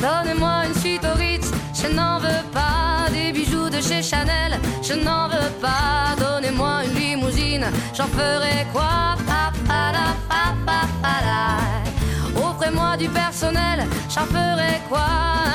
[0.00, 3.08] Donnez-moi une suite au Ritz, je n'en veux pas.
[3.12, 6.14] Des bijoux de chez Chanel, je n'en veux pas.
[6.18, 9.16] Donnez-moi une limousine, j'en ferai quoi?
[9.26, 9.92] Pa, pa,
[10.64, 10.95] pa.
[12.98, 15.04] Du personnel, j'en ferai quoi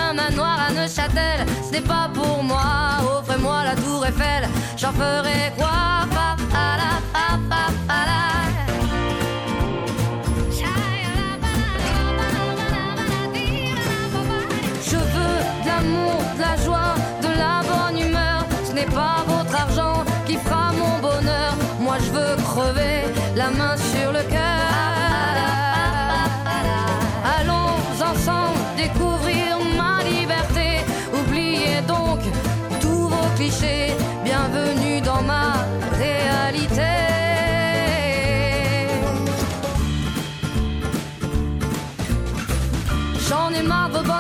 [0.10, 2.62] Un manoir à Neuchâtel, ce n'est pas pour moi.
[3.18, 4.48] Offrez-moi la tour Eiffel,
[4.78, 5.72] j'en ferai quoi.
[14.84, 18.46] Je veux de l'amour, de la joie, de la bonne humeur.
[18.64, 21.56] Ce n'est pas votre argent qui fera mon bonheur.
[21.80, 23.02] Moi je veux crever
[23.36, 23.91] la main sur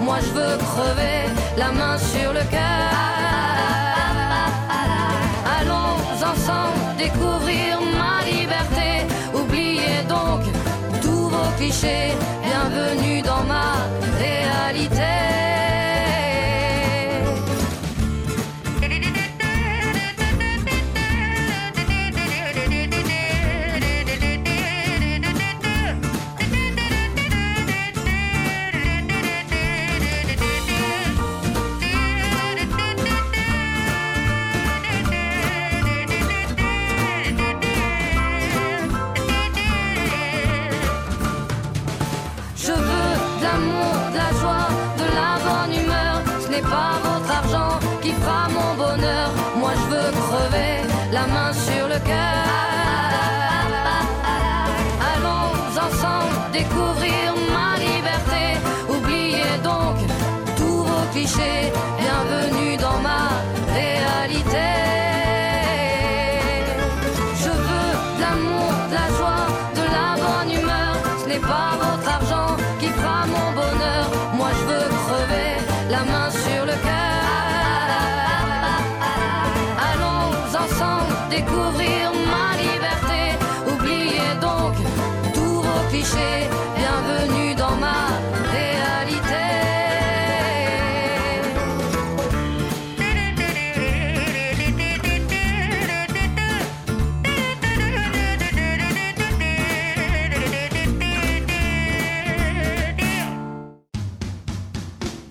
[0.00, 2.90] Moi je veux crever la main sur le cœur.
[5.60, 5.96] Allons
[6.30, 9.06] ensemble découvrir ma liberté.
[9.34, 10.42] Oubliez donc
[11.00, 12.14] tous vos clichés.